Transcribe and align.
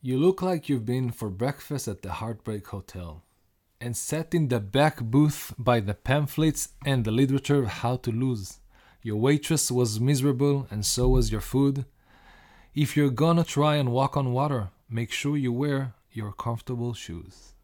You 0.00 0.16
look 0.16 0.42
like 0.42 0.68
you've 0.68 0.86
been 0.86 1.10
for 1.10 1.28
breakfast 1.28 1.88
at 1.88 2.02
the 2.02 2.12
Heartbreak 2.12 2.68
Hotel 2.68 3.24
and 3.80 3.96
sat 3.96 4.32
in 4.32 4.46
the 4.46 4.60
back 4.60 5.00
booth 5.00 5.52
by 5.58 5.80
the 5.80 5.92
pamphlets 5.92 6.68
and 6.86 7.04
the 7.04 7.10
literature 7.10 7.64
of 7.64 7.68
how 7.68 7.96
to 7.96 8.12
lose. 8.12 8.60
Your 9.02 9.16
waitress 9.16 9.72
was 9.72 9.98
miserable 9.98 10.68
and 10.70 10.86
so 10.86 11.08
was 11.08 11.32
your 11.32 11.40
food. 11.40 11.84
If 12.76 12.96
you're 12.96 13.10
gonna 13.10 13.42
try 13.42 13.74
and 13.74 13.90
walk 13.90 14.16
on 14.16 14.32
water, 14.32 14.68
make 14.88 15.10
sure 15.10 15.36
you 15.36 15.52
wear 15.52 15.94
your 16.12 16.30
comfortable 16.30 16.94
shoes. 16.94 17.54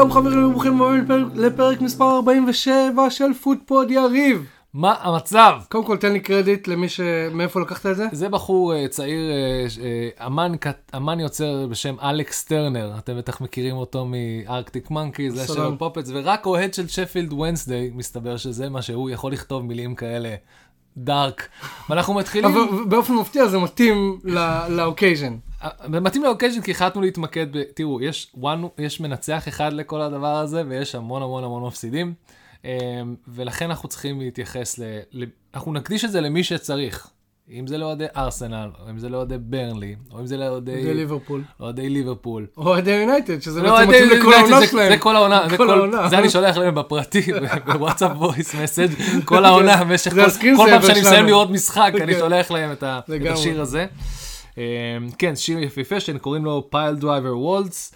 שלום 0.00 0.12
חברים 0.12 0.44
וברוכים 0.46 0.82
הבאים 0.82 1.04
לפרק, 1.04 1.26
לפרק 1.36 1.80
מספר 1.80 2.14
47 2.16 3.10
של 3.10 3.32
פודפוד 3.42 3.90
יריב. 3.90 4.46
מה 4.74 4.94
המצב? 5.00 5.52
קודם 5.68 5.84
כל 5.84 5.96
תן 5.96 6.12
לי 6.12 6.20
קרדיט 6.20 6.68
למי 6.68 6.88
ש... 6.88 7.00
מאיפה 7.34 7.60
לקחת 7.60 7.86
את 7.86 7.96
זה? 7.96 8.06
זה 8.12 8.28
בחור 8.28 8.74
אה, 8.74 8.88
צעיר, 8.88 9.20
ש- 9.68 9.78
אה, 9.78 10.26
אמן, 10.26 10.52
קט- 10.60 10.96
אמן 10.96 11.20
יוצר 11.20 11.66
בשם 11.66 11.94
אלכס 12.02 12.44
טרנר, 12.44 12.92
אתם 12.98 13.18
בטח 13.18 13.40
מכירים 13.40 13.76
אותו 13.76 14.06
מ- 14.06 14.90
Arctic 14.90 15.30
Monkeys. 15.30 15.46
של 15.54 15.76
פופץ, 15.78 16.10
ורק 16.14 16.46
אוהד 16.46 16.74
של 16.74 16.88
שפילד 16.88 17.32
וונסדיי, 17.32 17.90
מסתבר 17.94 18.36
שזה 18.36 18.68
מה 18.68 18.82
שהוא 18.82 19.10
יכול 19.10 19.32
לכתוב 19.32 19.62
מילים 19.64 19.94
כאלה 19.94 20.34
dark. 20.96 21.48
ואנחנו 21.90 22.14
מתחילים, 22.14 22.50
אבל 22.50 22.60
באופן 22.88 23.14
מפתיע 23.14 23.46
זה 23.46 23.58
מתאים 23.58 24.18
ל 24.68 24.75
occasion. 24.75 25.36
מתאים 25.88 26.24
ל 26.24 26.28
occasion 26.28 26.60
כי 26.60 26.70
החלטנו 26.70 27.00
להתמקד 27.00 27.56
ב... 27.56 27.62
תראו, 27.74 28.02
יש, 28.02 28.32
one, 28.42 28.66
יש 28.78 29.00
מנצח 29.00 29.48
אחד 29.48 29.72
לכל 29.72 30.00
הדבר 30.00 30.36
הזה, 30.36 30.62
ויש 30.68 30.94
המון 30.94 31.22
המון 31.22 31.44
המון 31.44 31.66
מפסידים, 31.66 32.14
אה, 32.64 32.70
ולכן 33.28 33.64
אנחנו 33.64 33.88
צריכים 33.88 34.20
להתייחס 34.20 34.78
ל... 34.78 34.82
ל... 35.12 35.24
אנחנו 35.54 35.72
נקדיש 35.72 36.04
את 36.04 36.10
זה 36.10 36.20
למי 36.20 36.44
שצריך. 36.44 37.10
אם 37.52 37.66
זה 37.66 37.78
לאוהדי 37.78 38.04
ארסנל, 38.16 38.70
או 38.80 38.90
אם 38.90 38.98
זה 38.98 39.08
לאוהדי 39.08 39.34
ברנלי, 39.38 39.96
או 40.12 40.20
אם 40.20 40.26
זה 40.26 40.36
לאוהדי 40.36 40.82
זה 40.82 40.94
ליברפול. 40.94 41.42
אוהדי 41.60 41.88
ליברפול. 41.88 42.46
או 42.56 42.62
אוהדי 42.62 42.90
יונייטד, 42.90 43.42
שזה 43.42 43.62
לא, 43.62 43.70
בעצם 43.70 43.90
אוהדי 43.90 44.04
מתאים 44.04 44.20
לכל 44.20 44.34
העונה 44.34 44.66
שלהם. 44.66 44.92
זה 44.92 44.98
כל 44.98 45.16
העונה, 45.16 45.48
זה 45.50 45.56
כל 45.56 45.70
העונה. 45.70 46.08
זה 46.08 46.18
אני 46.18 46.30
שולח 46.30 46.56
להם 46.56 46.74
בפרטי, 46.74 47.22
בוואטסאפ 47.72 48.12
voice 48.16 48.54
message 48.54 48.90
כל 49.24 49.44
העונה, 49.46 49.84
במשך 49.84 50.10
כל 50.56 50.70
פעם 50.70 50.82
שאני 50.82 51.00
מסיים. 51.00 51.26
לראות 51.26 51.50
משחק, 51.50 51.92
אני 52.00 52.14
כן. 52.14 52.18
שולח 52.18 52.50
להם 52.50 52.72
את. 52.72 52.84
השיר 53.30 53.60
הזה. 53.60 53.86
אה, 54.58 54.64
כן, 55.18 55.36
שיר 55.36 55.58
יפהפה 55.58 56.00
שקוראים 56.00 56.44
לו 56.44 56.68
Piledriver 56.70 57.38
Waltz, 57.38 57.94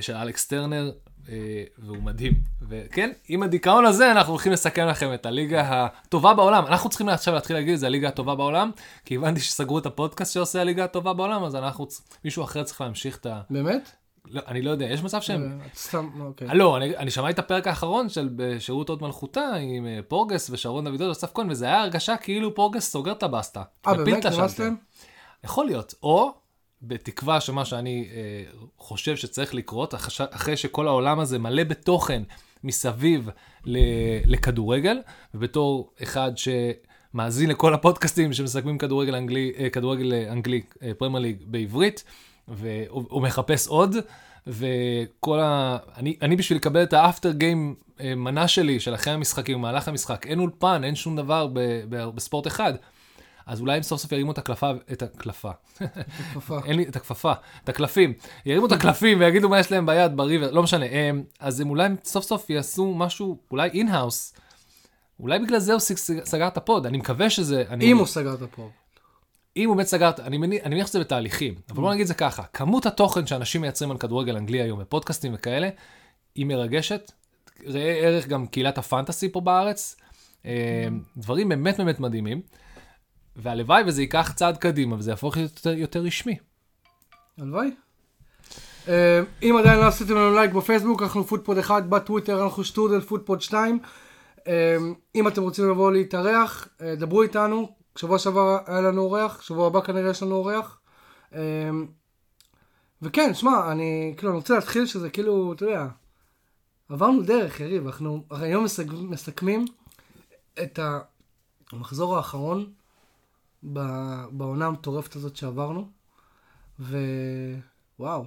של 0.00 0.14
אלכס 0.14 0.46
טרנר, 0.46 0.90
אה, 1.28 1.64
והוא 1.78 2.02
מדהים. 2.02 2.32
וכן, 2.68 3.10
עם 3.28 3.42
הדיכאון 3.42 3.84
הזה 3.84 4.10
אנחנו 4.10 4.32
הולכים 4.32 4.52
לסכם 4.52 4.86
לכם 4.86 5.14
את 5.14 5.26
הליגה 5.26 5.70
הטובה 5.70 6.34
בעולם. 6.34 6.66
אנחנו 6.66 6.90
צריכים 6.90 7.08
עכשיו 7.08 7.34
להתחיל 7.34 7.56
להגיד 7.56 7.74
את 7.74 7.80
זה 7.80 7.86
הליגה 7.86 8.08
הטובה 8.08 8.34
בעולם, 8.34 8.70
כי 9.04 9.16
הבנתי 9.16 9.40
שסגרו 9.40 9.78
את 9.78 9.86
הפודקאסט 9.86 10.32
שעושה 10.32 10.60
הליגה 10.60 10.84
הטובה 10.84 11.12
בעולם, 11.12 11.44
אז 11.44 11.56
אנחנו, 11.56 11.86
מישהו 12.24 12.44
אחר 12.44 12.62
צריך 12.62 12.80
להמשיך 12.80 13.16
את 13.16 13.26
ה... 13.26 13.40
באמת? 13.50 13.90
לא, 14.30 14.40
אני 14.48 14.62
לא 14.62 14.70
יודע, 14.70 14.86
יש 14.86 15.02
מצב 15.02 15.20
שהם... 15.20 15.42
אה, 15.62 15.66
סתם, 15.74 16.08
אוקיי. 16.20 16.48
לא, 16.54 16.76
אני, 16.76 16.96
אני 16.96 17.10
שמעתי 17.10 17.32
את 17.32 17.38
הפרק 17.38 17.66
האחרון 17.66 18.08
של 18.08 18.28
בשירות 18.36 18.88
הוד 18.88 19.02
מלכותה 19.02 19.54
עם 19.54 19.86
אה, 19.86 19.98
פורגס 20.08 20.50
ושרון 20.50 20.84
דוידוב 20.84 21.08
ואסף 21.08 21.32
כהן, 21.34 21.50
וזה 21.50 21.64
היה 21.64 21.80
הרגשה 21.80 22.16
כאילו 22.16 22.54
פורגס 22.54 22.90
סוגר 22.90 23.12
את 23.12 23.22
הבסטה. 23.22 23.62
אה, 23.86 23.94
באמת? 23.94 24.26
נמאסתם? 24.26 24.74
יכול 25.44 25.66
להיות. 25.66 25.94
או, 26.02 26.32
בתקווה 26.82 27.40
שמה 27.40 27.64
שאני 27.64 28.08
אה, 28.12 28.42
חושב 28.78 29.16
שצריך 29.16 29.54
לקרות, 29.54 29.94
אחרי 30.18 30.56
שכל 30.56 30.88
העולם 30.88 31.20
הזה 31.20 31.38
מלא 31.38 31.64
בתוכן 31.64 32.22
מסביב 32.64 33.28
ל, 33.64 33.78
לכדורגל, 34.26 34.98
ובתור 35.34 35.90
אחד 36.02 36.32
שמאזין 36.36 37.50
לכל 37.50 37.74
הפודקאסטים 37.74 38.32
שמסכמים 38.32 38.78
כדורגל 38.78 39.14
אנגלי, 39.14 39.52
אה, 39.58 39.70
כדורגל 39.70 40.12
אנגלי, 40.14 40.62
אה, 40.82 40.94
פרמייר 40.98 41.22
ליג 41.22 41.36
בעברית, 41.46 42.04
והוא 42.48 43.04
הוא 43.08 43.22
מחפש 43.22 43.66
עוד, 43.66 43.96
וכל 44.46 45.40
ה... 45.40 45.76
אני, 45.96 46.16
אני 46.22 46.36
בשביל 46.36 46.58
לקבל 46.58 46.82
את 46.82 46.92
האפטר 46.92 47.32
גיים 47.32 47.74
אה, 48.00 48.14
מנה 48.14 48.48
שלי, 48.48 48.80
של 48.80 48.94
אחרי 48.94 49.12
המשחקים, 49.12 49.58
במהלך 49.58 49.88
המשחק, 49.88 50.26
אין 50.26 50.38
אולפן, 50.38 50.84
אין 50.84 50.94
שום 50.94 51.16
דבר 51.16 51.46
ב, 51.46 51.60
ב, 51.88 52.04
בספורט 52.04 52.46
אחד. 52.46 52.74
אז 53.46 53.60
אולי 53.60 53.76
הם 53.76 53.82
סוף 53.82 54.00
סוף 54.00 54.12
ירימו 54.12 54.32
את 54.32 54.38
הקלפה, 54.38 54.70
את 54.92 55.02
הקלפה. 55.02 55.50
אין 56.64 56.76
לי 56.76 56.82
את 56.88 56.96
הכפפה, 56.96 57.32
את 57.64 57.68
הקלפים, 57.68 58.12
ירימו 58.46 58.66
את 58.66 58.72
הקלפים 58.72 59.20
ויגידו 59.20 59.48
מה 59.48 59.60
יש 59.60 59.72
להם 59.72 59.86
ביד, 59.86 60.16
ב 60.16 60.21
river, 60.21 60.50
לא 60.50 60.62
משנה, 60.62 60.86
הם, 60.90 61.24
אז 61.40 61.60
הם 61.60 61.70
אולי 61.70 61.88
סוף 62.04 62.24
סוף 62.24 62.50
יעשו 62.50 62.94
משהו, 62.94 63.38
אולי 63.50 63.68
in-house, 63.68 64.34
אולי 65.20 65.38
בגלל 65.38 65.58
זה 65.58 65.72
הוא 65.72 65.80
סג- 65.80 66.24
סגר 66.24 66.46
את 66.48 66.56
הפוד, 66.56 66.86
אני 66.86 66.98
מקווה 66.98 67.30
שזה, 67.30 67.64
אני, 67.70 67.84
אם 67.92 67.98
הוא 67.98 68.06
סגר 68.06 68.34
את 68.34 68.42
הפוד. 68.42 68.70
אם 69.56 69.68
הוא 69.68 69.76
באמת 69.76 69.86
סגר, 69.86 70.10
אני 70.22 70.38
מניח, 70.38 70.62
אני 70.64 70.74
מניח 70.74 70.86
שזה 70.86 71.00
בתהליכים, 71.00 71.54
אבל 71.70 71.80
בוא 71.80 71.90
נגיד 71.90 72.00
את 72.00 72.06
זה 72.08 72.14
ככה, 72.14 72.42
כמות 72.52 72.86
התוכן 72.86 73.26
שאנשים 73.26 73.60
מייצרים 73.60 73.90
על 73.90 73.98
כדורגל 73.98 74.36
אנגלי 74.36 74.62
היום, 74.62 74.80
בפודקאסטים 74.80 75.34
וכאלה, 75.34 75.68
היא 76.34 76.46
מרגשת, 76.46 77.12
ראה 77.66 77.92
ערך 77.92 78.26
גם 78.28 78.46
קהילת 78.46 78.78
הפנטסי 78.78 79.32
פה 79.32 79.40
בארץ, 79.40 79.96
אה, 80.46 80.86
דברים 81.16 81.48
באמת 81.48 81.78
באמת 81.78 82.00
מדהימים, 82.00 82.40
והלוואי 83.36 83.82
וזה 83.86 84.02
ייקח 84.02 84.32
צעד 84.32 84.56
קדימה 84.56 84.96
וזה 84.96 85.10
יהפוך 85.10 85.36
יותר, 85.36 85.72
יותר 85.72 86.00
רשמי. 86.00 86.36
הלוואי. 87.38 87.70
אה, 88.88 89.20
אם 89.42 89.56
עדיין 89.58 89.78
לא 89.78 89.86
עשיתם 89.86 90.14
לנו 90.14 90.34
לייק 90.34 90.52
בפייסבוק, 90.52 91.02
אנחנו 91.02 91.24
פודפוד 91.24 91.58
1, 91.58 91.84
בטוויטר 91.84 92.44
אנחנו 92.44 92.64
שטרודל 92.64 93.00
פודפוד 93.00 93.40
2. 93.40 93.78
אה, 94.46 94.76
אם 95.14 95.28
אתם 95.28 95.42
רוצים 95.42 95.70
לבוא 95.70 95.92
להתארח, 95.92 96.68
אה, 96.80 96.94
דברו 96.96 97.22
איתנו. 97.22 97.68
שבוע 97.96 98.18
שעבר 98.18 98.58
היה 98.66 98.80
לנו 98.80 99.02
אורח, 99.02 99.42
שבוע 99.42 99.66
הבא 99.66 99.80
כנראה 99.80 100.10
יש 100.10 100.22
לנו 100.22 100.34
אורח. 100.34 100.78
וכן, 103.02 103.34
שמע, 103.34 103.72
אני 103.72 104.14
כאילו 104.16 104.30
אני 104.30 104.36
רוצה 104.36 104.54
להתחיל 104.54 104.86
שזה 104.86 105.10
כאילו, 105.10 105.52
אתה 105.52 105.64
יודע, 105.64 105.86
עברנו 106.88 107.22
דרך, 107.22 107.60
יריב, 107.60 107.86
אנחנו 107.86 108.24
היום 108.30 108.64
מסכמים 108.90 109.64
את 110.62 110.78
המחזור 111.72 112.16
האחרון 112.16 112.72
בעונה 114.30 114.66
המטורפת 114.66 115.16
הזאת 115.16 115.36
שעברנו. 115.36 115.88
ווואו, 117.98 118.24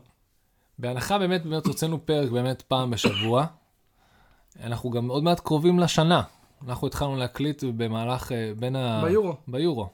בהנחה 0.80 1.20
באמת 1.20 1.46
באמת 1.46 1.66
הוצאנו 1.66 2.06
פרק 2.06 2.32
באמת 2.32 2.62
פעם 2.62 2.92
בשבוע, 2.92 3.46
אנחנו 4.64 4.90
גם 4.90 5.08
עוד 5.08 5.24
מעט 5.24 5.40
קרובים 5.40 5.80
לשנה. 5.80 6.24
אנחנו 6.68 6.88
התחלנו 6.88 7.16
להקליט 7.16 7.64
במהלך, 7.64 8.32
אה, 8.32 8.52
בין 8.60 8.76
ה... 8.76 9.02
ביורו. 9.06 9.36
ביורו. 9.48 9.90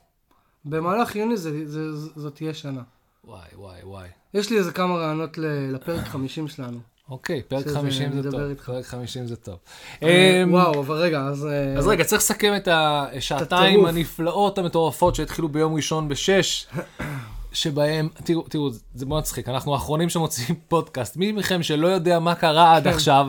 במהלך 0.66 1.16
יוני 1.16 1.38
זה, 1.38 1.68
זה, 1.68 1.96
זה, 1.96 2.10
זאת 2.16 2.36
תהיה 2.36 2.54
שנה. 2.54 2.82
וואי, 3.24 3.50
וואי, 3.56 3.84
וואי. 3.84 4.10
יש 4.34 4.50
לי 4.50 4.58
איזה 4.58 4.72
כמה 4.72 4.96
רעיונות 4.96 5.38
לפרק 5.72 6.06
50 6.06 6.48
שלנו. 6.48 6.80
אוקיי, 7.10 7.42
פרק 7.42 7.66
שזה 7.66 7.76
50 7.76 8.22
זה 8.22 8.32
טוב. 8.32 8.42
איתך. 8.42 8.66
פרק 8.66 8.86
50 8.86 9.28
זה 9.28 9.36
טוב. 9.36 9.58
וואו, 10.50 10.80
אבל 10.80 10.96
רגע, 10.96 11.20
אז... 11.20 11.46
אה, 11.46 11.78
אז 11.78 11.88
רגע, 11.88 12.04
צריך 12.04 12.22
לסכם 12.22 12.54
את 12.56 12.68
השעתיים. 12.72 13.86
הנפלאות 13.86 14.58
המטורפות 14.58 15.16
שהתחילו 15.16 15.50
ביום 15.50 15.74
ראשון 15.74 16.08
בשש, 16.08 16.68
שבהם, 17.54 18.10
תראו, 18.24 18.42
תראו, 18.42 18.70
זה 18.96 19.06
מאוד 19.06 19.20
מצחיק, 19.20 19.50
אנחנו 19.50 19.74
האחרונים 19.74 20.10
שמוציאים 20.10 20.56
פודקאסט. 20.70 21.18
מי 21.18 21.32
מכם 21.32 21.64
שלא 21.64 21.88
יודע 21.88 22.20
מה 22.20 22.36
קרה 22.36 22.76
עד 22.76 22.84
כן. 22.84 22.90
עכשיו, 22.90 23.28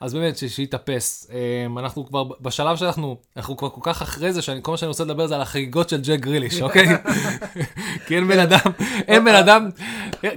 אז 0.00 0.14
באמת, 0.14 0.36
שיתאפס. 0.48 1.30
אמ, 1.66 1.78
אנחנו 1.78 2.06
כבר 2.06 2.24
בשלב 2.40 2.76
שאנחנו, 2.76 3.16
אנחנו 3.36 3.56
כבר 3.56 3.68
כל 3.68 3.80
כך 3.82 4.02
אחרי 4.02 4.32
זה, 4.32 4.42
שכל 4.42 4.70
מה 4.70 4.76
שאני 4.76 4.88
רוצה 4.88 5.04
לדבר 5.04 5.26
זה 5.26 5.34
על 5.34 5.40
החגיגות 5.40 5.88
של 5.88 6.00
ג'ק 6.02 6.20
גריליש, 6.20 6.62
אוקיי? 6.62 6.86
כי 8.06 8.16
אין 8.16 8.28
בן 8.28 8.38
אדם, 8.38 8.70
אין 9.08 9.24
בן 9.24 9.34
אדם, 9.34 9.70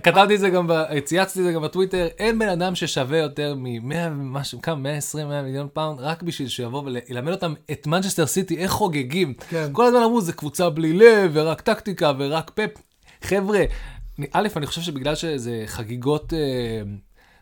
כתבתי 0.04 0.36
את 0.36 0.40
זה 0.40 0.50
גם, 0.50 0.70
צייצתי 1.06 1.40
את 1.40 1.46
זה 1.46 1.52
גם 1.52 1.62
בטוויטר, 1.62 2.08
אין 2.20 2.40
בן 2.40 2.50
אדם 2.50 2.76
ששווה 2.76 3.18
יותר 3.18 3.56
מ-100 3.56 3.96
ומשהו, 4.12 4.62
כמה, 4.62 4.76
120, 4.76 5.28
100 5.28 5.42
מיליון 5.42 5.68
פאונד, 5.74 6.00
רק 6.00 6.24
בשביל 6.24 6.48
שיבוא 6.48 6.84
וילמד 6.84 7.32
אותם 7.32 7.54
את 7.72 7.88
מנצ'סטר 7.88 8.26
סיטי, 8.26 8.58
איך 8.58 8.72
חוגגים. 8.72 9.34
כן. 9.50 9.70
כל 9.72 9.86
הזמן 9.86 10.00
אמרו, 10.00 10.22
זה 10.22 10.34
קבוצה 10.34 10.70
בלי 10.70 10.94
לב, 10.94 11.32
ורק 11.34 11.62
טקטיקה, 11.62 12.12
ורק 12.18 12.52
פפ. 12.56 12.70
חבר'ה, 13.22 13.64
א', 14.32 14.48
אני 14.56 14.66
חושב 14.66 14.82
שבגלל 14.82 15.16
שזה 15.16 15.64
חגיגות, 15.66 16.34
אה, 16.34 16.82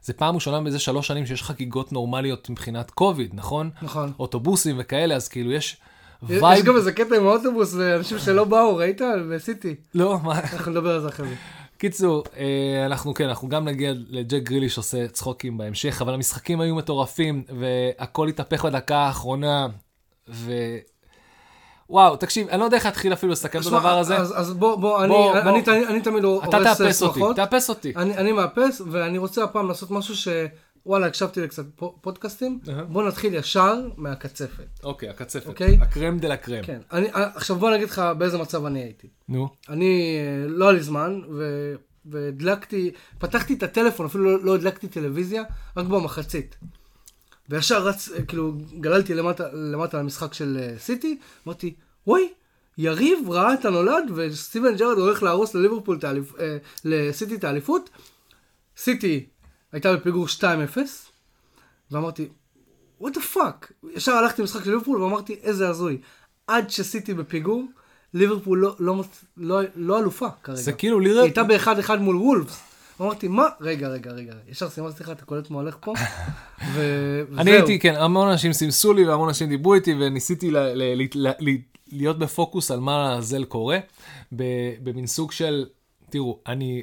זה 0.01 0.13
פעם 0.13 0.35
ראשונה 0.35 0.59
מזה 0.59 0.79
שלוש 0.79 1.07
שנים 1.07 1.25
שיש 1.25 1.43
חגיגות 1.43 1.91
נורמליות 1.91 2.49
מבחינת 2.49 2.91
קוביד, 2.91 3.31
נכון? 3.33 3.69
נכון. 3.81 4.11
אוטובוסים 4.19 4.75
וכאלה, 4.79 5.15
אז 5.15 5.27
כאילו 5.27 5.51
יש 5.51 5.77
יש 6.29 6.41
vibe... 6.41 6.65
גם 6.65 6.75
איזה 6.75 6.91
קטע 6.91 7.15
עם 7.15 7.27
האוטובוס 7.27 7.73
ואנשים 7.73 8.19
שלא 8.19 8.43
באו, 8.43 8.75
ראית? 8.75 9.01
בסיטי. 9.31 9.75
לא, 9.95 10.19
מה? 10.23 10.39
אנחנו 10.39 10.71
נדבר 10.71 10.95
על 10.95 11.01
זה 11.01 11.07
אחרי 11.07 11.27
זה. 11.27 11.35
קיצור, 11.77 12.23
אה, 12.37 12.85
אנחנו 12.85 13.13
כן, 13.13 13.27
אנחנו 13.27 13.49
גם 13.49 13.65
נגיע 13.65 13.93
לג'ק 14.09 14.43
גריליש 14.43 14.69
עושה 14.69 15.07
צחוקים 15.07 15.57
בהמשך, 15.57 16.01
אבל 16.01 16.13
המשחקים 16.13 16.61
היו 16.61 16.75
מטורפים, 16.75 17.43
והכל 17.59 18.27
התהפך 18.27 18.65
בדקה 18.65 18.97
האחרונה, 18.97 19.67
ו... 20.29 20.51
וואו, 21.89 22.15
תקשיב, 22.15 22.47
אני 22.49 22.59
לא 22.59 22.65
יודע 22.65 22.77
איך 22.77 22.85
להתחיל 22.85 23.13
אפילו 23.13 23.31
לסכם 23.31 23.61
את 23.61 23.65
הדבר 23.65 23.97
הזה. 23.97 24.17
אז, 24.17 24.33
אז 24.39 24.53
בוא, 24.53 24.75
בוא, 24.75 25.03
אני, 25.03 25.07
בוא, 25.07 25.37
אני, 25.37 25.61
בוא. 25.61 25.73
אני, 25.73 25.87
אני 25.87 26.01
תמיד 26.01 26.23
הורס 26.23 26.49
אתה 26.49 26.59
תאפס 26.63 27.01
אותי, 27.01 27.19
שמחות. 27.19 27.35
תאפס 27.35 27.69
אותי. 27.69 27.93
אני, 27.95 28.17
אני 28.17 28.31
מאפס, 28.31 28.81
ואני 28.91 29.17
רוצה 29.17 29.43
הפעם 29.43 29.67
לעשות 29.67 29.91
משהו 29.91 30.15
ש... 30.15 30.27
וואלה, 30.85 31.07
הקשבתי 31.07 31.41
לקצת 31.41 31.63
פו- 31.75 31.95
פודקאסטים. 32.01 32.59
אהה. 32.69 32.83
בוא 32.83 33.03
נתחיל 33.03 33.33
ישר 33.33 33.75
מהקצפת. 33.97 34.79
אוקיי, 34.83 35.09
הקצפת. 35.09 35.47
אוקיי. 35.47 35.77
ה 35.81 35.88
crème 35.88 36.19
de 36.19 36.27
la 36.27 36.37
crème. 36.37 36.63
כן. 36.63 36.79
אני, 36.91 37.07
עכשיו 37.13 37.55
בוא 37.55 37.67
אני 37.69 37.75
אגיד 37.77 37.89
לך 37.89 38.01
באיזה 38.17 38.37
מצב 38.37 38.65
אני 38.65 38.79
הייתי. 38.79 39.07
נו. 39.29 39.47
אני, 39.69 40.17
אה, 40.19 40.47
לא 40.47 40.65
היה 40.65 40.73
לי 40.73 40.83
זמן, 40.83 41.21
ו... 41.37 41.73
והדלקתי, 42.05 42.91
פתחתי 43.19 43.53
את 43.53 43.63
הטלפון, 43.63 44.05
אפילו 44.05 44.23
לא, 44.23 44.43
לא 44.43 44.55
הדלקתי 44.55 44.87
טלוויזיה, 44.87 45.43
רק 45.77 45.85
במחצית. 45.85 46.57
וישר 47.49 47.83
רץ, 47.87 48.09
כאילו, 48.27 48.53
גללתי 48.79 49.13
למטה, 49.13 49.43
למטה 49.53 49.99
למשחק 49.99 50.33
של 50.33 50.57
אה, 50.61 50.79
סיטי, 50.79 51.17
אמרתי, 51.47 51.73
וואי, 52.07 52.29
יריב 52.77 53.29
ראה 53.29 53.53
את 53.53 53.65
הנולד, 53.65 54.03
וסטיבן 54.15 54.75
ג'רד 54.75 54.97
הולך 54.97 55.23
להרוס 55.23 55.55
לליברפול, 55.55 55.97
את 55.97 56.03
האליפ- 56.03 56.39
אה, 56.39 56.57
לסיטי 56.85 57.35
את 57.35 57.43
האליפות. 57.43 57.89
סיטי 58.77 59.25
הייתה 59.71 59.95
בפיגור 59.95 60.27
2-0, 60.27 60.41
ואמרתי, 61.91 62.29
what 63.01 63.07
the 63.07 63.35
fuck? 63.35 63.87
ישר 63.95 64.11
הלכתי 64.11 64.41
למשחק 64.41 64.63
של 64.63 64.69
ליברפול 64.71 65.01
ואמרתי, 65.01 65.33
איזה 65.43 65.69
הזוי. 65.69 65.97
עד 66.47 66.69
שסיטי 66.69 67.13
בפיגור, 67.13 67.65
ליברפול 68.13 68.59
לא, 68.59 68.75
לא, 68.79 69.03
לא, 69.37 69.59
לא 69.75 69.99
אלופה 69.99 70.27
כרגע. 70.43 70.57
זה 70.61 70.73
כאילו 70.73 70.99
היא 70.99 71.07
לירה... 71.07 71.21
הייתה 71.23 71.43
באחד 71.43 71.79
אחד 71.79 72.01
מול 72.01 72.15
וולפס. 72.15 72.59
אמרתי, 73.01 73.27
מה? 73.27 73.45
רגע, 73.61 73.87
רגע, 73.87 74.11
רגע. 74.11 74.33
ישר 74.47 74.69
סימסתי 74.69 75.03
לך, 75.03 75.09
אתה 75.09 75.25
קולט 75.25 75.49
מה 75.49 75.57
הולך 75.57 75.77
פה? 75.81 75.93
ו- 76.73 77.23
אני 77.37 77.41
וזהו. 77.41 77.53
הייתי, 77.53 77.79
כן, 77.79 77.95
המון 77.95 78.29
אנשים 78.29 78.53
סימסו 78.53 78.93
לי 78.93 79.05
והמון 79.07 79.27
אנשים 79.27 79.49
דיברו 79.49 79.73
איתי 79.73 79.93
וניסיתי 79.99 80.51
להיות 81.91 82.19
בפוקוס 82.19 82.71
על 82.71 82.79
מה 82.79 83.09
לעזל 83.09 83.43
קורה, 83.45 83.79
במין 84.31 85.07
סוג 85.07 85.31
של, 85.31 85.65
תראו, 86.09 86.39
אני, 86.47 86.81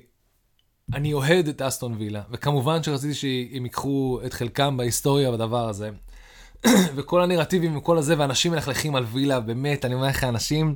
אני 0.94 1.12
אוהד 1.12 1.48
את 1.48 1.62
אסטון 1.62 1.94
וילה, 1.98 2.22
וכמובן 2.30 2.82
שרציתי 2.82 3.14
שהם 3.14 3.64
ייקחו 3.64 4.20
את 4.26 4.32
חלקם 4.32 4.76
בהיסטוריה 4.76 5.32
בדבר 5.32 5.68
הזה. 5.68 5.90
וכל 6.96 7.22
הנרטיבים 7.22 7.76
וכל 7.76 7.98
הזה, 7.98 8.14
ואנשים 8.18 8.52
מלכלכים 8.52 8.96
על 8.96 9.04
וילה, 9.04 9.40
באמת, 9.40 9.84
אני 9.84 9.94
אומר 9.94 10.06
לך, 10.06 10.24
אנשים 10.24 10.74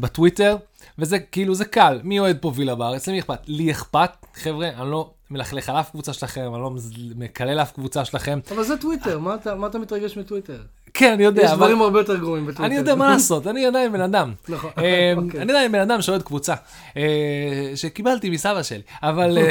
בטוויטר, 0.00 0.56
וזה 0.98 1.18
כאילו, 1.18 1.54
זה 1.54 1.64
קל, 1.64 2.00
מי 2.04 2.18
אוהד 2.18 2.38
פה 2.40 2.52
וילה 2.54 2.74
בארץ? 2.74 3.08
למי 3.08 3.18
אכפת? 3.18 3.38
לי 3.46 3.70
אכפת, 3.70 4.10
חבר'ה, 4.34 4.68
אני 4.68 4.90
לא 4.90 5.10
מלכלך 5.30 5.68
על 5.68 5.76
אף 5.76 5.90
קבוצה 5.90 6.12
שלכם, 6.12 6.54
אני 6.54 6.62
לא 6.62 6.70
מקלל 7.16 7.60
אף 7.60 7.72
קבוצה 7.72 8.04
שלכם. 8.04 8.40
אבל 8.54 8.64
זה 8.64 8.76
טוויטר, 8.76 9.18
מה 9.18 9.34
אתה, 9.34 9.54
מה 9.54 9.66
אתה 9.66 9.78
מתרגש 9.78 10.16
מטוויטר? 10.16 10.62
כן, 10.94 11.12
אני 11.12 11.24
יודע, 11.24 11.42
יש 11.42 11.50
אבל 11.50 11.56
דברים 11.56 11.82
הרבה 11.82 12.00
יותר 12.00 12.16
גרועים 12.16 12.46
בטוויטר. 12.46 12.66
אני 12.66 12.74
יודע 12.74 12.94
מה 12.94 13.08
לעשות, 13.12 13.46
אני 13.46 13.66
עדיין 13.66 13.92
בן 13.92 14.00
אדם. 14.00 14.32
נכון, 14.48 14.70
אה, 14.78 15.12
אוקיי. 15.16 15.42
אני 15.42 15.52
עדיין 15.52 15.72
בן 15.72 15.80
אדם 15.80 16.02
שאוהד 16.02 16.22
קבוצה, 16.22 16.54
אה, 16.96 17.72
שקיבלתי 17.74 18.30
מסבא 18.30 18.62
שלי, 18.62 18.82
אבל 19.02 19.38
אה, 19.38 19.50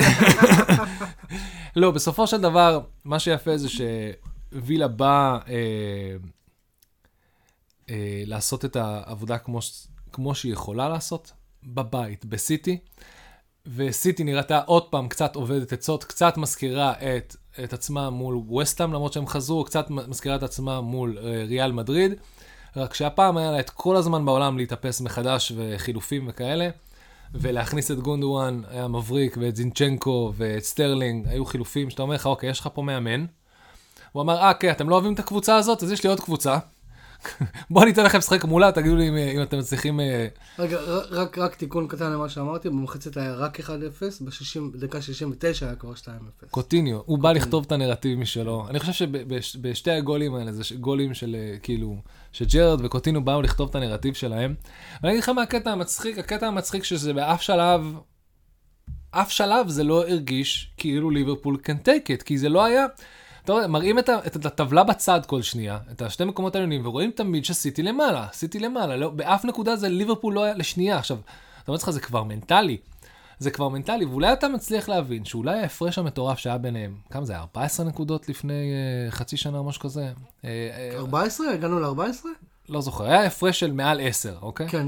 לא, 1.76 1.92
בסופו 1.92 2.28
של 2.28 2.42
דבר, 2.42 2.80
מה 3.06 3.20
שיפה 3.20 3.58
זה 3.58 3.68
שווילה 3.70 4.88
באה 4.88 5.38
אה, 7.90 8.24
לעשות 8.26 8.66
את 8.66 8.76
העבודה 8.76 9.38
כמו 9.38 9.60
כמו 10.14 10.36
שהיא 10.36 10.54
יכולה 10.54 10.90
לעשות, 10.90 11.32
בבית, 11.64 12.26
בסיטי, 12.26 12.78
וסיטי 13.76 14.24
נראתה 14.24 14.62
עוד 14.66 14.84
פעם 14.84 15.08
קצת 15.08 15.36
עובדת 15.36 15.74
עצות, 15.74 16.04
קצת 16.04 16.38
מזכירה 16.38 16.94
את, 16.94 17.36
את 17.64 17.74
עצמה 17.74 18.10
מול 18.10 18.36
וסטאם, 18.36 18.94
למרות 18.94 19.14
שהם 19.14 19.28
חזרו, 19.28 19.64
קצת 19.64 19.90
מזכירה 19.90 20.36
את 20.36 20.44
עצמה 20.44 20.82
מול 20.82 21.18
אה, 21.18 21.44
ריאל 21.48 21.72
מדריד, 21.72 22.14
רק 22.76 22.94
שהפעם 22.94 23.38
היה 23.38 23.52
לה 23.52 23.60
את 23.60 23.70
כל 23.70 23.96
הזמן 23.96 24.26
בעולם 24.26 24.58
להתאפס 24.58 25.02
מחדש 25.02 25.52
וחילופים 25.56 26.26
וכאלה, 26.30 26.70
ולהכניס 27.34 27.92
את 27.92 28.00
גונדוגן 28.00 28.62
היה 28.70 28.88
מבריק, 28.88 29.38
ואת 29.42 29.56
זינצ'נקו 29.56 30.34
ואת 30.36 30.64
סטרלינג, 30.64 31.28
היו 31.28 31.46
חילופים 31.46 31.90
שאתה 31.90 32.02
אומר 32.02 32.16
לך, 32.16 32.26
אוקיי, 32.26 32.50
יש 32.50 32.60
לך 32.60 32.70
פה 32.74 32.82
מאמן. 32.82 33.26
הוא 34.12 34.22
אמר, 34.22 34.42
אה, 34.42 34.54
כן, 34.54 34.72
אתם 34.72 34.90
לא 34.90 34.96
אוהבים 34.96 35.14
את 35.14 35.20
הקבוצה 35.20 35.56
הזאת? 35.56 35.84
אז 35.84 35.92
יש 35.92 36.04
לי 36.04 36.10
עוד 36.10 36.20
קבוצה. 36.20 36.58
בואו 37.70 37.84
אני 37.84 37.92
אתן 37.92 38.04
לכם 38.04 38.18
לשחק 38.18 38.46
מולה, 38.46 38.72
תגידו 38.72 38.96
לי 38.96 39.10
אם, 39.10 39.16
אם 39.16 39.42
אתם 39.42 39.60
מצליחים... 39.60 40.00
אה, 40.00 40.28
רגע, 40.60 40.78
רק, 41.12 41.38
רק 41.38 41.56
תיקון 41.56 41.88
קטן 41.88 42.12
למה 42.12 42.30
שאמרתי, 42.30 42.70
במחצית 42.70 43.18
היה 43.18 43.34
רק 43.34 43.60
1-0, 43.60 43.64
ב-60 44.22 44.60
בדקה 44.74 45.02
69 45.02 45.66
היה 45.66 45.76
כבר 45.76 45.94
2-0. 45.94 46.06
קוטיניו, 46.52 47.00
הוא 47.06 47.20
בא 47.20 47.32
לכתוב 47.32 47.64
את 47.68 47.72
הנרטיב 47.72 48.20
משלו. 48.20 48.68
אני 48.70 48.80
חושב 48.80 49.08
שבשתי 49.42 49.92
הגולים 49.92 50.36
האלה, 50.36 50.52
זה 50.52 50.64
גולים 50.80 51.14
של 51.14 51.36
אה, 51.36 51.58
כאילו, 51.64 51.96
שג'רארד 52.32 52.86
וקוטיניו 52.86 53.22
באו 53.22 53.42
לכתוב 53.42 53.70
את 53.70 53.76
הנרטיב 53.76 54.14
שלהם. 54.14 54.56
ואני 55.04 55.14
אגיד 55.14 55.24
לך 55.24 55.30
מה 55.30 55.42
הקטע 55.42 55.72
המצחיק, 55.72 56.18
הקטע 56.18 56.48
המצחיק 56.48 56.84
שזה 56.84 57.14
באף 57.14 57.42
שלב, 57.42 57.96
אף 59.12 59.32
שלב 59.32 59.70
זה 59.70 59.84
לא 59.84 60.08
הרגיש 60.08 60.72
כאילו 60.78 61.10
ליברפול 61.10 61.58
can 61.66 61.88
take 61.88 62.20
it, 62.20 62.24
כי 62.24 62.38
זה 62.38 62.50
לא 62.50 62.66
היה... 62.66 62.86
אתה 63.44 63.54
רואה, 63.54 63.68
מראים 63.68 64.00
את, 64.00 64.10
את 64.28 64.46
הטבלה 64.46 64.84
בצד 64.84 65.22
כל 65.26 65.42
שנייה, 65.42 65.78
את 65.92 66.02
השתי 66.02 66.24
מקומות 66.26 66.56
העליונים, 66.56 66.86
ורואים 66.86 67.12
תמיד 67.12 67.46
שסיטי 67.46 67.84
למעלה, 67.84 68.28
סיטי 68.34 68.60
למעלה, 68.60 68.96
לא, 68.96 69.10
באף 69.10 69.46
נקודה 69.46 69.76
זה 69.76 69.90
ליברפול 69.90 70.34
לא 70.34 70.44
היה 70.44 70.54
לשנייה. 70.54 70.98
עכשיו, 70.98 71.18
אתה 71.64 71.72
אומר 71.72 71.78
לך, 71.78 71.90
זה 71.90 72.00
כבר 72.00 72.24
מנטלי. 72.24 72.78
זה 73.40 73.52
כבר 73.52 73.70
מנטלי, 73.70 74.06
ואולי 74.06 74.34
אתה 74.34 74.48
מצליח 74.48 74.90
להבין 74.90 75.26
שאולי 75.26 75.60
ההפרש 75.60 75.98
המטורף 75.98 76.40
שהיה 76.40 76.58
ביניהם, 76.58 76.96
כמה 77.10 77.26
זה 77.26 77.34
היה? 77.34 77.42
14 77.42 77.86
נקודות 77.86 78.30
לפני 78.30 78.72
uh, 79.10 79.12
חצי 79.12 79.38
שנה 79.38 79.58
או 79.58 79.64
משהו 79.64 79.82
כזה? 79.82 80.12
Uh, 80.42 80.44
uh, 80.44 80.98
14? 80.98 81.50
הגענו 81.54 81.80
ל-14? 81.80 82.26
לא 82.70 82.82
זוכר, 82.82 83.04
היה 83.04 83.26
הפרש 83.26 83.60
של 83.60 83.72
מעל 83.72 84.02
10, 84.02 84.38
אוקיי? 84.42 84.70
כן. 84.70 84.88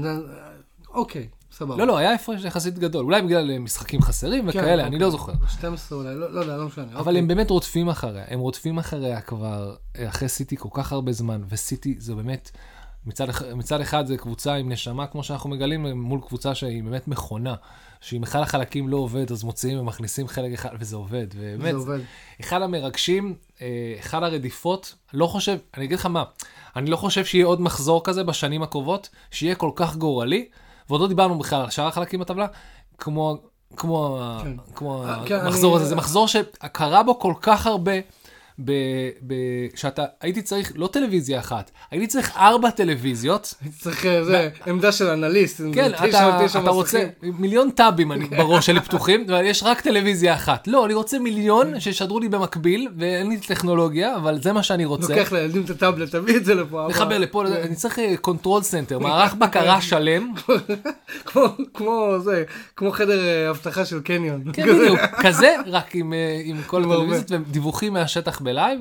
אוקיי, 0.88 1.28
סבבה. 1.54 1.76
לא, 1.76 1.86
לא, 1.86 1.98
היה 1.98 2.14
הפרש 2.14 2.44
יחסית 2.44 2.78
גדול, 2.78 3.04
אולי 3.04 3.22
בגלל 3.22 3.50
אה, 3.50 3.58
משחקים 3.58 4.02
חסרים 4.02 4.42
כן, 4.42 4.48
וכאלה, 4.48 4.82
אני 4.82 4.84
אוקיי. 4.84 4.98
לא 4.98 5.10
זוכר. 5.10 5.32
12 5.48 5.98
אולי, 5.98 6.14
לא, 6.14 6.34
לא 6.34 6.40
יודע, 6.40 6.56
לא 6.56 6.66
משנה. 6.66 6.86
אבל 6.92 6.98
אוקיי. 6.98 7.18
הם 7.18 7.28
באמת 7.28 7.50
רודפים 7.50 7.88
אחריה, 7.88 8.24
הם 8.28 8.40
רודפים 8.40 8.78
אחריה 8.78 9.20
כבר 9.20 9.74
אה, 9.98 10.08
אחרי 10.08 10.28
סיטי 10.28 10.56
כל 10.56 10.68
כך 10.72 10.92
הרבה 10.92 11.12
זמן, 11.12 11.42
וסיטי 11.48 11.94
זה 11.98 12.14
באמת, 12.14 12.50
מצד, 13.06 13.26
מצד 13.54 13.80
אחד 13.80 14.06
זה 14.06 14.16
קבוצה 14.16 14.54
עם 14.54 14.72
נשמה, 14.72 15.06
כמו 15.06 15.22
שאנחנו 15.22 15.50
מגלים, 15.50 15.86
מול 15.86 16.20
קבוצה 16.28 16.54
שהיא 16.54 16.82
באמת 16.82 17.08
מכונה, 17.08 17.54
שאם 18.00 18.22
אחד 18.22 18.40
החלקים 18.40 18.88
לא 18.88 18.96
עובד, 18.96 19.32
אז 19.32 19.44
מוציאים 19.44 19.78
ומכניסים 19.78 20.28
חלק 20.28 20.52
אחד, 20.52 20.70
וזה 20.80 20.96
עובד, 20.96 21.26
ובאמת, 21.34 21.72
זה 21.72 21.76
עובד. 21.76 21.98
אחד 22.40 22.62
המרגשים, 22.62 23.34
אה, 23.62 23.94
אחד 23.98 24.22
הרדיפות, 24.22 24.94
לא 25.12 25.26
חושב, 25.26 25.58
אני 25.76 25.84
אגיד 25.84 25.98
לך 25.98 26.06
מה, 26.06 26.24
אני 26.76 26.90
לא 26.90 26.96
חושב 26.96 27.24
שיהיה 27.24 27.46
עוד 27.46 27.60
מחזור 27.60 28.04
כזה 28.04 28.24
בשנים 28.24 28.62
הקרובות, 28.62 29.08
שיהיה 29.30 29.54
כל 29.54 29.70
כך 29.74 29.96
גורלי, 29.96 30.48
ועוד 30.88 31.00
לא 31.00 31.08
דיברנו 31.08 31.38
בכלל 31.38 31.60
על 31.60 31.70
שאר 31.70 31.86
החלקים 31.86 32.20
בטבלה, 32.20 32.46
כמו, 32.98 33.36
כמו, 33.76 34.18
כן. 34.42 34.56
כמו 34.74 35.04
אה, 35.04 35.22
כן, 35.26 35.40
המחזור 35.40 35.72
אני- 35.76 35.80
הזה, 35.80 35.88
זה 35.88 35.96
מחזור 35.96 36.28
שקרה 36.28 37.02
בו 37.02 37.18
כל 37.18 37.34
כך 37.40 37.66
הרבה, 37.66 37.92
ב, 38.58 38.72
ב, 39.26 39.34
שאתה, 39.74 40.04
הייתי 40.20 40.42
צריך, 40.42 40.72
לא 40.76 40.86
טלוויזיה 40.86 41.38
אחת, 41.38 41.70
הייתי 41.90 42.06
צריך 42.06 42.36
ארבע 42.36 42.70
טלוויזיות, 42.70 43.54
צריך, 43.80 44.06
אה, 44.06 44.24
זה, 44.24 44.48
עמדה 44.66 44.92
של 44.92 45.06
אנליסט. 45.08 45.60
כן, 45.74 45.90
אתה, 45.94 46.46
אתה 46.60 46.70
רוצה. 46.70 47.04
מיליון 47.22 47.70
טאבים 47.70 48.12
אני- 48.12 48.24
בראש 48.38 48.66
שלי 48.66 48.80
פתוחים, 48.80 49.24
אבל 49.28 49.44
יש 49.44 49.62
רק 49.62 49.80
טלוויזיה 49.80 50.34
אחת. 50.34 50.68
לא, 50.68 50.84
אני 50.86 50.94
רוצה 50.94 51.18
מיליון 51.18 51.80
שישדרו 51.80 52.20
לי 52.20 52.28
במקביל, 52.28 52.88
ואין 52.98 53.28
לי 53.28 53.36
טכנולוגיה, 53.36 54.16
אבל 54.16 54.42
זה 54.42 54.52
מה 54.52 54.62
שאני 54.62 54.84
רוצה. 54.84 55.14
לוקח 55.16 55.32
לילדים 55.32 55.62
את 55.64 55.70
הטאבלט, 55.70 56.10
תביא 56.10 56.36
את 56.36 56.44
זה 56.44 56.54
לפה. 56.54 56.86
אבא. 57.02 57.18
לפה, 57.18 57.44
אני 57.46 57.74
צריך 57.74 57.98
control 58.20 58.62
center, 58.62 58.98
מערך 58.98 59.34
בקרה 59.34 59.80
שלם. 59.90 60.32
כמו, 61.24 61.42
כמו 61.74 62.14
זה, 62.24 62.44
כמו 62.76 62.90
חדר 62.92 63.20
אה, 63.26 63.50
אבטחה 63.50 63.84
של 63.84 64.00
קניון. 64.00 64.42
כן, 64.52 64.62
בדיוק, 64.62 65.00
כזה, 65.20 65.54
רק 65.66 65.94
עם, 65.94 66.12
אה, 66.12 66.18
כל. 66.66 66.82
הטלוויזיות 66.84 67.30
ודיווחים 67.30 67.92
מהשטח 67.92 68.40
ב 68.44 68.50
live. 68.50 68.80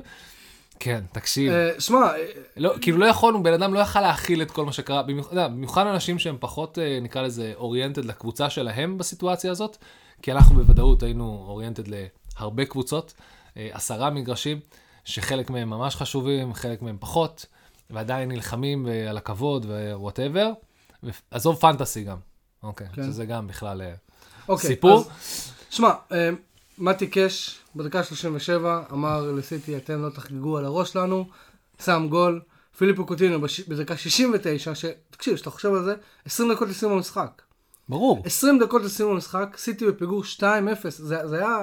כן, 0.83 1.03
תקשיב. 1.11 1.51
אה, 1.51 1.69
שמע, 1.79 1.97
אה, 1.97 2.25
לא, 2.57 2.73
כאילו 2.81 2.97
לא 2.97 3.05
יכולנו, 3.05 3.43
בן 3.43 3.53
אדם 3.53 3.73
לא 3.73 3.79
יכל 3.79 4.01
להכיל 4.01 4.41
את 4.41 4.51
כל 4.51 4.65
מה 4.65 4.71
שקרה, 4.73 5.03
במיוחד, 5.03 5.87
אנשים 5.87 6.19
שהם 6.19 6.37
פחות, 6.39 6.79
אה, 6.79 6.99
נקרא 7.01 7.21
לזה, 7.21 7.53
oriented 7.55 8.05
לקבוצה 8.05 8.49
שלהם 8.49 8.97
בסיטואציה 8.97 9.51
הזאת, 9.51 9.77
כי 10.21 10.31
אנחנו 10.31 10.55
בוודאות 10.55 11.03
היינו 11.03 11.45
oriented 11.47 11.83
להרבה 11.87 12.65
קבוצות, 12.65 13.13
עשרה 13.55 14.09
מגרשים, 14.09 14.59
שחלק 15.05 15.49
מהם 15.49 15.69
ממש 15.69 15.95
חשובים, 15.95 16.53
חלק 16.53 16.81
מהם 16.81 16.97
פחות, 16.99 17.45
ועדיין 17.89 18.29
נלחמים 18.29 18.87
על 19.09 19.17
הכבוד 19.17 19.65
ו 19.65 19.74
whatever, 19.74 20.51
עזוב 21.31 21.55
פנטסי 21.55 22.03
גם, 22.03 22.17
אוקיי, 22.63 22.87
כן. 22.93 23.03
שזה 23.03 23.25
גם 23.25 23.47
בכלל 23.47 23.81
אוקיי. 24.49 24.67
סיפור. 24.67 24.99
אז, 24.99 25.09
שמע, 25.69 25.91
מתי 26.77 27.07
קאש 27.07 27.59
בדקה 27.75 28.03
37 28.03 28.83
אמר 28.91 29.31
לסיטי, 29.31 29.77
אתם 29.77 30.01
לא 30.01 30.09
תחגגו 30.09 30.57
על 30.57 30.65
הראש 30.65 30.91
שלנו, 30.91 31.25
שם 31.85 32.07
גול. 32.09 32.41
פיליפו 32.77 33.05
קוטיניו 33.05 33.41
בדקה 33.67 33.97
69, 33.97 34.75
שתקשיב, 34.75 35.35
כשאתה 35.35 35.49
חושב 35.49 35.73
על 35.73 35.83
זה, 35.83 35.95
20 36.25 36.53
דקות 36.53 36.69
לסיום 36.69 36.91
המשחק. 36.91 37.41
ברור. 37.89 38.21
20 38.25 38.59
דקות 38.59 38.81
לסיום 38.81 39.11
המשחק, 39.11 39.55
סיטי 39.57 39.85
בפיגור 39.85 40.23
2-0, 40.23 40.43
זה, 40.89 41.27
זה 41.27 41.37
היה 41.37 41.57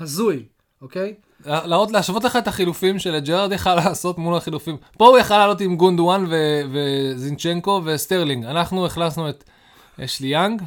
הזוי. 0.00 0.44
אוקיי? 0.82 1.14
להראות, 1.46 1.90
להשוות 1.90 2.24
לך 2.24 2.36
את 2.36 2.48
החילופים 2.48 2.98
שלג'רארד 2.98 3.52
יכל 3.52 3.74
לעשות 3.74 4.18
מול 4.18 4.36
החילופים. 4.36 4.76
פה 4.98 5.06
הוא 5.06 5.18
יכל 5.18 5.38
לעלות 5.38 5.60
עם 5.60 5.76
גונדוגן 5.76 6.24
ו- 6.30 6.60
וזינצ'נקו 6.72 7.82
וסטרלינג. 7.84 8.44
אנחנו 8.44 8.86
הכנסנו 8.86 9.28
את 9.28 9.44
אשלי 10.00 10.28
יאנג. 10.28 10.62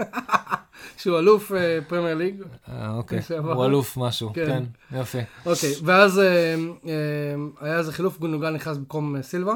שהוא 1.04 1.18
אלוף 1.18 1.52
אה, 1.52 1.78
פרמייר 1.88 2.14
ליג. 2.14 2.42
אה, 2.68 2.90
אוקיי. 2.90 3.20
הוא 3.38 3.64
אלוף 3.64 3.96
משהו, 3.96 4.32
כן. 4.34 4.46
כן, 4.46 4.98
יפה. 5.00 5.18
אוקיי, 5.46 5.74
ואז 5.84 6.18
אה, 6.18 6.54
אה, 6.86 7.34
היה 7.60 7.78
איזה 7.78 7.92
חילוף, 7.92 8.18
גונדוגן 8.18 8.54
נכנס 8.54 8.76
במקום 8.76 9.16
אה, 9.16 9.22
סילבה. 9.22 9.54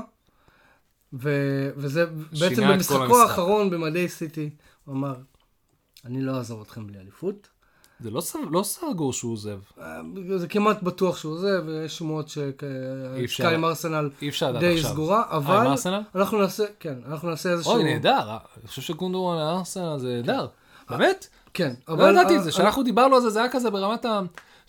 וזה 1.12 2.06
בעצם 2.40 2.68
במשחקו. 2.68 3.22
האחרון 3.22 3.70
במדי 3.70 4.08
סיטי, 4.08 4.50
הוא 4.84 4.94
אמר, 4.94 5.14
אני 6.04 6.22
לא 6.22 6.36
אעזוב 6.36 6.60
אתכם 6.60 6.86
בלי 6.86 6.98
אליפות. 6.98 7.48
זה 8.00 8.10
לא 8.10 8.22
לא 8.50 8.62
סגור 8.62 9.12
שהוא 9.12 9.32
עוזב. 9.32 9.58
אה, 9.80 10.00
זה 10.36 10.48
כמעט 10.48 10.82
בטוח 10.82 11.16
שהוא 11.16 11.38
זה, 11.38 11.60
ויש 11.66 11.98
שמועות. 11.98 12.28
שהעסקה 12.28 13.50
עם 13.50 13.64
ארסנל 13.64 14.10
די. 14.60 14.82
סגורה, 14.82 15.22
אה, 15.22 15.36
עם 15.36 15.42
אבל 15.42 15.66
ארסנל? 15.66 16.00
אנחנו 16.14 16.38
נעשה, 16.38 16.64
כן, 16.80 16.94
אנחנו 17.06 17.30
נעשה 17.30 17.50
איזשהו... 17.50 17.72
אוי, 17.72 17.84
נהדר. 17.84 18.28
אה, 18.28 18.38
אני 18.60 18.68
חושב 18.68 18.82
שגונדואן 18.82 19.38
לארסנל 19.38 19.98
זה 19.98 20.08
נהדר. 20.08 20.46
באמת? 20.90 21.28
כן, 21.54 21.74
לא 21.88 22.10
ידעתי 22.10 22.36
את 22.36 22.42
זה. 22.42 22.48
אה, 22.48 22.54
כשאנחנו 22.54 22.82
דיברנו 22.82 23.16
על 23.16 23.22
זה, 23.22 23.30
זה 23.30 23.38
היה 23.38 23.48
כזה 23.48 23.70
ברמת 23.70 24.04
ה... 24.04 24.20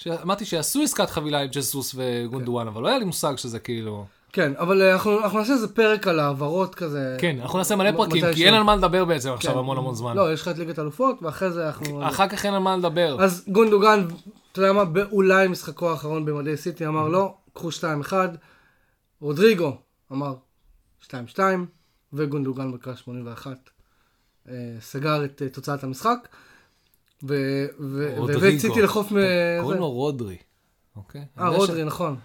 אמרתי 0.07 0.45
שיעשו 0.45 0.81
עסקת 0.81 1.09
חבילה 1.09 1.39
עם 1.39 1.47
ג'סוס 1.47 1.95
וגונדואן, 1.97 2.67
אבל 2.67 2.81
לא 2.81 2.87
היה 2.87 2.97
לי 2.97 3.05
מושג 3.05 3.33
שזה 3.37 3.59
כאילו... 3.59 4.05
כן, 4.33 4.53
אבל 4.57 4.81
אה, 4.81 4.93
אנחנו 4.93 5.19
אנחנו 5.23 5.39
נעשה 5.39 5.53
איזה 5.53 5.67
פרק 5.67 6.07
על 6.07 6.19
העברות 6.19 6.75
כזה. 6.75 7.17
כן, 7.19 7.37
אנחנו 7.41 7.57
נעשה 7.57 7.75
מלא 7.75 7.91
פרקים, 7.91 8.25
כי 8.33 8.45
אין 8.45 8.53
על 8.53 8.63
מה 8.63 8.75
לדבר 8.75 9.05
בעצם 9.05 9.29
כן. 9.29 9.35
עכשיו 9.35 9.59
המון 9.59 9.77
המון 9.77 9.95
זמן. 9.95 10.15
לא, 10.17 10.33
יש 10.33 10.41
לך 10.41 10.47
את 10.47 10.57
ליגת 10.57 10.79
אלופות, 10.79 11.23
ואחרי 11.23 11.51
זה 11.51 11.67
אנחנו... 11.67 12.07
אחר 12.07 12.27
כך 12.27 12.45
אין 12.45 12.53
על 12.53 12.59
מה 12.59 12.77
לדבר. 12.77 13.23
אז 13.23 13.45
גונדוגן, 13.47 14.07
אתה 14.51 14.61
יודע 14.61 14.73
מה, 14.73 14.85
באולי 14.85 15.47
משחקו 15.47 15.89
האחרון 15.89 16.25
במדי 16.25 16.57
סיטי, 16.57 16.87
אמר 16.87 17.07
לא, 17.07 17.33
קחו 17.53 17.69
2-1. 18.09 18.13
רודריגו 19.21 19.77
אמר 20.11 20.35
2-2, 21.07 21.39
וגונדוגן 22.13 22.71
בקרה 22.71 22.95
81. 22.95 23.69
אה, 24.49 24.53
סגר 24.81 25.25
את 25.25 25.41
אה, 25.41 25.49
תוצאת 25.49 25.83
המשחק, 25.83 26.27
ו- 27.23 27.65
ו- 27.79 28.13
רודריגו. 28.17 28.41
והביא 28.41 28.55
את 28.55 28.61
סיטי 28.61 28.81
לחוף 28.81 29.11
מ... 29.11 29.15
קוראים. 29.61 29.79
לו 29.79 29.89
רודרי. 29.91 30.37
אוקיי? 30.95 31.21
אה, 31.39 31.49
רודרי, 31.49 31.83
נכון. 31.83 32.15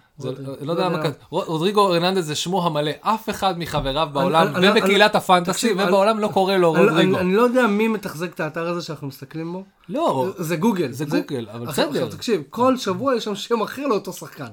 לא 0.61 0.71
יודע 0.71 0.89
מה 0.89 1.03
כתוב. 1.03 1.13
רודריגו 1.29 1.81
הרננדז 1.81 2.25
זה 2.27 2.35
שמו 2.35 2.65
המלא. 2.65 2.91
אף 3.01 3.29
אחד 3.29 3.59
מחבריו 3.59 4.07
בעולם, 4.13 4.47
ובקהילת 4.61 5.15
הפנטסי, 5.15 5.73
ובעולם 5.73 6.19
לא 6.19 6.27
קורא 6.27 6.55
לו 6.55 6.73
רודריגו. 6.73 7.17
אני 7.17 7.35
לא 7.35 7.41
יודע 7.41 7.67
מי 7.67 7.87
מתחזק 7.87 8.33
את 8.33 8.39
האתר 8.39 8.67
הזה 8.67 8.81
שאנחנו 8.81 9.07
מסתכלים 9.07 9.51
בו. 9.51 9.63
לא, 9.89 10.33
זה 10.37 10.55
גוגל. 10.55 10.91
זה 10.91 11.05
גוגל, 11.05 11.47
אבל 11.53 11.65
בסדר. 11.65 11.87
עכשיו 11.89 12.07
תקשיב, 12.09 12.41
כל 12.49 12.77
שבוע 12.77 13.15
יש 13.15 13.23
שם 13.23 13.35
שם 13.35 13.61
אחר 13.61 13.87
לאותו 13.87 14.13
שחקן. 14.13 14.45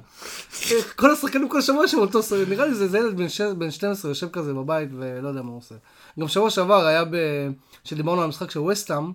כל 0.97 1.11
השחקנים 1.11 1.49
כל 1.49 1.61
שבוע 1.63 1.85
יש 1.85 1.91
שם 1.91 1.99
אותו 1.99 2.23
שחקן, 2.23 2.51
נראה 2.51 2.67
לי 2.67 2.75
זה 2.75 2.99
ילד 2.99 3.17
בן 3.17 3.29
ש- 3.29 3.41
בן 3.41 3.71
12 3.71 4.11
יושב 4.11 4.29
כזה 4.29 4.55
בבית 4.55 4.89
ולא 4.99 5.29
יודע 5.29 5.43
מה 5.43 5.51
הוא 5.51 5.59
עושה. 5.59 5.75
גם 6.21 6.29
שבוע 6.29 6.51
שעבר 6.51 6.87
היה. 6.87 7.05
כשדיברנו 7.85 8.19
על 8.21 8.25
המשחק 8.25 8.51
של 8.51 8.61
וסטאם, 8.61 9.13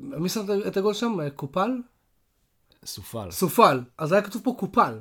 מי 0.00 0.28
שם 0.28 0.40
את- 0.66 0.76
הגול 0.76 0.94
שם? 0.94 1.16
קופל? 1.36 1.70
סופל. 2.84 3.30
סופל. 3.30 3.80
אז 3.98 4.12
היה 4.12 4.22
כתוב 4.22 4.42
פה 4.44 4.54
קופל. 4.58 4.98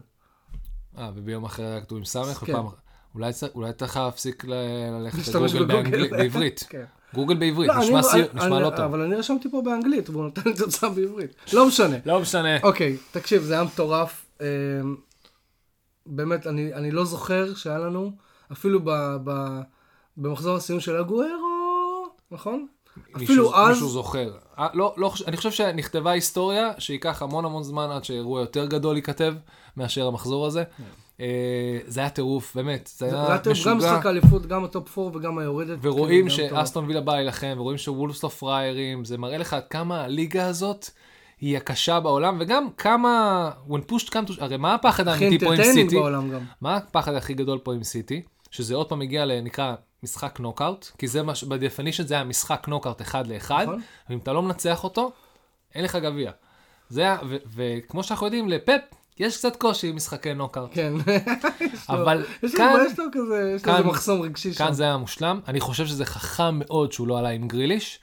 אה, 0.98 1.12
וביום 1.16 1.44
אחר 1.46 1.64
היה 1.64 1.82
כתוב 1.82 1.98
עם 1.98 2.06
סמך, 2.06 2.26
כן. 2.46 2.52
ופעם... 2.54 2.66
אולי 3.16 3.32
אולי 3.56 3.74
צריך 3.74 3.98
להפסיק 3.98 4.46
ללכת 4.46 5.28
לגוגל. 5.36 5.66
באנגלית- 5.66 6.12
בעברית. 6.20 6.66
כן. 6.70 6.86
גוגל 7.14 7.36
בעברית, 7.38 7.70
לא, 7.70 7.78
נשמע 7.80 7.94
אני- 8.00 8.04
סיר- 8.04 8.30
אני- 8.32 8.40
נשמע 8.40 8.56
אני- 8.56 8.64
לא 8.64 8.70
טוב. 8.70 8.80
אבל 8.80 9.02
אני 9.02 9.16
רשמתי 9.16 9.52
פה 9.52 9.62
באנגלית, 9.66 10.10
והוא 10.10 10.24
נותן 10.24 10.42
לי 10.46 10.54
תוצאה 10.56 10.90
בעברית. 10.90 11.36
לא 11.54 11.68
משנה. 11.68 11.96
לא 12.06 12.20
משנה. 12.20 12.62
אוקיי, 12.64 12.98
תקשיב, 13.12 13.42
זה 13.44 13.54
היה 13.54 13.64
מטורף. 13.64 14.26
אמ, 14.42 14.46
באמת, 16.06 16.48
אני, 16.48 16.74
אני 16.74 16.92
לא 16.92 17.06
זוכר 17.06 17.56
שהיה 17.56 17.78
לנו, 17.80 18.12
אפילו 18.52 18.80
ב, 18.84 18.90
ב, 19.24 19.60
במחזור 20.18 20.56
הסיום 20.56 20.80
של 20.80 20.96
הגוארו, 20.96 22.08
נכון? 22.32 22.68
מישהו- 22.98 23.24
אפילו 23.26 23.56
אז, 23.58 23.70
מישהו 23.70 23.90
זוכר. 23.90 24.38
אה, 24.60 24.68
לא, 24.74 24.94
לא, 24.98 25.14
אני 25.28 25.38
חושב 25.38 25.52
שנכתבה 25.52 26.12
היסטוריה 26.12 26.72
שייקח 26.78 27.22
המון 27.22 27.46
המון 27.46 27.64
זמן 27.64 27.90
עד 27.92 28.04
שאירוע 28.04 28.42
יותר 28.42 28.66
גדול 28.66 28.96
ייכתב 28.96 29.34
מאשר 29.78 30.08
המחזור 30.08 30.46
הזה. 30.46 30.64
אה, 31.20 31.78
זה 31.88 32.00
היה 32.00 32.10
טירוף, 32.10 32.56
באמת. 32.56 32.90
זה 32.98 33.10
זה 33.10 33.28
היה 33.28 33.38
טוב, 33.38 33.46
גם 33.46 33.52
משוגע. 33.52 33.74
משחק 33.74 34.06
האליפות, 34.06 34.46
גם 34.46 34.64
הטופ 34.64 34.98
4 34.98 35.18
וגם 35.18 35.38
היורדת. 35.38 35.78
ורואים 35.82 36.30
כאילו, 36.30 36.50
טוב. 36.50 36.60
שאסטון 36.60 36.86
וילה 36.86 37.02
באה 37.02 37.16
להילחם, 37.16 37.56
ורואים 37.58 37.78
שוולפס 37.78 38.24
לא 38.24 38.30
פראיירים, 38.30 39.06
זה 39.06 39.18
מראה 39.18 39.38
לך 39.38 39.56
כמה 39.70 40.04
הליגה 40.04 40.48
הזאת 40.48 40.90
היא 41.42 41.58
הקשה 41.58 42.00
בעולם, 42.00 42.38
וגם 42.40 42.68
כמה, 42.78 43.52
when 43.70 43.92
pushed 43.92 44.10
come 44.10 44.30
to, 44.30 44.34
הרי 44.38 44.58
מה 44.58 44.74
הפחד 44.74 45.08
האמיתי 45.08 45.46
פה 45.46 45.54
עם 45.54 45.64
סיטי? 45.64 46.00
מה 46.62 46.76
הפחד 46.76 47.16
הכי 47.16 47.34
גדול 47.34 47.60
פה 47.64 47.74
עם 47.74 47.84
סיטי? 47.84 48.22
שזה 48.52 48.76
עוד 48.76 48.90
פעם 48.90 49.02
הגיע 49.02 49.26
לנקרא 49.26 49.76
משחק 50.04 50.40
נוקאוט, 50.40 50.88
כי 50.98 51.08
זה 51.08 51.24
מה, 51.24 51.34
ב 51.48 51.53
definition 51.53 52.08
זה 52.08 52.14
היה 52.14 52.24
משחק 52.24 52.68
נוקאוט 52.68 53.02
אחד 53.02 53.28
לאחד, 53.28 53.64
נכון. 53.64 53.82
ואם 54.10 54.18
אתה 54.18 54.34
לא 54.34 54.42
מנצח 54.42 54.84
אותו, 54.84 55.12
אין 55.76 55.84
לך 55.84 55.96
גביע. 55.96 56.32
זה 56.90 57.02
היה, 57.02 57.18
וכמו 57.56 58.04
שאנחנו 58.04 58.26
יודעים, 58.28 58.50
לפפ 58.50 58.82
יש 59.20 59.38
קצת 59.38 59.56
קושי 59.56 59.88
עם 59.90 59.96
משחקי 59.96 60.34
נוקאוט. 60.34 60.70
כן. 60.74 60.94
אבל 61.90 62.26
יש 62.44 62.52
לו, 62.54 62.58
כאן, 62.58 62.74
יש 62.92 63.00
לו 63.00 63.06
כזה, 63.14 63.52
יש 63.56 63.62
לו 63.62 63.66
כאן- 63.66 63.78
איזה 63.78 63.90
מחסום 63.90 64.22
רגשי 64.22 64.54
שם. 64.54 64.58
כאן 64.66 64.74
זה 64.74 64.84
היה 64.84 64.98
מושלם. 64.98 65.40
אני 65.48 65.60
חושב 65.60 65.86
שזה 65.86 66.06
חכם 66.06 66.60
מאוד 66.60 66.92
שהוא 66.92 67.08
לא 67.08 67.20
עלה 67.20 67.30
עם 67.30 67.48
גריליש, 67.48 68.00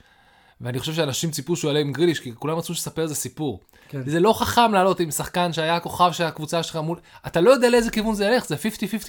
ואני 0.61 0.79
חושב 0.79 0.93
שאנשים 0.93 1.31
ציפו 1.31 1.55
שהוא 1.55 1.69
יעלה 1.69 1.79
עם 1.79 1.91
גריליש, 1.91 2.19
כי 2.19 2.35
כולם 2.35 2.57
רצו 2.57 2.73
לספר 2.73 3.01
איזה 3.01 3.15
סיפור. 3.15 3.59
כן. 3.89 4.01
זה 4.05 4.19
לא 4.19 4.33
חכם 4.33 4.73
לעלות 4.73 4.99
עם 4.99 5.11
שחקן 5.11 5.53
שהיה 5.53 5.75
הכוכב 5.75 6.11
של 6.11 6.23
הקבוצה 6.23 6.63
שלך 6.63 6.75
מול... 6.75 6.99
אתה 7.27 7.41
לא 7.41 7.51
יודע 7.51 7.69
לאיזה 7.69 7.91
כיוון 7.91 8.15
זה 8.15 8.25
ילך, 8.25 8.45
זה 8.45 8.55
50-50 8.55 8.59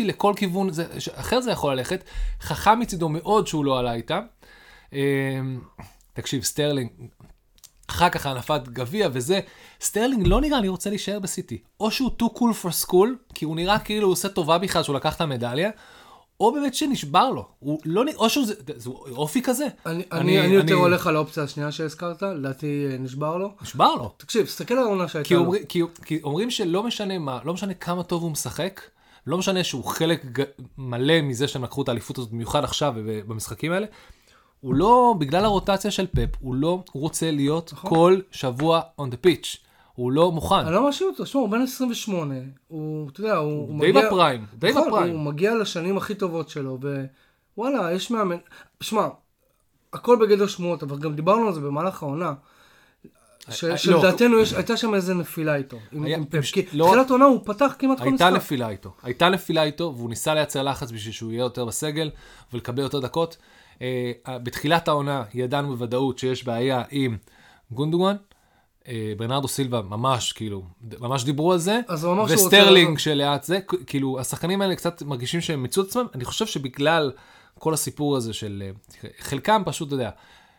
לכל 0.05 0.33
כיוון, 0.37 0.73
זה... 0.73 0.87
אחרת 1.14 1.43
זה 1.43 1.50
יכול 1.50 1.73
ללכת. 1.73 2.05
חכם 2.40 2.81
מצידו 2.81 3.09
מאוד 3.09 3.47
שהוא 3.47 3.64
לא 3.64 3.78
עלה 3.78 3.93
איתם. 3.93 4.21
אמ, 4.93 4.99
תקשיב, 6.12 6.43
סטרלינג, 6.43 6.90
אחר 7.90 8.09
כך 8.09 8.26
הנפת 8.26 8.61
גביע 8.69 9.09
וזה, 9.12 9.40
סטרלינג 9.81 10.26
לא 10.26 10.40
נראה 10.40 10.61
לי 10.61 10.69
רוצה 10.69 10.90
להישאר 10.90 11.19
בסיטי. 11.19 11.59
או 11.81 11.90
שהוא 11.90 12.11
too 12.23 12.38
cool 12.38 12.64
for 12.64 12.87
school, 12.87 13.09
כי 13.35 13.45
הוא 13.45 13.57
נראה 13.57 13.78
כאילו 13.78 14.07
הוא 14.07 14.12
עושה 14.12 14.28
טובה 14.28 14.59
בכלל 14.59 14.83
שהוא 14.83 14.97
לקח 14.97 15.17
את 15.17 15.21
המדליה, 15.21 15.71
או 16.40 16.52
באמת 16.52 16.75
שנשבר 16.75 17.30
לו. 17.30 17.47
הוא 17.59 17.80
לא 17.85 18.04
נראה, 18.04 18.18
או 18.18 18.30
שהוא 18.30 18.47
זה, 18.47 18.54
זה 18.76 18.90
אופי 18.90 19.42
כזה. 19.42 19.66
אני, 19.87 20.02
אני, 20.12 20.40
אני 20.40 20.54
יותר 20.54 20.75
הולך 20.75 21.07
על 21.07 21.16
האופציה 21.16 21.42
השנייה 21.42 21.73
שהזכרת, 21.73 22.23
לדעתי 22.23 22.87
אה, 22.90 22.99
נשבר 22.99 23.37
לו. 23.37 23.50
נשבר 23.62 23.95
לו. 23.95 24.12
תקשיב, 24.16 24.47
תסתכל 24.47 24.75
על 24.75 24.85
העונה 24.85 25.09
שהייתה 25.09 25.28
כי, 25.28 25.35
לו. 25.35 25.40
אומר, 25.40 25.59
כי, 25.68 25.83
כי 26.04 26.21
אומרים 26.23 26.50
שלא 26.50 26.83
משנה 26.83 27.18
מה, 27.18 27.38
לא 27.45 27.54
משנה 27.54 27.75
כמה 27.75 28.02
טוב 28.02 28.23
הוא 28.23 28.30
משחק, 28.30 28.80
לא 29.26 29.38
משנה 29.38 29.64
שהוא 29.64 29.85
חלק 29.85 30.25
ג, 30.25 30.42
מלא 30.78 31.21
מזה 31.23 31.49
שהם 31.49 31.64
לקחו 31.64 31.83
את 31.83 31.88
האליפות 31.88 32.18
הזאת, 32.18 32.30
במיוחד 32.30 32.64
עכשיו 32.64 32.95
ובמשחקים 32.97 33.73
האלה, 33.73 33.87
הוא 34.61 34.75
לא, 34.75 35.14
בגלל 35.18 35.45
הרוטציה 35.45 35.90
של 35.90 36.07
פפ, 36.07 36.28
הוא 36.40 36.54
לא 36.54 36.83
רוצה 36.92 37.30
להיות 37.30 37.73
נכון. 37.73 37.90
כל 37.90 38.21
שבוע 38.30 38.80
on 39.00 39.04
the 39.04 39.26
pitch. 39.26 39.68
הוא 39.99 40.12
לא 40.12 40.33
מוכן. 40.33 40.55
אני 40.57 40.75
לא 40.75 40.85
מאשים 40.87 41.07
אותו, 41.07 41.26
שמע, 41.26 41.40
הוא 41.40 41.49
בן 41.50 41.61
28, 41.62 42.35
הוא, 42.69 43.09
אתה 43.11 43.21
יודע, 43.21 43.37
הוא, 43.37 43.69
הוא 43.69 43.81
די 43.81 43.88
מגיע... 43.93 44.07
בפריים, 44.07 44.45
די 44.55 44.71
נכון, 44.71 44.87
בפריים. 44.88 45.12
הוא 45.17 45.21
מגיע 45.25 45.55
לשנים 45.55 45.97
הכי 45.97 46.14
טובות 46.14 46.49
שלו, 46.49 46.78
ווואלה, 47.57 47.93
יש 47.93 48.11
מאמן... 48.11 48.37
שמע, 48.81 49.09
הכל 49.93 50.17
בגדר 50.21 50.47
שמועות, 50.47 50.83
אבל 50.83 50.99
גם 50.99 51.14
דיברנו 51.14 51.47
על 51.47 51.55
זה 51.55 51.61
במהלך 51.61 52.02
העונה. 52.02 52.33
אה, 53.49 53.76
שלדעתנו 53.78 54.38
יש- 54.38 54.52
הייתה 54.52 54.76
שם 54.76 54.95
איזה 54.95 55.14
נפילה 55.14 55.57
איתו, 55.57 55.76
עם 55.93 56.02
היה- 56.05 56.17
עם 56.17 56.25
פפ. 56.25 56.50
כי 56.52 56.62
לא- 56.73 56.87
תחילת 56.90 57.11
העונה 57.11 57.25
הוא 57.25 57.40
פתח 57.45 57.75
כמעט 57.78 57.99
כל 57.99 58.05
הייתה 58.05 58.14
משחק. 58.31 58.37
נפילה 58.37 58.69
איתו. 58.69 58.90
הייתה 59.02 59.28
נפילה 59.28 59.62
איתו, 59.62 59.95
והוא 59.97 60.09
ניסה 60.09 60.35
לייצר 60.35 60.62
לחץ 60.62 60.90
בשביל 60.90 61.12
שהוא 61.12 61.33
יהיה 61.33 61.40
יותר 61.40 61.64
בסגל 61.64 62.11
ולקבל 62.52 62.83
יותר 62.83 63.00
דקות. 63.00 63.37
אה, 63.83 64.12
בתחילת 64.43 64.88
העונה 64.88 65.23
ידענו 65.35 65.69
בוודאות 65.69 66.19
שיש 66.19 66.45
בעיה 66.45 66.83
עם 66.90 67.17
גונדוגן. 67.71 68.17
אה, 68.88 69.12
ברנרדו 69.16 69.49
סילבה 69.49 69.83
ממש, 69.83 70.33
כאילו, 70.33 70.62
ממש 71.00 71.25
דיברו 71.25 71.52
על 71.52 71.59
זה. 71.59 71.80
רוצה 72.18 72.35
וסטרלינג 72.35 72.88
לעזוב. 72.88 72.99
שלאט 72.99 73.45
זה, 73.45 73.59
כאילו, 73.87 74.21
השחקנים 74.21 74.62
האלה 74.62 74.76
קצת 74.76 75.02
מרגישים 75.02 75.40
שהם 75.40 75.62
מיצו 75.62 75.83
את 75.83 75.87
עצמם. 75.87 76.07
אני 76.14 76.25
חושב 76.25 76.47
שבגלל 76.47 77.12
כל 77.59 77.75
הסיפור 77.75 78.16
הזה 78.16 78.33
של... 78.33 78.62
אה, 78.66 79.11
חלקם 79.21 79.62
פשוט, 79.66 79.88
אתה 79.88 79.95
יודע, 79.95 80.11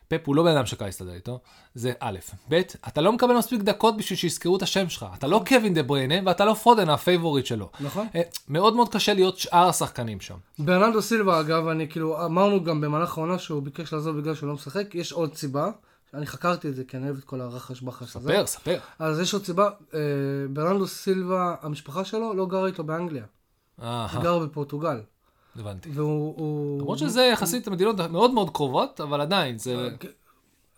פפ 0.08 0.22
הוא 0.26 0.36
לא 0.36 0.44
בן 0.44 0.50
אדם 0.50 0.66
שקל 0.66 0.86
להסתדר 0.86 1.14
איתו, 1.14 1.40
זה 1.76 1.92
א', 2.00 2.18
ב', 2.50 2.62
אתה 2.88 3.02
לא 3.02 3.14
מקבל 3.14 3.38
מספיק 3.38 3.62
דקות 3.62 3.98
בשביל 3.98 4.20
שיזכרו 4.20 4.58
את 4.58 4.62
השם 4.62 4.90
שלך. 4.90 5.06
אתה 5.18 5.28
לא 5.28 5.44
קווין 5.48 5.74
דה 5.74 5.84
בריינה 5.84 6.16
ואתה 6.26 6.46
לא 6.46 6.54
פודן 6.54 6.90
הפייבוריט 6.90 7.46
שלו. 7.46 7.70
נכון. 7.80 8.08
אה, 8.16 8.22
מאוד 8.48 8.76
מאוד 8.76 8.90
קשה 8.90 9.14
להיות 9.14 9.38
שאר 9.38 9.70
השחקנים 9.70 10.20
שם. 10.20 10.36
ברננדו 10.60 11.02
סילבה, 11.02 11.40
אגב, 11.40 11.68
אני 11.68 11.90
כאילו, 11.90 12.26
אמרנו 12.26 12.64
גם 12.64 12.82
במהלך 12.82 13.18
העונה 13.18 13.40
שהוא 13.40 13.64
ביקש 13.64 13.94
לעזוב 13.94 14.18
בגלל 14.18 14.36
שהוא 14.36 14.48
לא 14.48 14.54
משחק, 14.54 14.96
יש 14.96 15.12
עוד 15.12 15.36
סיבה. 15.36 15.72
אני 16.14 16.26
חקרתי 16.26 16.70
את 16.70 16.76
זה, 16.76 16.84
כי 16.84 16.98
אני 16.98 17.06
אוהב 17.06 17.18
את 17.18 17.24
כל 17.24 17.42
הרחש 17.42 17.82
בחש 17.82 18.16
הזה. 18.16 18.30
ספר, 18.30 18.46
ספר. 18.46 18.80
אז 19.00 19.20
יש 19.20 19.34
עוד 19.34 19.46
סיבה, 19.46 19.70
אה, 19.94 20.00
ברננדו 20.54 20.88
סילבה, 20.88 21.56
המשפחה 21.62 22.06
שלו 22.06 22.34
לא 22.34 22.46
גרה 22.46 22.68
איתו 22.68 22.84
באנגליה, 22.84 23.24
אהה, 23.82 24.08
היא 24.14 24.22
גרה 24.24 24.46
בפורטוגל. 24.46 25.02
הבנתי. 25.56 25.90
והוא... 25.94 26.36
הוא- 26.38 26.80
למרות 26.82 26.98
שזה 26.98 27.22
יחסית 27.22 27.68
מדינות 27.68 28.00
מאוד 28.00 28.32
מאוד 28.34 28.50
קרובות, 28.54 29.02
אבל 29.02 29.22
עדיין, 29.22 29.58
זה... 29.58 29.90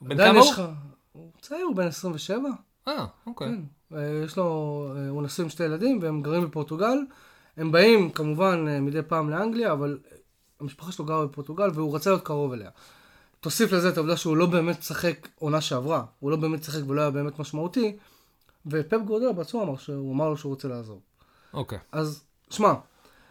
בן 0.02 0.12
עדיין 0.12 0.32
כמה 0.34 0.40
יש 0.40 0.52
הוא? 0.58 0.66
הוא 1.12 1.32
צעיר, 1.42 1.66
הוא 1.66 1.76
בן 1.76 1.88
27? 1.88 2.50
אה, 2.88 3.06
אוקיי. 3.28 3.48
כן. 3.48 3.62
אה, 3.98 4.22
יש 4.26 4.38
לו, 4.38 4.46
אה, 4.96 5.10
הוא 5.10 5.24
נשוי 5.24 5.44
עם 5.46 5.50
שתי 5.50 5.64
ילדים 5.64 6.00
והם 6.02 6.22
גרים 6.22 6.42
בפורטוגל. 6.44 6.98
הם 7.58 7.72
באים 7.72 8.10
כמובן 8.12 8.66
אה, 8.68 8.80
מדי 8.80 9.02
פעם 9.08 9.30
לאנגליה, 9.30 9.72
אבל 9.72 9.98
המשפחה 10.60 10.92
שלו 10.92 11.06
גרה 11.06 11.26
בפורטוגל 11.26 11.70
והוא 11.74 11.96
רצה 11.96 12.10
להיות 12.10 12.24
קרוב 12.26 12.54
אליה. 12.54 12.70
תוסיף 13.42 13.72
לזה 13.72 13.90
את 13.90 13.98
העובדה 13.98 14.18
שהוא 14.18 14.38
לא 14.38 14.46
באמת 14.46 14.80
משחק 14.80 15.28
עונה 15.36 15.62
שעברה, 15.62 16.04
הוא 16.20 16.32
לא 16.32 16.38
באמת 16.38 16.64
שיחק 16.64 16.82
ולא 16.88 17.02
היה 17.02 17.12
באמת 17.12 17.40
משמעותי, 17.40 17.98
ופפ 18.66 19.02
גורדלה 19.06 19.34
בעצמו 19.34 19.64
אמר 19.64 19.78
שהוא 19.78 20.14
אמר 20.14 20.30
לו 20.30 20.38
שהוא 20.38 20.50
רוצה 20.50 20.68
לעזוב. 20.68 21.00
אוקיי. 21.54 21.80
אז, 21.92 22.24
שמע, 22.50 22.74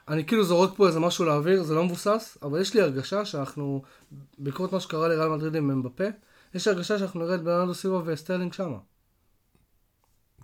אני 0.08 0.24
כאילו 0.26 0.44
זורק 0.44 0.76
פה 0.76 0.86
איזה 0.86 1.00
משהו 1.00 1.24
לאוויר, 1.24 1.62
זה 1.62 1.74
לא 1.74 1.84
מבוסס, 1.84 2.38
אבל 2.42 2.60
יש 2.60 2.74
לי 2.74 2.80
הרגשה 2.80 3.24
שאנחנו, 3.24 3.82
בעקבות 4.38 4.72
מה 4.72 4.80
שקרה 4.80 5.08
לריאל 5.08 5.28
מדריד 5.28 5.54
עם 5.54 5.70
אמבפה, 5.70 6.04
יש 6.54 6.68
לי 6.68 6.74
הרגשה 6.74 6.98
שאנחנו 6.98 7.20
נראה 7.20 7.34
את 7.34 7.42
ברנרדו 7.42 7.74
סילבה 7.74 8.00
וסטרלינג 8.04 8.52
שמה. 8.52 8.78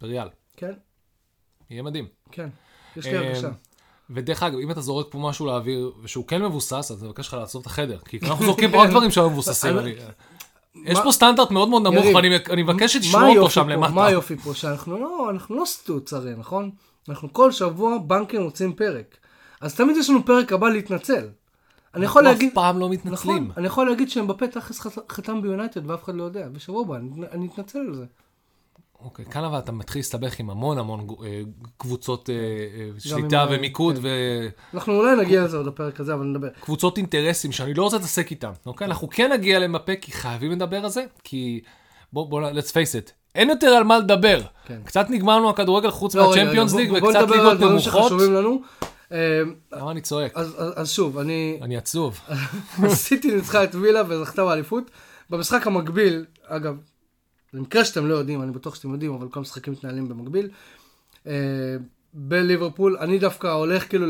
בריאל. 0.01 0.29
כן? 0.57 0.73
יהיה 1.71 1.83
מדהים. 1.83 2.09
כן. 2.33 2.49
יש 2.97 3.07
לי 3.07 3.19
אה, 3.19 3.27
הרגשה. 3.27 3.51
ודרך 4.11 4.43
אגב, 4.43 4.59
אם 4.59 4.71
אתה 4.71 4.81
זורק 4.81 5.07
פה 5.11 5.19
משהו 5.19 5.47
לאוויר, 5.47 5.93
ושהוא 6.03 6.27
כן 6.27 6.43
מבוסס, 6.45 6.91
אז 6.91 7.03
אני 7.03 7.09
מבקש 7.09 7.29
לך 7.29 7.35
לעצור 7.35 7.61
את 7.61 7.67
החדר. 7.67 7.99
כי 7.99 8.19
אנחנו 8.23 8.45
זורקים 8.45 8.71
פה 8.71 8.77
עוד 8.77 8.91
דברים 8.91 9.11
שלא 9.11 9.31
מבוססים. 9.31 9.77
יש 10.85 10.99
פה 11.05 11.13
סטנדרט 11.13 11.51
מאוד 11.51 11.69
מאוד 11.69 11.83
נמוך, 11.83 12.07
ואני 12.15 12.29
אני 12.51 12.63
מבקש 12.63 12.83
מה 12.83 12.89
שתשמור 12.89 13.37
אותו 13.39 13.51
שם? 13.51 13.69
למטה. 13.69 13.93
מה 13.93 14.07
היופי 14.07 14.37
פה? 14.37 14.55
שאנחנו 14.55 14.99
לא, 15.01 15.31
אנחנו 15.31 15.57
לא 15.57 15.65
סטוץ 15.65 16.13
הרי, 16.13 16.35
נכון? 16.39 16.71
אנחנו 17.09 17.33
כל 17.33 17.53
שבוע 17.53 17.99
בנקים 17.99 18.43
מוציאים 18.43 18.73
פרק. 18.73 19.17
אז 19.61 19.75
תמיד 19.75 19.97
יש 19.97 20.11
לנו 20.11 20.25
פרק 20.25 20.53
הבא 20.53 20.69
להתנצל. 20.69 21.29
אני 21.95 22.05
יכול 22.05 22.23
אנחנו 22.23 22.35
להגיד... 22.35 22.49
אף 22.49 22.55
פעם 22.55 22.79
לא 22.79 22.87
נכון, 22.87 22.97
מתנצלים. 22.97 23.51
אני 23.57 23.67
יכול 23.67 23.87
להגיד 23.87 24.09
תכלס 24.51 24.81
חת- 24.81 25.13
חתם 25.13 25.43
ביונייטד 25.43 25.91
ואף 25.91 26.05
אחד 26.05 26.15
לא 26.15 26.23
יודע. 26.23 26.49
בשבוע 26.49 26.83
הבא 26.83 26.97
אני 27.33 27.47
אתנצל 27.47 27.79
על 27.79 27.95
זה. 27.95 28.05
אוקיי, 29.01 29.25
כאן 29.25 29.45
אבל 29.45 29.59
אתה 29.59 29.73
מתחיל 29.73 29.99
להסתבך 30.01 30.41
עם 30.41 30.51
המון 30.51 30.79
המון 30.79 31.07
אה, 31.25 31.41
קבוצות 31.77 32.31
אה, 32.31 32.35
אה, 32.35 32.91
שליטה 33.01 33.47
ומיקוד 33.51 33.95
כן. 33.97 34.01
ו... 34.05 34.09
אנחנו 34.75 34.93
אולי 34.99 35.17
נגיע 35.25 35.43
לזה 35.45 35.57
עוד 35.57 35.67
בפרק 35.67 36.01
הזה, 36.01 36.15
אבל 36.15 36.25
נדבר. 36.25 36.49
קבוצות 36.61 36.99
אינטרסים 36.99 37.53
שאני 37.53 37.75
לא 37.75 37.83
רוצה 37.83 37.97
להתעסק 37.97 38.31
איתם, 38.31 38.51
אוקיי? 38.67 38.87
אנחנו 38.87 39.09
כן 39.11 39.33
נגיע 39.33 39.59
למפה 39.59 39.93
כי 40.01 40.13
חייבים 40.13 40.53
לדבר 40.53 40.77
על 40.85 40.91
זה, 40.91 41.05
כי 41.25 41.61
בוא, 42.13 42.27
בוא, 42.29 42.51
let's 42.51 42.71
face 42.71 43.07
it, 43.07 43.11
אין 43.35 43.51
יותר 43.51 43.67
על 43.67 43.85
מה 43.85 43.99
לדבר. 43.99 44.41
כן. 44.67 44.79
קצת 44.85 45.11
נגמר 45.11 45.37
לנו 45.39 45.51
הכדורגל 45.51 45.91
חוץ 45.91 46.15
לא, 46.15 46.29
מהצ'מפיונס 46.31 46.75
ליג 46.75 46.91
בוא- 46.91 47.01
בוא 47.01 47.09
וקצת 47.09 47.23
נדבר 47.23 47.35
על 47.41 47.43
ליגות 47.57 47.61
נמוכות. 47.71 47.83
שחשובים 47.83 48.33
לנו. 48.33 48.61
למה 49.73 49.91
אני 49.91 50.01
צועק? 50.01 50.33
אז- 50.35 50.55
אז 50.59 50.73
אז 50.77 50.91
שוב, 50.91 51.19
אני... 51.19 51.59
אני 51.63 51.77
עצוב. 51.77 52.21
סיטי 52.89 53.35
ניצחה 53.35 53.65
את 53.65 53.75
וילה 53.75 54.03
וזכתה 54.09 54.45
באליפות. 54.45 54.91
במשחק 55.31 55.67
המקביל, 55.67 56.25
אגב, 56.47 56.75
במקרה 57.53 57.85
שאתם 57.85 58.07
לא 58.07 58.15
יודעים, 58.15 58.43
אני 58.43 58.53
בטוח 58.53 58.75
שאתם 58.75 58.93
יודעים, 58.93 59.15
אבל 59.15 59.29
כל 59.29 59.41
המשחקים 59.41 59.73
מתנהלים 59.73 60.09
במקביל. 60.09 60.49
אה, 61.27 61.77
בליברפול, 62.15 62.97
אני 62.97 63.19
דווקא 63.19 63.47
הולך 63.47 63.89
כאילו 63.89 64.07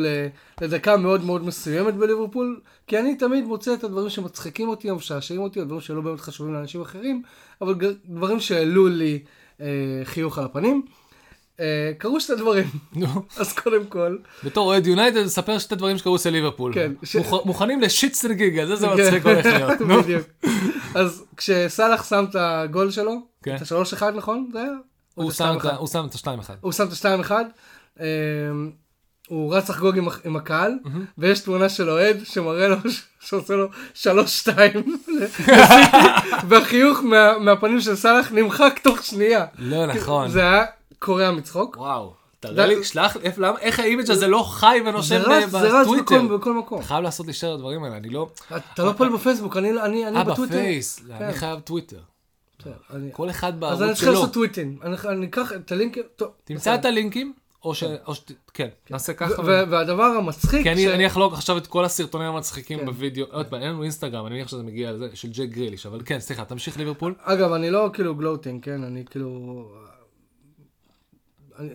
לדקה 0.61 0.97
מאוד 0.97 1.25
מאוד 1.25 1.45
מסוימת 1.45 1.95
בליברפול, 1.95 2.61
כי 2.87 2.99
אני 2.99 3.17
תמיד 3.17 3.45
מוצא 3.45 3.75
את 3.75 3.85
הדברים 3.85 4.11
שמצחיקים 4.11 4.69
אותי 4.69 4.91
או 4.91 4.97
משעשעים 4.97 5.41
אותי, 5.41 5.61
או 5.61 5.65
דברים 5.65 5.81
שלא 5.81 6.01
באמת 6.01 6.21
חשובים 6.21 6.55
לאנשים 6.55 6.81
אחרים, 6.81 7.23
אבל 7.61 7.75
דברים 8.05 8.41
שהעלו 8.41 8.89
לי 8.89 9.23
אה, 9.61 9.67
חיוך 10.05 10.39
על 10.39 10.45
הפנים. 10.45 10.87
אה, 11.61 11.93
קרו 11.99 12.21
שתי 12.21 12.35
דברים, 12.37 12.67
אז 13.37 13.53
קודם 13.53 13.87
כל, 13.87 14.17
בתור 14.45 14.67
אוהד 14.67 14.87
יונייטד, 14.87 15.19
נספר 15.19 15.59
שתי 15.59 15.75
דברים 15.75 15.99
שקרו 15.99 16.17
אצל 16.17 16.31
ליברפול. 16.31 16.75
כן, 16.75 16.93
מוכנים 17.45 17.81
לשיטסטר 17.81 18.33
גיגל, 18.33 18.67
זה 18.67 18.77
זה 18.77 18.87
כן. 18.87 18.93
מצחיק 18.93 19.27
הולך 19.27 19.47
להיות. 19.47 19.81
בדיוק. 19.81 20.27
אז 20.95 21.25
כשסאלח 21.37 22.09
שם 22.09 22.25
את 22.31 22.37
הגול 22.39 22.91
שלו, 22.91 23.21
כן. 23.43 23.57
את 23.57 23.63
השלוש 23.63 23.93
אחד 23.93 24.17
נכון? 24.17 24.51
זה 24.53 24.59
היה? 24.59 24.71
הוא 25.15 25.89
שם 25.89 26.07
את 26.09 26.15
השתיים 26.15 26.39
אחד. 26.39 26.55
הוא 26.61 26.73
שם 26.73 26.85
את 26.87 26.93
השתיים 26.93 27.21
אחד. 27.21 27.45
אמ, 28.01 28.05
הוא 29.29 29.55
רץ 29.55 29.71
לחגוג 29.71 29.99
עם, 29.99 30.09
עם 30.25 30.37
הקהל, 30.37 30.73
ויש 31.19 31.41
תמונה 31.41 31.69
של 31.69 31.91
אוהד 31.91 32.17
שמראה 32.25 32.69
לו, 32.69 32.77
שעושה 33.21 33.55
לו 33.55 33.69
שלוש 33.95 34.39
שתיים, 34.39 34.99
לסיטי, 35.21 35.53
והחיוך 36.49 37.01
מה, 37.03 37.39
מהפנים 37.39 37.81
של 37.81 37.97
סאלח 37.97 38.33
נמחק 38.33 38.81
תוך 38.83 39.03
שנייה. 39.05 39.45
לא 39.59 39.87
נכון. 39.87 40.29
זה 40.29 40.41
היה 40.41 40.65
קורע 40.99 41.31
מצחוק. 41.31 41.77
וואו. 41.77 42.15
תראה 42.41 42.67
לי, 42.67 42.85
שלח, 42.85 43.17
איך 43.61 43.81
ה 43.81 43.86
image 43.86 44.11
הזה 44.11 44.27
לא 44.27 44.43
חי 44.43 44.79
ונושם 44.87 45.15
רץ, 45.15 45.51
זה 45.51 45.81
רץ 45.81 45.87
בטוויטר? 45.87 46.37
בכל, 46.37 46.55
מקום. 46.55 46.83
חייב 46.83 47.03
לעשות 47.03 47.27
לי 47.27 47.33
share 47.33 47.47
לדברים 47.47 47.85
האלה, 47.85 47.97
אני 47.97 48.11
לא... 48.11 48.29
אתה 48.57 48.85
לא 48.85 48.93
פעיל 48.93 49.13
בפייסבוק, 49.13 49.57
אני, 49.57 50.07
אה, 50.07 50.25
בטוויטר. 50.25 50.55
בפייס, 50.55 51.01
כן. 51.09 51.25
אני 51.25 51.33
חייב 51.33 51.61
טוויטר. 51.61 51.99
כל 53.13 53.31
אחד 53.31 53.49
אז 53.49 53.53
אני 53.53 53.61
בערוץ 53.61 53.81
צריך 53.81 53.99
שלו. 53.99 54.13
לעשות 54.13 54.33
טוויטים. 54.33 54.79
אני 55.09 55.27
אקח 55.27 55.53
את 55.53 55.73
הלינק, 55.73 55.97
טוב. 56.17 56.29
תמצא 56.45 56.75
את 56.75 56.85
הלינקים, 56.85 57.33
או 57.65 57.75
ש... 57.75 57.85
או 58.07 58.15
ש... 58.15 58.21
כן, 58.55 58.69
נעשה 58.91 59.15
ככה. 59.15 59.43
והדבר 59.45 60.03
המצחיק, 60.03 60.63
כי 60.63 60.93
אני, 60.93 61.07
אחלוק 61.07 61.33
עכשיו 61.33 61.59
את 61.59 61.67
כל 61.67 61.85
הסרטונים 61.85 62.27
המצחיקים 62.27 62.79
כן. 62.79 62.87
בווידאו, 62.87 63.27
עוד 63.31 63.47
פעם, 63.47 63.61
אין 63.61 63.71
לנו 63.71 63.83
אינסטגרם, 63.83 64.27
אני 64.27 64.35
מניח 64.35 64.49
שזה 64.49 64.63
מגיע 64.63 64.93
לזה, 64.93 65.09
של 65.15 65.29
ג'ק 65.33 65.49
גריליש, 65.49 65.87
אבל 65.87 66.01
כן, 66.05 66.21
סליחה, 66.21 66.45
תמשיך 66.45 66.79
ליברפול. 66.79 67.15
אגב, 67.23 67.53
אני 67.53 67.71
לא 67.71 67.91
כאילו 67.93 68.15
gloating, 68.15 68.65
כן? 68.65 68.85
אני 68.85 69.05
כאילו... 69.11 69.65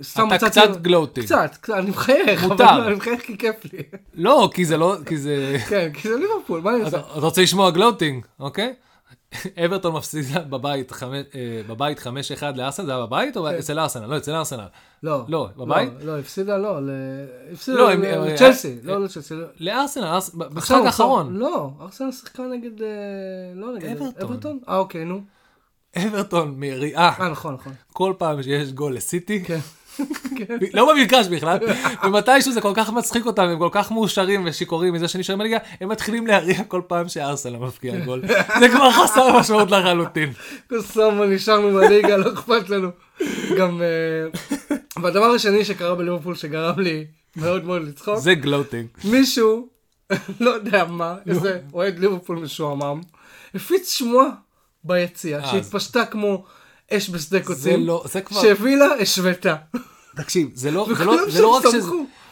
סתם 0.02 0.28
אתה 0.36 0.50
קצת 0.50 0.78
gloating. 0.82 1.26
קצת, 1.26 1.52
קצת, 1.62 1.74
אני 1.74 1.89
מחייך, 1.89 2.44
מותר. 2.44 2.63
אבל 2.63 2.82
אני 2.82 2.96
מחייך 2.96 3.22
כי 3.22 3.38
כיף 3.38 3.56
לי. 3.74 3.80
לא, 4.13 4.50
כי 4.54 4.65
זה 4.65 4.78
לא, 4.78 4.96
כי 5.06 5.17
זה... 5.17 5.58
כן, 5.70 5.89
כי 5.94 6.08
זה 6.10 6.15
ליברפול, 6.17 6.62
מה 6.62 6.76
אני 6.76 6.82
עושה? 6.84 6.98
אתה 7.00 7.20
רוצה 7.20 7.41
לשמוע 7.41 7.72
gloating, 7.72 8.26
אוקיי? 8.39 8.74
אברטון 9.65 9.94
מפסידה 9.96 10.39
בבית 10.39 10.91
אה, 11.04 11.08
בבית 11.67 12.00
5-1 12.00 12.04
לארסנל, 12.56 12.86
זה 12.86 12.91
היה 12.96 13.06
בבית 13.06 13.38
או 13.38 13.44
כן. 13.44 13.56
אצל 13.60 13.80
ארסנל? 13.80 14.06
לא, 14.06 14.17
אצל 14.17 14.32
ארסנל. 14.36 14.65
לא. 15.04 15.24
לא, 15.28 15.50
בבית? 15.58 15.89
לא, 16.04 16.20
הפסידה, 16.20 16.58
לא, 16.58 16.80
הפסידה 17.54 17.78
לא, 17.78 17.89
ל- 17.89 17.91
הם- 17.94 18.04
הם- 18.04 18.24
לצ'לסי, 18.24 18.67
אה, 18.67 18.74
לא 18.84 19.04
לצ'לסי. 19.04 19.34
לא. 19.36 19.46
לארסנל, 19.60 20.04
ארס- 20.06 20.30
במשחק 20.36 20.76
האחרון. 20.86 21.38
לא, 21.38 21.70
ארסנל 21.82 22.12
שיחקה 22.12 22.44
נגד, 22.44 22.82
אה, 22.82 22.88
לא 23.56 23.76
נגד. 23.76 23.96
אברטון? 24.24 24.60
אה, 24.70 24.78
אוקיי, 24.78 25.06
נו. 25.06 25.22
אברטון 25.98 26.56
מריעה 26.58 27.14
אה, 27.20 27.30
נכון, 27.30 27.54
נכון. 27.54 27.74
כל 27.94 28.14
פעם 28.18 28.44
שיש 28.44 28.72
גול 28.72 28.96
לסיטי, 28.96 29.44
כן. 29.44 29.60
לא 30.74 30.94
במגרש 30.94 31.28
בכלל, 31.28 31.58
ומתישהו 32.04 32.52
זה 32.52 32.62
כל 32.62 32.72
כך 32.76 32.90
מצחיק 32.90 33.26
אותם, 33.26 33.44
הם 33.44 33.60
כל 33.60 33.70
כך 33.72 33.92
מאושרים 33.92 34.44
ושיכורים 34.46 34.94
מזה 34.94 35.08
שנשארים 35.08 35.40
בליגה, 35.40 35.58
הם 35.82 35.90
מתחילים 35.90 36.28
להריע 36.28 36.64
כל 36.64 36.82
פעם 36.88 37.10
שארסנל 37.10 37.58
מבקיע 37.58 38.00
גול. 38.00 38.22
זה 38.60 38.70
כבר 38.70 38.92
חסר 38.92 39.40
משמעות 39.40 39.72
לחלוטין. 39.72 40.34
קוסומו, 40.70 41.26
נשארנו 41.26 41.74
בליגה, 41.74 42.18
לא 42.18 42.34
אכפת 42.34 42.70
לנו. 42.70 42.90
גם, 43.58 43.82
אה, 43.82 44.76
והדבר 45.02 45.26
השני 45.26 45.66
שקרה 45.66 45.96
בליברפול 45.96 46.36
שגרם 46.36 46.80
לי 46.80 47.06
מאוד 47.36 47.66
מאוד 47.66 47.82
לצחוק, 47.88 48.18
זה 48.18 48.34
גלוטינג. 48.34 48.88
מישהו, 49.04 49.68
לא 50.40 50.50
יודע 50.50 50.86
מה, 50.86 51.16
איזה 51.28 51.60
אוהד 51.74 52.00
ליברפול 52.00 52.38
משועמם, 52.38 53.02
הפיץ 53.56 53.92
שמועה 53.92 54.30
ביציע, 54.84 55.38
אז. 55.38 55.52
שהתפשטה 55.52 56.06
כמו 56.06 56.44
אש 56.91 57.10
בשדה 57.10 57.38
זה 57.38 57.46
קוצים, 57.46 57.88
לא, 57.88 58.04
זה 58.12 58.22
כבר, 58.22 58.41
שהווילה 58.41 58.86
השוותה. 59.00 59.56
תקשיב, 60.15 60.50
זה 60.54 60.72
לא, 60.72 60.88
זה 60.98 61.06
לא, 61.06 61.30
זה 61.30 61.41
לא 61.41 61.48
רק 61.48 61.63
שזה. 61.72 61.89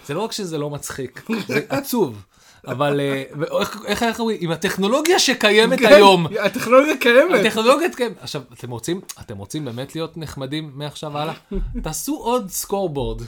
זה 0.07 0.13
לא 0.13 0.19
רק 0.19 0.31
שזה 0.31 0.57
לא 0.57 0.69
מצחיק, 0.69 1.21
זה 1.47 1.61
עצוב. 1.69 2.21
אבל 2.67 2.99
אה, 2.99 3.23
איך 3.85 4.03
איך 4.03 4.19
אומרים, 4.19 4.37
עם 4.41 4.51
הטכנולוגיה 4.51 5.19
שקיימת 5.19 5.79
כן, 5.79 5.85
היום, 5.85 6.27
הטכנולוגיה 6.39 6.97
קיימת. 6.97 7.45
הטכנולוגיה 7.45 7.89
קיימת. 7.95 8.15
עכשיו, 8.21 8.41
אתם 8.53 8.71
רוצים, 8.71 9.01
אתם 9.21 9.37
רוצים 9.37 9.65
באמת 9.65 9.95
להיות 9.95 10.17
נחמדים 10.17 10.71
מעכשיו 10.73 11.13
והלאה? 11.13 11.33
תעשו 11.83 12.15
עוד 12.15 12.49
סקורבורד. 12.49 13.21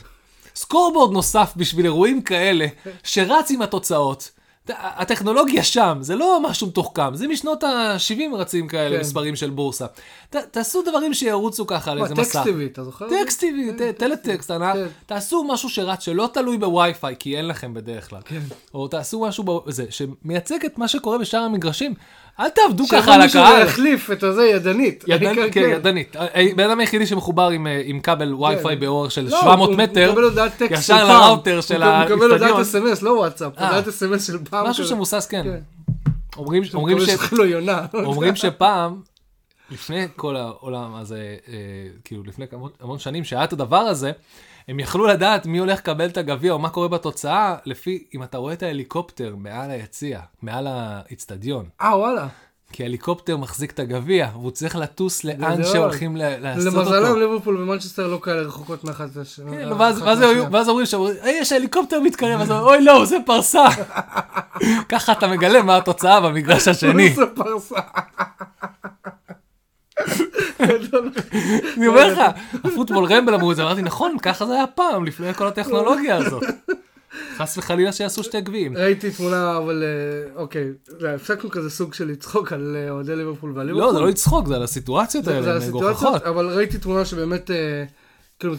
scoreboard 0.56 1.14
נוסף 1.14 1.54
בשביל 1.56 1.86
אירועים 1.86 2.22
כאלה, 2.22 2.68
שרץ 3.04 3.52
עם 3.52 3.62
התוצאות. 3.62 4.32
הטכנולוגיה 4.70 5.64
שם, 5.64 5.98
זה 6.02 6.16
לא 6.16 6.40
משהו 6.44 6.68
מתוחכם, 6.68 7.16
זה 7.16 7.28
משנות 7.28 7.64
ה-70 7.64 8.36
רצים 8.36 8.68
כאלה, 8.68 8.96
כן. 8.96 9.02
מספרים 9.02 9.36
של 9.36 9.50
בורסה. 9.50 9.86
ת- 10.30 10.36
תעשו 10.36 10.82
דברים 10.82 11.14
שירוצו 11.14 11.68
ככה 11.68 11.92
על 11.92 12.04
איזה 12.04 12.16
טקסט 12.16 12.36
מסך. 12.36 12.44
טבעי, 12.46 12.66
אתה 12.66 12.84
זוכר? 12.84 13.08
טקסט 13.24 13.40
טבעי, 13.40 13.72
ט- 13.94 13.98
טלטקסט, 13.98 14.52
כן. 14.52 14.88
תעשו 15.06 15.44
משהו 15.44 15.70
שרץ, 15.70 16.04
שלא 16.04 16.30
תלוי 16.34 16.58
בווי-פיי, 16.58 17.16
כי 17.20 17.38
אין 17.38 17.48
לכם 17.48 17.74
בדרך 17.74 18.10
כלל. 18.10 18.22
כן. 18.26 18.40
או 18.74 18.88
תעשו 18.88 19.22
משהו 19.22 19.44
בזה, 19.44 19.86
שמייצג 19.90 20.66
את 20.66 20.78
מה 20.78 20.88
שקורה 20.88 21.18
בשאר 21.18 21.40
המגרשים. 21.40 21.94
אל 22.40 22.50
תעבדו 22.50 22.84
ככה 22.92 23.14
על 23.16 23.22
הקהל. 23.22 23.62
ויחליף 23.62 24.12
את 24.12 24.24
הזה 24.24 24.44
ידנית. 24.46 25.04
ידנ- 25.08 25.26
העיקר 25.26 25.48
כן, 25.52 25.70
ידנית. 25.76 26.16
הבן 26.20 26.64
אדם 26.70 26.80
היחידי 26.80 27.06
שמחובר 27.06 27.50
עם, 27.50 27.68
אה, 27.68 27.82
כבל 28.00 28.34
וי-פיי 28.34 28.76
באורך 28.76 29.12
של 29.12 29.28
לא, 29.32 29.40
700 29.42 29.70
הוא- 29.70 29.78
מטר, 29.78 30.14
ישר. 30.70 31.08
לראוטר 31.08 31.62
של 31.62 31.84
הוא 31.84 32.06
מקבל 32.06 32.32
הודעת. 32.32 32.60
אס.אם.אס, 32.60 33.02
לא 33.02 33.12
וואטסאפ, 33.12 33.58
אה. 33.58 33.68
הודעת 33.70 33.88
אס.אם.אס 33.88 34.28
של 34.28 34.38
פעם. 34.50 34.68
משהו. 34.68 34.86
שמבוסס, 34.86 35.26
כן. 35.26 35.44
כן. 35.44 35.60
אומרים, 36.38 36.64
לא. 37.62 37.74
אומרים 37.94 38.36
שפעם, 38.36 39.02
לפני 39.72 40.08
כל 40.16 40.36
העולם 40.36 40.96
הזה, 40.96 41.36
אה, 41.48 41.54
כאילו 42.06 42.24
לפני 42.24 42.46
המון 42.82 43.00
שנים 43.00 43.24
שהיה 43.24 43.44
את 43.44 43.54
הדבר 43.54 43.78
הזה, 43.78 44.12
הם 44.68 44.80
יכלו 44.80 45.06
לדעת 45.08 45.46
מי 45.46 45.58
הולך 45.58 45.80
לקבל 45.80 46.06
את 46.10 46.18
הגביע 46.18 46.52
או 46.54 46.60
מה 46.60 46.70
קורה 46.70 46.88
בתוצאה, 46.88 47.56
לפי 47.66 48.04
אם 48.16 48.24
אתה 48.24 48.38
רואה 48.38 48.54
את 48.54 48.64
ההליקופטר 48.64 49.36
מעל 49.38 49.72
היציע, 49.72 50.20
מעל 50.42 50.68
האיצטדיון. 50.70 51.66
אה, 51.82 51.98
וואלה. 51.98 52.28
כי 52.74 52.86
הליקופטר 52.86 53.38
מחזיק 53.38 53.72
את 53.72 53.80
הגביע, 53.80 54.28
והוא 54.34 54.52
צריך 54.52 54.76
לטוס 54.76 55.24
לאן. 55.24 55.64
שהולכים 55.64 56.16
לעשות 56.16 56.74
למזלם 56.74 57.04
אותו. 57.06 57.20
ליברפול 57.20 57.58
ומנצ'סטר 57.58 58.08
לא 58.08 58.20
כאלה 58.24 58.42
רחוקות 58.42 58.84
מאחת 58.84 59.16
לשנייה. 59.16 59.70
כן, 59.70 59.74
ואז- 60.52 60.70
אומרים 60.70 60.86
שם, 60.86 61.02
היי, 61.22 61.38
יש 61.42 61.52
הליקופטר 61.52 62.00
מתקרב, 62.00 62.42
אז 62.42 62.52
אומרים, 62.52 62.68
אוי 62.68 62.82
לא, 62.86 63.06
זה 63.06 63.18
farce. 63.26 63.66
ככה 64.90 65.12
אתה 65.12 65.28
מגלה 65.28 65.62
מה 65.62 65.78
התוצאה 65.78 66.22
במגרש 66.22 66.68
השני. 66.68 67.10
זה 67.16 67.26
פרסה. 67.36 67.76
אני 71.78 71.88
אומר 71.88 72.14
לך, 72.14 72.20
הפוטבול 72.64 73.06
רמבל 73.06 73.34
אמרו 73.34 73.52
את 73.52 73.56
זה, 73.56 73.64
אמרתי, 73.64 73.82
נכון, 73.82 74.18
ככה 74.22 74.46
זה 74.46 74.54
היה 74.54 74.68
פעם, 74.68 75.06
לפני 75.06 75.34
כל 75.34 75.48
הטכנולוגיה 75.48 76.16
הזאת. 76.18 76.44
חס 77.38 77.58
וחלילה 77.58 77.92
שיעשו 77.92 78.24
שתי 78.24 78.42
גביעים. 78.42 78.78
ראיתי 78.78 79.12
תמונה, 79.12 79.58
אבל 79.58 79.84
אה, 79.84 80.42
אוקיי, 80.42 80.68
הפסקנו 81.16 81.50
כזה 81.50 81.70
סוג 81.70 81.94
של 81.94 82.08
לצחוק 82.08 82.54
על 82.54 82.76
אה, 82.80 82.90
אוהדי 82.92 83.16
ליברפול 83.16 83.52
ועל 83.56 83.66
ליברפול. 83.68 83.88
לא, 83.88 83.94
זה 83.94 84.00
לא 84.00 84.08
לצחוק, 84.08 84.48
זה 84.48 84.56
על 84.56 84.64
הסיטואציות 84.64 85.26
זה- 85.26 85.32
זה 85.32 85.38
האלה, 85.38 85.52
הן 85.52 85.58
הסיטואציות. 85.58 86.24
אבל 86.24 86.50
ראיתי 86.50 86.78
תמונה 86.78 87.06
שבאמת, 87.06 87.52
אה, 87.52 87.84
כאילו, 88.40 88.54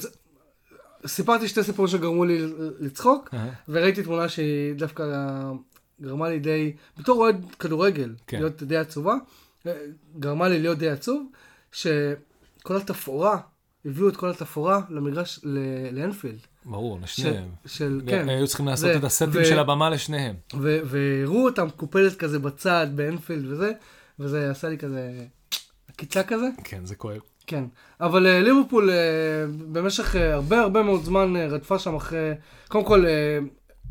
סיפרתי 1.06 1.48
שתי 1.48 1.62
סיפורים 1.62 1.90
שגרמו 1.92 2.24
לי 2.24 2.46
לצחוק. 2.80 3.34
וראיתי 3.68 4.02
תמונה 4.02 4.28
שהיא 4.28 4.74
דווקא 4.74 5.04
גרמה 6.02 6.28
לי 6.28 6.38
די, 6.38 6.72
בתור 6.98 7.18
אוהד 7.22 7.44
כדורגל, 7.58 8.10
כן. 8.26 8.38
להיות 8.38 8.62
די 8.62 8.76
עצובה, 8.76 9.14
גרמה 10.18 10.48
לי 10.48 10.58
להיות 10.58 10.78
די 10.78 10.90
עצוב, 10.90 11.26
שכל 11.72 12.76
התפאורה, 12.76 13.38
הביאו 13.84 14.08
את 14.08 14.16
כל 14.16 14.30
התפאורה 14.30 14.80
למגרש, 14.90 15.40
לאנפילד. 15.92 16.38
ברור, 16.64 16.98
לשניהם. 17.02 17.48
של, 17.66 18.00
כן, 18.06 18.28
היו 18.28 18.46
צריכים 18.46 18.66
לעשות 18.66 18.92
זה, 18.92 18.98
את 18.98 19.04
הסטים 19.04 19.42
ו- 19.42 19.44
של 19.44 19.58
הבמה 19.58 19.90
לשניהם. 19.90 20.34
והראו 20.60 21.44
אותם 21.44 21.70
קופלת 21.70 22.16
כזה 22.16 22.38
בצד 22.38 22.86
באנפילד 22.94 23.52
וזה, 23.52 23.72
וזה 24.18 24.50
עשה 24.50 24.68
לי 24.68 24.78
כזה 24.78 25.24
עקיצה 25.88 26.22
כזה. 26.22 26.46
כן, 26.64 26.84
זה 26.84 26.94
כואב. 26.94 27.20
כן, 27.46 27.64
אבל 28.00 28.26
אה, 28.26 28.40
ליברפול 28.40 28.90
אה, 28.90 28.96
במשך 29.72 30.16
אה, 30.16 30.34
הרבה 30.34 30.60
הרבה 30.60 30.82
מאוד 30.82 31.04
זמן 31.04 31.36
אה, 31.36 31.46
רדפה 31.46 31.78
שם 31.78 31.94
אחרי, 31.94 32.32
קודם 32.68 32.84
כל 32.84 33.06
אה, 33.06 33.38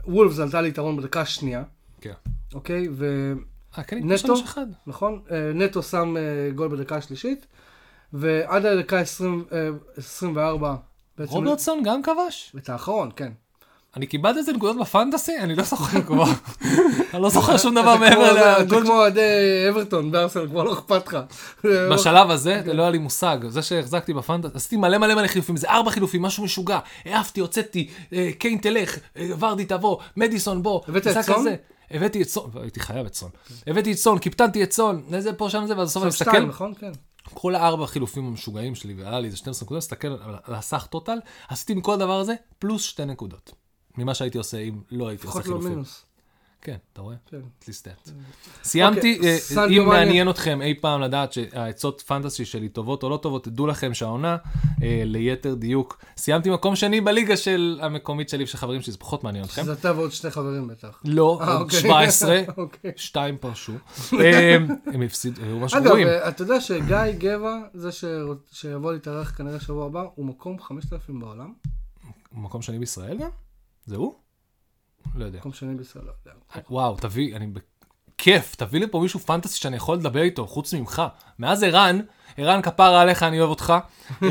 וולפס 0.05 0.39
עלתה 0.39 0.61
ליתרון 0.61 0.97
בדקה 0.97 1.21
השנייה, 1.21 1.63
כן. 2.01 2.13
אוקיי? 2.53 2.87
אה, 3.77 3.83
כן, 3.83 3.99
נטו? 4.03 4.33
אחד. 4.43 4.65
ונכון, 4.87 5.19
אה, 5.31 5.51
נטו 5.53 5.83
שם 5.83 6.17
אה, 6.17 6.21
גול 6.55 6.67
בדקה 6.67 6.95
השלישית, 6.95 7.45
ועד 8.13 8.65
הדקה 8.65 8.99
20, 8.99 9.45
אה, 9.53 9.69
24 9.97 10.75
בעצם, 11.17 11.33
רוברטסון 11.33 11.83
גם 11.83 12.03
כבש? 12.03 12.55
את 12.57 12.69
האחרון, 12.69 13.09
כן. 13.15 13.31
אני 13.97 14.05
קיבלתי 14.07 14.39
את 14.39 14.45
זה 14.45 14.53
נקודות 14.53 14.77
בפנטסי? 14.77 15.37
אני 15.39 15.55
לא 15.55 15.63
זוכר 15.63 16.01
כבר. 16.07 16.23
אני 17.13 17.21
לא 17.21 17.29
זוכר 17.29 17.57
שום 17.57 17.75
דבר 17.75 17.95
אתה 17.95 17.99
מעבר 17.99 18.31
אתה 18.31 18.59
לגול. 18.59 18.83
כמו 18.85 18.93
אוהדי 18.93 19.21
אברטון 19.69 20.11
בארסנל, 20.11 20.47
כבר 20.47 20.63
לא 20.63 20.73
אכפת 20.73 21.07
לך. 21.07 21.17
בשלב 21.93 22.31
הזה, 22.31 22.61
לא 22.65 22.81
היה 22.81 22.91
לי 22.91 22.97
מושג. 22.97 23.37
זה 23.47 23.61
שהחזקתי 23.61 24.13
בפנטסי, 24.13 24.57
עשיתי 24.57 24.77
מלא 24.77 24.97
מלא 24.97 25.15
מלא 25.15 25.27
חילופים, 25.27 25.57
זה 25.57 25.69
ארבע 25.69 25.91
חילופים, 25.91 26.21
משהו 26.21 26.43
משוגע. 26.43 26.79
העפתי, 27.05 27.39
הוצאתי, 27.39 27.89
קיין 28.39 28.57
תלך, 28.57 28.97
ורדי 29.39 29.65
תבוא, 29.65 29.97
מדיסון 30.17 30.63
בוא. 30.63 30.81
הבאת 30.87 31.07
את 31.07 31.21
סון? 31.21 31.45
הבאתי 31.93 32.21
את 32.21 32.29
סון, 32.29 32.51
הייתי 32.61 32.79
חייב 32.79 33.05
את 33.05 33.13
סון. 33.13 33.29
הבאתי 33.67 33.91
את 33.91 33.97
סון, 33.97 34.19
קיפטנתי 34.19 34.63
את 34.63 34.71
סון, 34.71 35.03
איזה 35.13 35.33
פה 35.33 35.49
שם 35.49 35.63
זה, 35.67 35.77
ואז 35.77 35.89
בסוף 35.89 36.03
אני 36.03 36.09
מסתכל, 36.09 36.45
נכון? 36.45 36.73
כן. 36.73 36.91
כל 37.33 37.55
הארבע 37.55 37.87
חילופים 37.87 38.25
המשוגעים 38.25 38.75
שלי, 38.75 38.93
ועלה 38.93 39.19
לי 39.19 39.27
איזה 39.27 39.37
12 39.37 39.65
נקודות, 39.65 39.83
מסתכל 39.83 40.07
על 40.43 40.55
הסך 40.55 40.87
טוטל, 40.89 41.17
עשיתי 41.47 41.73
מכל 41.73 41.93
הדבר 41.93 42.19
הזה 42.19 42.33
פלוס 42.59 42.83
שתי 42.83 43.05
נקודות. 43.05 43.51
ממה 43.97 44.13
שהייתי 44.13 44.37
עושה 44.37 44.57
אם 44.57 44.81
לא 44.91 45.07
הייתי 45.07 45.27
עושה 45.27 45.39
לא 45.39 45.43
חילופים. 45.43 45.83
כן, 46.61 46.75
אתה 46.93 47.01
רואה? 47.01 47.15
כן. 47.25 47.37
לי 47.67 47.73
סטאט. 47.73 48.09
סיימתי, 48.63 49.17
אוקיי, 49.17 49.39
אה, 49.57 49.67
אם. 49.67 49.85
מעניין 49.85 50.29
אתכם 50.29 50.61
אי 50.61 50.73
פעם 50.81 51.01
לדעת 51.01 51.33
שהעצות 51.33 52.01
פנטסי 52.01 52.45
שלי 52.45 52.69
טובות 52.69 53.03
או 53.03 53.09
לא 53.09 53.17
טובות, 53.17 53.43
תדעו 53.43 53.67
לכם 53.67 53.93
שהעונה, 53.93 54.37
אה, 54.83 55.01
ליתר 55.05 55.53
דיוק, 55.53 55.97
סיימתי 56.17 56.49
מקום 56.49 56.75
שני 56.75 57.01
בליגה 57.01 57.37
של 57.37 57.79
המקומית 57.81 58.29
שלי 58.29 58.43
ושל 58.43 58.57
חברים 58.57 58.81
שלי, 58.81 58.91
זה 58.91 58.97
פחות 58.97 59.23
מעניין 59.23 59.45
אתכם. 59.45 59.63
זה 59.63 59.73
אתה 59.73 59.93
ועוד 59.95 60.11
שני 60.11 60.31
חברים 60.31 60.67
בטח. 60.67 61.01
לא, 61.05 61.39
אה, 61.41 61.53
עוד 61.53 61.61
אוקיי. 61.61 61.79
17, 61.79 62.41
אוקיי. 62.57 62.91
שתיים 62.95 63.37
פרשו. 63.37 63.73
אה, 64.21 64.57
הם 64.85 65.01
הפסידו, 65.01 65.41
היו 65.41 65.65
אגב, 65.65 65.83
גרועים. 65.83 66.07
אה, 66.07 66.29
אתה 66.29 66.41
יודע 66.41 66.61
שגיא 66.61 67.11
גבע, 67.17 67.59
זה 67.73 67.89
שיבוא 68.51 68.93
להתארח 68.93 69.37
כנראה 69.37 69.59
שבוע 69.59 69.85
הבא, 69.85 70.03
הוא 70.15 70.25
מקום 70.25 70.59
5,000 70.59 71.19
בעולם? 71.19 71.53
מקום 72.33 72.61
שני 72.61 72.79
בישראל 72.79 73.17
גם? 73.17 73.29
זה 73.85 73.95
הוא? 73.95 74.20
לא 75.15 75.25
יודע. 75.25 75.39
מקום 75.39 75.53
שני 75.53 75.75
בישראל, 75.75 76.05
לא 76.05 76.11
יודע. 76.25 76.37
וואו, 76.69 76.95
תביא, 76.97 77.35
אני 77.35 77.47
בכיף, 78.17 78.55
תביא 78.55 78.79
לי 78.79 78.87
פה 78.91 78.99
מישהו 78.99 79.19
פנטסי 79.19 79.57
שאני 79.59 79.75
יכול 79.75 79.97
לדבר 79.97 80.21
איתו, 80.21 80.47
חוץ 80.47 80.73
ממך. 80.73 81.01
מאז 81.39 81.63
ערן, 81.63 81.99
ערן 82.37 82.61
כפרה 82.61 83.01
עליך, 83.01 83.23
אני 83.23 83.39
אוהב 83.39 83.49
אותך. 83.49 83.73
אמ, 84.21 84.27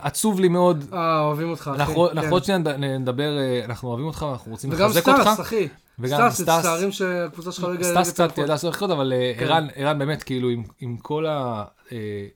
עצוב 0.00 0.40
לי 0.40 0.48
מאוד. 0.48 0.84
אה, 0.92 1.20
אוהבים 1.20 1.50
אותך, 1.50 1.70
אחי. 1.74 1.80
אנחנו 1.82 2.08
כן. 2.10 2.18
אנחנו 2.18 2.30
עוד 2.36 2.44
שניה 2.44 2.58
נד- 2.58 2.68
נדבר, 2.84 3.38
אה, 3.38 3.64
אנחנו 3.64 3.88
אוהבים 3.88 4.06
אותך, 4.06 4.26
אנחנו 4.32 4.50
רוצים 4.52 4.70
וגם 4.72 4.86
לחזק 4.88 5.08
אותך. 5.08 5.20
סטאס, 5.22 5.40
אחי. 5.40 5.68
וגם 5.98 6.30
סטאס. 6.30 6.48
מצטערים 6.58 6.92
שהקבוצה 6.92 7.52
שלך 7.52 7.64
לא 7.64 7.72
הגיעה 7.74 7.90
סטאס 7.90 8.12
קצת. 8.12 8.38
ידע 8.38 8.46
לעשות 8.48 8.74
לחיות, 8.74 8.90
אבל 8.90 9.12
אה, 9.12 9.32
כן. 9.38 9.66
ערן, 9.74 9.98
באמת, 9.98 10.22
כאילו, 10.22 10.48
עם- 10.80 10.96
כל 10.96 11.26
ה... 11.26 11.64
אה, 11.92 12.26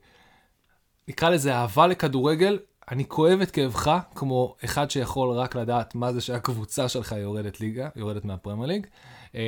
נקרא 1.07 1.29
לזה 1.29 1.55
אהבה 1.55 1.87
לכדורגל, 1.87 2.59
אני 2.91 3.07
כואב 3.07 3.41
את 3.41 3.51
כאבך, 3.51 3.97
כמו 4.15 4.55
אחד 4.65 4.91
שיכול 4.91 5.29
רק 5.31 5.55
לדעת 5.55 5.95
מה 5.95 6.13
זה 6.13 6.21
שהקבוצה 6.21 6.89
שלך 6.89 7.15
יורדת 7.17 7.59
ליגה, 7.59 7.89
יורדת 7.95 8.25
מהפרמייר 8.25 8.67
ליג. 8.67 8.87
אה, 9.35 9.41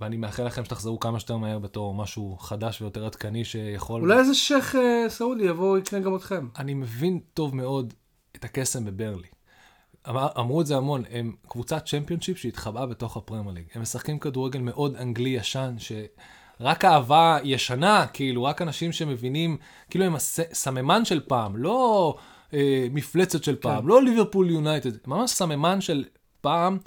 ואני 0.00 0.16
מאחל 0.16 0.44
לכם 0.44 0.64
שתחזרו 0.64 1.00
כמה 1.00 1.20
שיותר 1.20 1.36
מהר 1.36 1.58
בתור 1.58 1.94
משהו 1.94 2.36
חדש 2.40 2.82
ויותר 2.82 3.06
עדכני 3.06 3.44
שיכול... 3.44 4.00
אולי 4.00 4.18
איזה 4.18 4.34
שייח 4.34 4.74
אה, 4.76 5.04
סעודי 5.08 5.44
יבוא 5.44 5.78
יקנה 5.78 6.00
גם 6.00 6.16
אתכם. 6.16 6.48
אני 6.58 6.74
מבין 6.74 7.20
טוב 7.34 7.56
מאוד 7.56 7.94
את 8.36 8.44
הקסם 8.44 8.84
בברלי. 8.84 9.28
אמר, 10.08 10.28
אמרו 10.38 10.60
את 10.60 10.66
זה 10.66 10.76
המון, 10.76 11.02
הם 11.10 11.32
קבוצת 11.48 11.86
צ'מפיונשיפ 11.86 12.38
שהתחבאה 12.38 12.86
בתוך 12.86 13.16
הפרמייר 13.16 13.54
ליג. 13.54 13.64
הם 13.74 13.82
משחקים 13.82 14.18
כדורגל 14.18 14.60
מאוד 14.60 14.96
אנגלי 14.96 15.30
ישן, 15.30 15.74
שרק 15.78 16.84
אהבה 16.84 17.38
ישנה, 17.44 18.06
כאילו, 18.12 18.44
רק 18.44 18.62
אנשים 18.62 18.92
שמבינים, 18.92 19.56
כאילו 19.90 20.04
הם 20.04 20.14
הסממן 20.14 21.04
של 21.04 21.20
פעם, 21.20 21.56
לא 21.56 22.16
אה, 22.54 22.86
מפלצת 22.90 23.44
של 23.44 23.56
פעם, 23.56 23.82
כן. 23.82 23.88
לא 23.88 24.02
ליברפול 24.02 24.50
יונייטד, 24.50 24.90
ממש 25.06 25.30
סממן 25.30 25.80
של 25.80 26.04
פעם. 26.40 26.78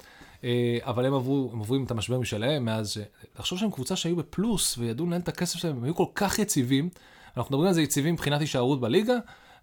אה, 0.44 0.78
אבל 0.82 1.06
הם 1.06 1.14
עברו, 1.14 1.50
הם 1.52 1.58
עוברים 1.58 1.84
את 1.84 1.90
המשבר 1.90 2.18
משלהם 2.18 2.64
מאז 2.64 2.90
ש... 2.90 2.98
תחשוב 3.32 3.58
שהם 3.58 3.70
קבוצה 3.70 3.96
שהיו 3.96 4.16
בפלוס 4.16 4.78
וידעו 4.78 5.06
לנהל 5.06 5.20
את 5.20 5.28
הכסף 5.28 5.58
שלהם, 5.58 5.76
הם 5.76 5.84
היו 5.84 5.94
כל 5.94 6.04
כך 6.14 6.38
יציבים. 6.38 6.88
אנחנו 7.36 7.50
מדברים 7.50 7.68
על 7.68 7.74
זה 7.74 7.82
יציבים 7.82 8.14
מבחינת 8.14 8.40
הישארות 8.40 8.80
בליגה, 8.80 9.16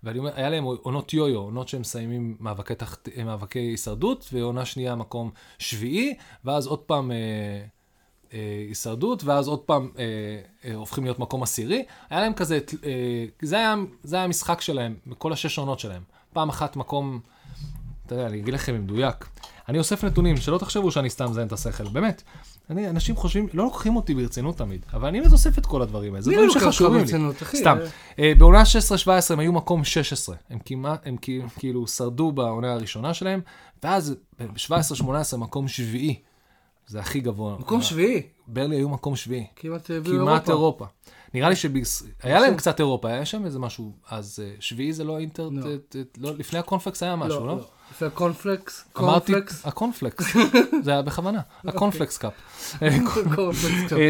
ואני 0.04 0.20
אומר, 0.20 0.32
היה 0.36 0.50
להם 0.50 0.64
עונות 0.64 1.14
יו-יו, 1.14 1.40
עונות 1.40 1.68
שהם 1.68 1.82
מסיימים 1.82 2.38
מאבקי, 2.40 2.76
תחת, 2.76 3.10
מאבקי 3.26 3.60
הישרדות, 3.60 4.30
ועונה 4.34 4.66
שנייה 4.66 4.96
מקום 4.96 5.32
שביעי, 5.60 6.14
ואז 6.46 6.68
עוד 6.68 6.80
פעם 6.80 7.12
אה, 7.12 7.66
הישרדות, 8.68 9.24
ואז 9.24 9.48
עוד 9.48 9.60
פעם 9.60 9.90
אה, 9.98 10.04
אה, 10.66 10.76
הופכים 10.76 11.04
להיות 11.04 11.20
מקום 11.20 11.44
עשירי. 11.44 11.84
היה 12.10 12.22
להם 12.22 12.34
כזה, 12.34 12.60
אה, 12.86 13.26
זה, 13.42 13.56
היה, 13.56 13.76
זה 14.04 14.16
היה 14.16 14.26
המשחק 14.26 14.62
שלהם, 14.62 14.96
בכל 15.08 15.34
השש 15.34 15.58
עונות 15.58 15.80
שלהם. 15.80 16.02
פעם 16.34 16.50
אחת 16.50 16.76
מקום, 16.76 17.20
אתה 18.06 18.16
יודע, 18.16 18.28
אני 18.28 18.38
אגיד 18.38 18.54
לכם 18.54 18.74
במדויק. 18.74 19.26
אני 19.70 19.80
אוסף 19.80 20.04
נתונים, 20.04 20.38
שלא 20.38 20.58
תחשבו 20.58 20.92
שאני 20.92 21.10
סתם 21.10 21.26
מזיין 21.26 21.48
את 21.48 21.52
השכל, 21.52 21.84
באמת. 21.84 22.24
אני, 22.70 22.90
אנשים 22.90 23.16
חושבים, 23.16 23.48
לא 23.54 23.64
לוקחים 23.64 23.96
אותי 23.96 24.14
ברצינות 24.14 24.58
תמיד, 24.58 24.86
אבל 24.94 25.08
אני 25.08 25.20
אוסף 25.32 25.58
את 25.58 25.66
כל 25.66 25.82
הדברים 25.82 26.14
האלה, 26.14 26.22
זה 26.22 26.32
דברים 26.32 26.50
אותך 26.50 26.62
שחשובים 26.62 27.06
לי. 27.20 27.32
אחי? 27.42 27.58
סתם. 27.58 27.78
אה, 28.20 28.24
אה, 28.24 28.34
בעונה 28.38 28.64
16-17 29.08 29.34
הם 29.34 29.40
היו 29.40 29.54
מקום 29.54 29.84
16. 29.84 30.36
הם 30.50 30.60
כמעט, 30.66 31.08
הם 31.08 31.16
כאילו 31.58 31.88
שרדו 31.88 32.32
בעונה 32.32 32.74
הראשונה 32.74 33.14
שלהם, 33.14 33.42
ואז 33.84 34.16
ב-17-18 34.40 35.38
מקום 35.38 35.68
שביעי. 35.68 36.20
זה 36.88 37.00
הכי 37.00 37.20
גבוה. 37.20 37.58
מקום 37.60 37.82
שביעי. 37.82 38.22
ברלי 38.48 38.76
היו 38.76 38.90
מקום 38.90 39.16
שביעי. 39.16 39.46
כמעט 39.56 39.92
הביאו 39.92 40.20
כמעט 40.20 40.50
אירופה. 40.50 40.86
אירופה. 40.86 40.86
נראה 41.36 41.50
לי 41.50 41.56
שהיה 41.56 42.40
להם 42.40 42.56
קצת 42.56 42.80
אירופה, 42.80 43.10
היה 43.10 43.26
שם 43.26 43.46
איזה 43.46 43.60
משהו, 43.60 43.92
אז 44.10 44.40
אה, 44.44 44.52
שביעי 44.60 44.94
זה 44.94 45.04
לא 45.04 45.20
אינטר, 45.20 45.50
לא. 45.52 45.72
לא, 46.18 46.32
לפני 46.38 46.60
הקונפלקס 46.60 47.04
היה 47.04 47.16
משהו, 47.16 47.48
לא? 47.48 47.60
לפני 47.92 48.08
הקונפלקס. 48.08 48.86
אמרתי, 48.98 49.32
קורנפלקס. 49.32 49.66
הקונפלקס, 49.66 50.26
זה 50.84 50.92
היה 50.92 51.02
בכוונה, 51.02 51.42
הקונפלקס 51.64 52.18
cup. 52.18 52.34
אה, 52.82 52.98
קורנפלקס. 53.36 53.94
אה, 53.94 54.10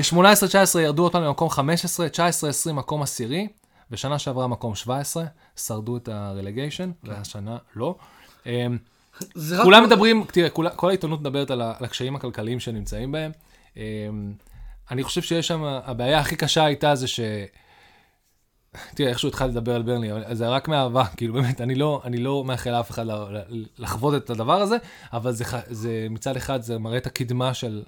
18-19 0.75 0.79
ירדו 0.79 1.03
אותנו 1.03 1.25
למקום 1.25 1.49
15, 1.49 2.07
19-20 2.07 2.73
מקום 2.73 3.01
עשירי, 3.01 3.47
ושנה 3.91 4.19
שעברה 4.19 4.47
מקום 4.47 4.75
17, 4.75 5.25
שרדו 5.55 5.97
את 5.97 6.07
הרלגיישן, 6.07 6.91
והשנה 7.03 7.57
לא. 7.75 7.95
כולם 9.63 9.83
מדברים, 9.83 10.23
תראה, 10.31 10.49
כל 10.49 10.89
העיתונות 10.89 11.21
מדברת 11.21 11.51
על 11.51 11.61
הקשיים 11.61 12.15
הכלכליים 12.15 12.59
שנמצאים 12.59 13.11
בהם. 13.11 13.31
אה, 13.77 13.83
אני 14.91 15.03
חושב 15.03 15.21
שיש 15.21 15.47
שם, 15.47 15.63
הבעיה 15.63 16.19
הכי 16.19 16.35
קשה 16.35 16.65
הייתה 16.65 16.95
זה 16.95 17.07
ש... 17.07 17.19
תראה, 18.95 19.09
איכשהו 19.09 19.29
התחלתי 19.29 19.51
לדבר 19.51 19.75
על 19.75 19.81
ברני, 19.81 20.11
אבל 20.11 20.35
זה 20.35 20.47
רק 20.47 20.67
מאהבה, 20.67 21.05
כאילו 21.17 21.33
באמת, 21.33 21.61
אני 21.61 21.75
לא, 21.75 22.01
אני 22.03 22.17
לא 22.17 22.43
מאחל 22.43 22.71
לאף 22.71 22.91
אחד 22.91 23.05
לחוות 23.77 24.23
את 24.23 24.29
הדבר 24.29 24.61
הזה, 24.61 24.77
אבל 25.13 25.31
זה, 25.31 25.45
זה 25.69 26.07
מצד 26.09 26.35
אחד 26.35 26.61
זה 26.61 26.79
מראה 26.79 26.97
את 26.97 27.05
הקדמה 27.05 27.53
של, 27.53 27.83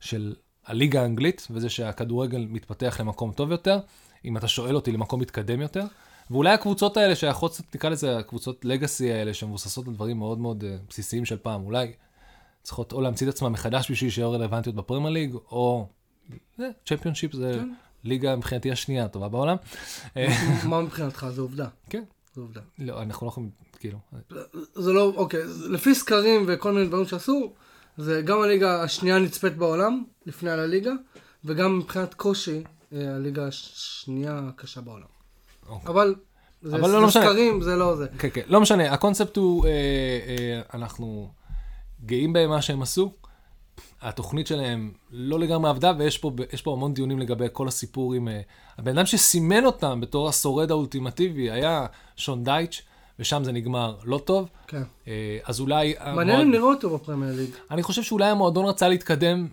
של 0.00 0.34
הליגה 0.66 1.02
האנגלית, 1.02 1.46
וזה 1.50 1.70
שהכדורגל 1.70 2.46
מתפתח 2.50 2.96
למקום 3.00 3.32
טוב 3.32 3.50
יותר, 3.50 3.78
אם 4.24 4.36
אתה 4.36 4.48
שואל 4.48 4.74
אותי, 4.74 4.92
למקום 4.92 5.20
מתקדם 5.20 5.60
יותר. 5.60 5.84
ואולי 6.32 6.50
הקבוצות 6.50 6.96
האלה 6.96 7.14
שיכולות, 7.14 7.60
נקרא 7.74 7.90
לזה 7.90 8.18
הקבוצות 8.18 8.64
לגאסי 8.64 9.12
האלה, 9.12 9.34
שמבוססות 9.34 9.88
על 9.88 9.94
דברים 9.94 10.18
מאוד 10.18 10.38
מאוד 10.38 10.62
uh, 10.62 10.66
בסיסיים 10.90 11.24
של 11.24 11.36
פעם, 11.36 11.64
אולי 11.64 11.92
צריכות 12.62 12.92
או 12.92 13.00
להמציא 13.00 13.28
את 13.28 13.34
עצמם 13.34 13.52
מחדש 13.52 13.90
בשביל 13.90 14.10
שיהיו 14.10 14.32
רלוונטיות 14.32 14.76
בפרמייר 14.76 15.10
ליג, 15.12 15.34
או 15.34 15.86
צ'מפיונשיפ 16.84 17.32
זה 17.32 17.52
כן. 17.54 17.68
ליגה 18.04 18.36
מבחינתי 18.36 18.72
השנייה 18.72 19.04
הטובה 19.04 19.28
בעולם. 19.28 19.56
מה 20.68 20.80
מבחינתך? 20.80 21.26
זה 21.30 21.40
עובדה. 21.40 21.68
כן. 21.90 22.04
זה 22.34 22.40
עובדה. 22.40 22.60
לא, 22.78 23.02
אנחנו 23.02 23.26
לא 23.26 23.30
יכולים, 23.30 23.50
כאילו, 23.80 23.98
זה 24.74 24.92
לא, 24.92 25.12
אוקיי, 25.16 25.46
זה- 25.48 25.68
לפי 25.68 25.94
סקרים 25.94 26.44
וכל 26.48 26.72
מיני 26.72 26.86
דברים 26.86 27.06
שעשו, 27.06 27.52
זה 27.96 28.22
גם 28.22 28.42
הליגה 28.42 28.82
השנייה 28.82 29.18
נצפית 29.18 29.56
בעולם, 29.56 30.04
לפני 30.26 30.50
על 30.50 30.60
הליגה, 30.60 30.92
וגם 31.44 31.78
מבחינת 31.78 32.14
קושי, 32.14 32.62
אה, 32.92 33.14
הליגה 33.14 33.46
השנייה 33.46 34.40
הקשה 34.48 34.80
בעולם. 34.80 35.11
אוקיי. 35.72 35.90
אבל, 35.90 36.14
זה, 36.62 36.76
אבל 36.76 36.90
לא, 36.90 37.00
לא 37.00 37.06
משנה. 37.06 37.22
סקרים, 37.22 37.62
זה 37.62 37.76
לא 37.76 37.96
זה. 37.96 38.06
כן, 38.18 38.28
כן, 38.34 38.42
לא 38.46 38.60
משנה, 38.60 38.92
הקונספט 38.92 39.36
הוא, 39.36 39.66
אה, 39.66 39.70
אה, 39.70 40.60
אנחנו 40.74 41.28
גאים 42.04 42.32
במה 42.32 42.62
שהם 42.62 42.82
עשו, 42.82 43.12
התוכנית 44.02 44.46
שלהם 44.46 44.92
לא 45.10 45.38
לגמרי 45.38 45.70
עבדה, 45.70 45.92
ויש 45.98 46.18
פה, 46.18 46.30
פה 46.62 46.72
המון 46.72 46.94
דיונים 46.94 47.18
לגבי 47.18 47.46
כל 47.52 47.68
הסיפור 47.68 48.14
עם... 48.14 48.28
אה, 48.28 48.40
הבן 48.78 48.98
אדם 48.98 49.06
שסימן 49.06 49.64
אותם 49.64 50.00
בתור 50.00 50.28
השורד 50.28 50.70
האולטימטיבי 50.70 51.50
היה 51.50 51.86
שון 52.16 52.44
דייטש, 52.44 52.82
ושם 53.22 53.44
זה 53.44 53.52
נגמר 53.52 53.94
לא 54.04 54.18
טוב, 54.18 54.48
כן. 54.66 54.82
אה, 55.08 55.38
אז 55.44 55.60
אולי... 55.60 55.94
מעניין 56.14 56.40
אם 56.40 56.50
נראה 56.50 56.64
אותו 56.64 56.98
בפרמייר 56.98 57.36
ליג. 57.36 57.50
אני 57.70 57.82
חושב 57.82 58.02
שאולי 58.02 58.26
המועדון 58.26 58.64
רצה 58.64 58.88
להתקדם, 58.88 59.48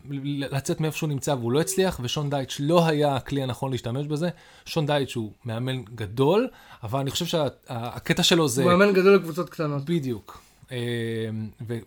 לצאת 0.52 0.82
מאיפה 0.82 0.98
שהוא 0.98 1.10
נמצא, 1.10 1.32
והוא 1.32 1.52
לא 1.52 1.62
הצליח, 1.62 2.00
ושון 2.04 2.30
דייש 2.30 2.58
לא 2.60 2.88
היה 2.88 3.16
הכלי 3.16 3.44
הנכון 3.44 3.72
להשתמש 3.72 4.08
בזה. 4.08 4.30
שון 4.66 4.86
דייש 4.86 5.14
הוא 5.14 5.32
מאמן 5.46 5.82
גדול, 5.84 6.48
אבל 6.84 7.00
אני 7.00 7.12
חושב 7.12 7.26
שהקטע 7.26 8.24
שלו 8.24 8.48
זה... 8.48 8.64
הוא 8.64 8.72
מאמן 8.72 8.94
גדול 8.94 9.16
לקבוצות 9.16 9.50
קטנות. 9.50 9.86
בדיוק. 9.86 10.42
אה, 10.72 11.30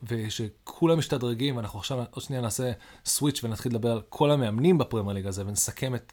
ושכולם 0.09 0.99
משתדרגים, 0.99 1.59
אנחנו 1.59 1.79
עכשיו 1.79 1.99
עוד 2.11 2.25
שנייה 2.25 2.43
נעשה 2.43 2.73
switch 3.05 3.45
ונתחיל 3.45 3.73
לדבר 3.73 3.93
על 3.93 4.01
כל 4.09 4.31
המאמנים 4.31 4.79
בפרמייר 4.79 5.15
ליג 5.15 5.27
הזה, 5.27 5.47
ונסכם 5.47 5.95
את... 5.95 6.13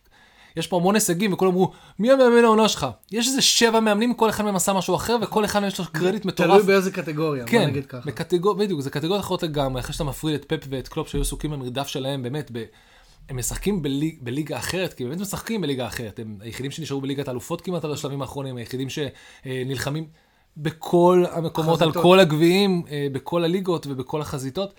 יש 0.59 0.67
פה 0.67 0.77
המון 0.77 0.95
הישגים, 0.95 1.33
וכולם 1.33 1.51
אמרו, 1.51 1.71
מי 1.99 2.11
המאמן 2.11 2.43
העונה 2.43 2.67
שלך? 2.67 2.87
יש 3.11 3.27
איזה 3.27 3.41
שבע 3.41 3.79
מאמנים, 3.79 4.13
כל 4.13 4.29
אחד 4.29 4.43
מהם 4.43 4.55
עשה 4.55 4.73
משהו 4.73 4.95
אחר, 4.95 5.17
וכל 5.21 5.45
אחד 5.45 5.59
מהם 5.59 5.67
יש 5.67 5.79
לו 5.79 5.85
קרדיט 5.91 6.25
מטורף. 6.25 6.49
תלוי 6.49 6.63
באיזה 6.63 6.91
קטגוריה, 6.91 7.43
בוא 7.43 7.51
כן, 7.51 7.67
נגיד 7.67 7.85
ככה. 7.85 8.01
בקטגור... 8.05 8.53
בדיוק, 8.53 8.81
זה 8.81 8.89
קטגוריות 8.89 9.25
אחרות 9.25 9.43
לגמרי, 9.43 9.81
אחרי 9.81 9.93
שאתה 9.93 10.03
מפריד 10.03 10.35
את 10.35 10.45
פפ 10.45 10.67
ואת 10.69 10.87
קלופ 10.87 11.07
שהיו 11.07 11.21
עסוקים 11.21 11.51
במרדף 11.51 11.87
שלהם, 11.87 12.23
באמת, 12.23 12.49
ב... 12.53 12.63
הם 13.29 13.37
משחקים 13.37 13.81
בליג... 13.81 14.17
בליגה 14.21 14.57
אחרת, 14.57 14.93
כי 14.93 15.05
באמת 15.05 15.19
משחקים 15.19 15.61
בליגה 15.61 15.87
אחרת, 15.87 16.19
הם 16.19 16.37
היחידים 16.41 16.71
שנשארו 16.71 17.01
בליגת 17.01 17.27
האלופות 17.27 17.61
כמעט 17.61 17.85
על 17.85 17.93
השלבים 17.93 18.21
האחרונים, 18.21 18.57
היחידים 18.57 18.87
שנלחמים 18.89 20.07
בכל 20.57 21.25
המקומות, 21.31 21.81
על 21.81 21.87
חזיתות. 21.87 22.03
כל 22.03 22.19
הגביעים, 22.19 22.83
אה, 22.91 23.07
בכל 23.11 23.43
הליגות 23.43 23.87
ובכל 23.87 24.21
החזיתות, 24.21 24.73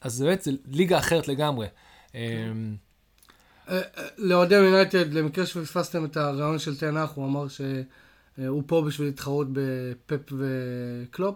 אז 0.00 0.22
באמת, 0.22 0.42
זה 0.42 0.50
ליגה 0.66 0.98
אחרת 0.98 1.28
לגמרי. 1.28 1.66
אה, 1.66 2.20
אה, 2.20 2.26
אה, 2.26 2.52
לאוהדי 4.18 4.54
יונייטד, 4.54 5.12
למקרה 5.12 5.46
שפספסתם 5.46 6.04
את 6.04 6.16
הרעיון 6.16 6.58
של 6.58 6.76
תנח, 6.76 7.12
הוא 7.14 7.26
אמר 7.26 7.46
שהוא 7.48 8.62
פה 8.66 8.82
בשביל 8.86 9.08
להתחרות 9.08 9.46
בפפ 9.52 10.32
וקלופ. 10.38 11.34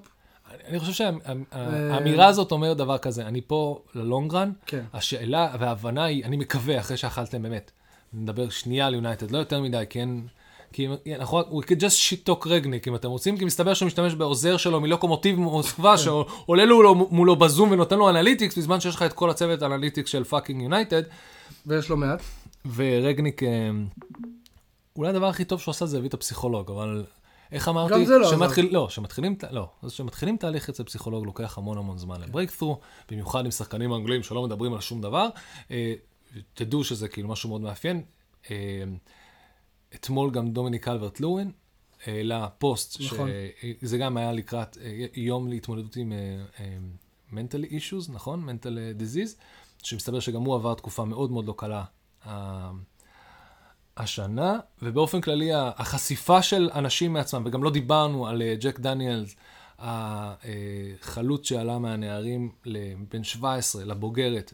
אני 0.69 0.79
חושב 0.79 0.93
שהאמירה 0.93 2.27
הזאת 2.27 2.53
אומרת 2.53 2.77
דבר 2.77 2.99
כזה, 2.99 3.27
אני 3.27 3.41
פה 3.47 3.83
ללונגרן, 3.95 4.53
כן. 4.67 4.85
השאלה 4.93 5.55
וההבנה 5.61 6.05
היא, 6.05 6.25
אני 6.25 6.37
מקווה, 6.37 6.81
אחרי 6.81 6.97
שאכלתם 6.97 7.43
באמת, 7.43 7.71
נדבר 8.13 8.49
שנייה 8.49 8.87
על 8.87 8.95
יונייטד, 8.95 9.31
לא 9.31 9.39
יותר 9.39 9.61
מדי, 9.63 9.85
כי 9.91 10.01
אין... 10.01 10.27
כי 10.73 10.89
אנחנו, 11.19 11.41
we 11.41 11.65
could 11.65 11.81
just 11.81 12.11
shit 12.11 12.29
talk 12.29 12.49
רגניק, 12.49 12.89
אם 12.89 12.95
אתם 12.95 13.09
רוצים, 13.09 13.39
כי 13.39 13.45
מסתבר 13.45 13.75
שהוא 13.75 13.87
משתמש 13.87 14.15
בעוזר 14.15 14.57
שלו 14.57 14.81
מלוקומוטיב 14.81 15.39
מוסקבה, 15.39 15.99
שעולה 15.99 16.65
לו 16.65 16.95
מולו 16.95 17.37
בזום 17.37 17.71
ונותן 17.71 17.99
לו 17.99 18.11
אנליטיקס, 18.11 18.59
בזמן 18.59 18.81
שיש 18.81 18.95
לך 18.95 19.03
את 19.03 19.13
כל 19.13 19.31
הצוות 19.31 19.63
ה 19.63 19.68
analytics 19.68 20.11
של 20.11 20.25
fucking 20.25 20.63
יונייטד, 20.63 21.03
ויש 21.67 21.89
לו 21.89 21.97
מעט. 21.97 22.23
ורגניק, 22.75 23.43
אה, 23.43 23.71
אולי 24.97 25.11
הדבר 25.11 25.27
הכי 25.27 25.45
טוב 25.45 25.61
שהוא 25.61 25.71
עשה 25.73 25.87
זה 25.87 25.97
להביא 25.97 26.09
את 26.09 26.15
הפסיכולוג, 26.15 26.71
אבל 26.71 27.05
איך 27.53 27.69
אמרתי? 27.69 27.95
גם 27.95 28.05
זה 28.05 28.19
לא 28.19 28.27
עזר. 28.27 28.37
שמתחיל, 28.37 28.69
לא, 28.73 28.89
שמתחילים, 28.89 29.37
לא, 29.51 29.71
אז 29.83 29.93
שמתחילים 29.93 30.37
תהליך 30.37 30.69
אצל 30.69 30.85
פסיכולוג 30.85 31.27
לוקח 31.27 31.59
המון 31.59 31.79
המון 31.79 31.99
זמן 31.99 32.21
ל 32.21 32.25
breakthrough, 32.25 32.81
במיוחד 33.11 33.45
עם 33.45 33.51
שחקנים 33.51 33.95
אנגלים 33.95 34.23
שלא 34.23 34.43
מדברים 34.43 34.75
על 34.75 34.81
שום 34.81 35.01
דבר. 35.01 35.29
אה, 35.71 35.95
תדעו 36.55 36.85
שזה 36.85 37.09
כאילו 37.09 37.29
משהו 37.29 37.49
מאוד 37.49 37.61
מאפיין. 37.61 38.03
אה, 38.51 38.57
אתמול 39.95 40.31
גם 40.31 40.51
דומיניק 40.51 40.89
אלברט 40.89 41.21
לואין 41.21 41.51
העלה 42.07 42.49
פוסט, 42.49 43.01
נכון. 43.01 43.31
שזה 43.81 43.99
גם 43.99 44.17
היה 44.17 44.33
לקראת 44.33 44.79
יום 45.15 45.49
להתמודדות 45.49 45.97
עם 45.97 46.13
mental 47.33 47.71
issues, 47.71 48.13
נכון? 48.13 48.49
mental 48.49 49.01
disease, 49.01 49.41
שמסתבר 49.83 50.21
שגם 50.21 50.43
הוא 50.43 50.55
עבר 50.55 50.75
תקופה 50.75 51.05
מאוד 51.05 51.31
מאוד 51.31 51.47
לא 51.47 51.55
קלה. 51.57 51.85
אה, 52.27 52.71
השנה, 53.97 54.59
ובאופן 54.83 55.21
כללי 55.21 55.51
החשיפה 55.55 56.43
של 56.43 56.71
אנשים 56.75 57.13
מעצמם, 57.13 57.43
וגם 57.47 57.63
לא 57.63 57.71
דיברנו 57.71 58.27
על 58.27 58.43
אה, 58.43 58.55
ג'ק 58.61 58.81
דניאלס, 58.81 59.37
החלוץ 59.79 61.49
שעלה 61.49 61.79
מהנערים 61.79 62.53
לבן 62.65 63.25
17 63.25 63.85
לבוגרת? 63.85 64.53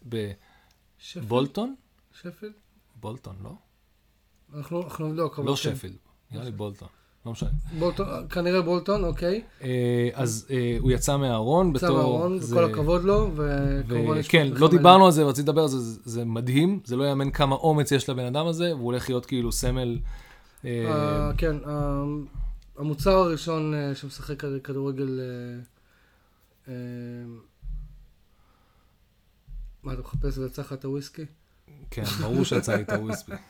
בבולטון, 1.16 1.74
שפילד? 2.20 2.52
בולטון, 3.00 3.36
לא? 3.42 3.50
אנחנו 4.54 4.82
אנחנו. 4.82 5.06
אבל 5.36 5.46
לא 5.46 5.54
כן. 5.56 5.56
שפילד, 5.56 5.96
נראה 6.30 6.44
לי 6.44 6.50
בולטון, 6.50 6.88
לא 7.26 7.32
משנה. 7.32 7.48
בולטון, 7.78 8.06
כנראה 8.30 8.62
בולטון, 8.62 9.04
אוקיי. 9.04 9.42
אה, 9.62 10.08
אז 10.14 10.46
אה, 10.50 10.76
הוא 10.80 10.92
יצא 10.92 11.16
מהארון 11.16 11.72
יצא 11.76 11.86
בתור... 11.86 11.96
מהארון, 11.98 12.38
זה- 12.38 12.54
וכל 12.54 12.64
הכבוד 12.64 13.04
לו, 13.04 13.30
וכמובן 13.36 14.16
יש... 14.18 14.26
וכן, 14.26 14.46
לו 14.48 14.58
לא. 14.58 14.68
דיברנו 14.68 15.06
על 15.06 15.12
זה, 15.12 15.22
רציתי 15.24 15.42
לדבר 15.50 15.62
על 15.62 15.68
זה, 15.68 15.78
זה- 16.04 16.24
מדהים, 16.24 16.80
זה 16.84 16.96
לא 16.96 17.04
יאמן 17.04 17.30
כמה 17.30 17.54
אומץ 17.56 17.92
יש 17.92 18.08
לבן 18.10 18.24
אדם 18.24 18.46
הזה, 18.46 18.74
והוא 18.74 18.84
הולך 18.86 19.08
להיות 19.08 19.26
כאילו 19.26 19.52
סמל... 19.52 19.98
אה, 20.64 21.30
כן, 21.38 21.56
המוצר 22.78 23.10
הראשון 23.10 23.74
שמשחק 23.94 24.40
כד- 24.44 24.58
כדורגל... 24.64 25.20
מה, 29.82 29.92
אתה 29.92 30.00
מחפש 30.00 30.38
ויצא 30.38 30.62
לך 30.62 30.72
את 30.72 30.84
הוויסקי? 30.84 31.24
כן, 31.90 32.04
ברור 32.04 32.44
שיצא 32.44 32.74
לי 32.76 32.82
את 32.82 32.90
הוויספי. 32.90 33.32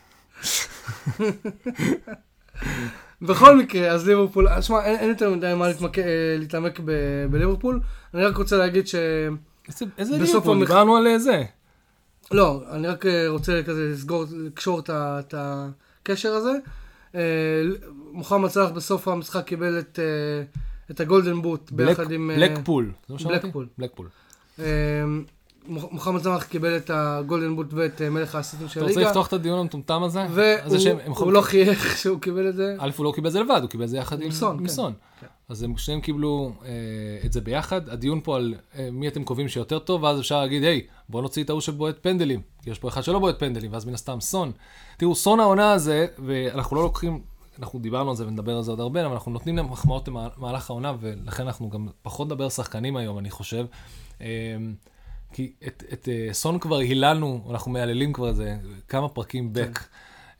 בכל 3.23 3.57
מקרה, 3.59 3.88
אז 3.88 4.09
ליברפול, 4.09 4.49
שמע, 4.61 4.85
אין 4.85 4.97
אין 4.99 5.09
יותר 5.09 5.31
מדי 5.31 5.53
מה 5.57 5.69
להתמק- 5.69 5.99
אה, 5.99 6.05
להתעמק 6.38 6.81
ב- 6.85 6.93
בליברפול. 7.31 7.81
אני 8.14 8.25
רק 8.25 8.37
רוצה 8.37 8.57
להגיד 8.57 8.87
ש... 8.87 8.95
איזה- 9.99 10.19
ליברפול, 10.19 10.57
המח- 10.57 10.67
דיברנו 10.69 10.97
על 10.97 11.19
זה. 11.19 11.43
לא, 12.33 12.62
אני 12.71 12.87
רק 12.88 13.07
אה, 13.07 13.29
רוצה 13.29 13.61
כזה 13.67 13.88
לסגור, 13.93 14.25
לקשור 14.33 14.79
את 14.81 14.90
את 14.95 15.35
הקשר 15.37 16.33
הזה. 16.33 16.53
אה, 17.14 17.21
מוחמד 18.12 18.49
סלאח 18.49 18.71
בסוף 18.71 19.09
המשחק 19.09 19.45
קיבל 19.45 19.79
את, 19.79 19.99
את 20.90 21.01
הגולדן 21.01 21.43
בוט 21.43 21.71
ביחד 21.71 22.11
עם... 22.12 22.31
בלקפול. 22.37 22.90
בלקפול. 23.09 23.67
בלקפול. 23.79 24.09
מוח- 25.66 25.92
מוחמד 25.92 26.22
סלאח 26.22 26.44
קיבל 26.44 26.77
את 26.77 26.90
הגולדן 26.94 27.57
בוט 27.57 27.66
ואת 27.72 28.03
אה, 28.03 28.11
מלך 28.11 28.35
האסיסטים 28.35 28.68
של 28.68 28.81
אתה 28.81 28.87
רוצה 28.87 28.94
הליגה. 28.94 29.09
לפתוח 29.11 29.27
את 29.27 29.33
הדיון 29.33 29.59
המטומטם 29.59 30.03
הזה? 30.03 30.20
והוא 30.31 31.33
לא 31.33 31.40
חייך 31.40 31.96
שהוא 32.03 32.20
קיבל 32.20 32.48
את 32.48 32.55
זה. 32.57 32.77
א', 32.79 32.90
הוא 32.96 33.05
לא 33.05 33.12
קיבל 33.14 33.27
את 33.27 33.33
זה 33.33 33.40
לבד, 33.40 33.59
הוא 33.62 33.70
קיבל 33.70 33.85
את 33.85 33.88
זה 33.88 33.96
יחד 33.96 34.20
עם 34.20 34.31
עם 34.61 34.68
סון, 34.68 34.92
כן. 34.92 34.98
כן. 35.20 35.27
אז 35.48 35.62
הם 35.62 35.77
שניהם 35.77 36.00
קיבלו 36.00 36.53
אה, 36.64 36.70
את 37.24 37.33
זה 37.33 37.40
ביחד. 37.40 37.88
הדיון 37.88 38.20
פה 38.24 38.37
על 38.37 38.55
אה, 38.79 38.88
מי 38.92 39.09
אתם 39.09 39.24
קובעים 39.24 39.48
שיותר 39.48 39.79
טוב, 39.79 40.03
ואז 40.03 40.20
אפשר 40.20 40.40
להגיד, 40.40 40.64
היי, 40.64 40.81
בוא 41.09 41.22
נוציא 41.22 41.44
את 41.44 41.50
ההוא 41.50 41.61
שבועט 41.61 41.96
פנדלים. 42.03 42.40
יש 42.66 42.79
פה 42.79 42.88
אחד 42.88 43.03
שלא 43.03 43.18
בועט 43.18 43.38
פנדלים, 43.38 43.72
ואז 43.72 43.85
מן 43.85 43.94
הסתם 43.94 44.20
סון. 44.20 44.53
תראו, 44.96 45.14
סון 45.14 45.40
העונה 45.40 45.72
הזה, 45.72 46.07
ואנחנו 46.27 46.77
לא 46.77 46.83
לוקחים, 46.83 47.20
אנחנו 47.59 47.79
דיברנו 47.79 48.11
על 48.11 48.16
זה 48.16 48.27
ונדבר 48.27 48.57
על 48.57 48.62
זה 48.62 48.70
עוד 48.70 48.81
הרבה, 48.81 49.07
אבל 49.07 49.12
אנחנו 49.14 49.33
נותנים 49.33 49.57
להם 49.57 49.70
מחמאות 49.72 50.09
במהלך 50.37 50.70
העונה, 50.70 50.92
ולכן 51.00 51.42
אנחנו 51.42 51.70
גם 51.70 51.88
פחות 52.03 52.27
נדבר 52.27 52.48
שחקנים 52.48 52.96
היום, 52.96 53.18
אני 53.18 53.31
חושב. 53.31 53.66
כי 55.35 55.53
את, 55.66 55.83
את 55.92 56.09
אה, 56.09 56.29
סון 56.33 56.59
כבר 56.59 56.77
היללנו, 56.77 57.49
אנחנו 57.51 57.70
מהללים 57.70 58.12
כבר 58.12 58.29
איזה 58.29 58.57
כמה 58.88 59.09
פרקים 59.09 59.53
בק. 59.53 59.81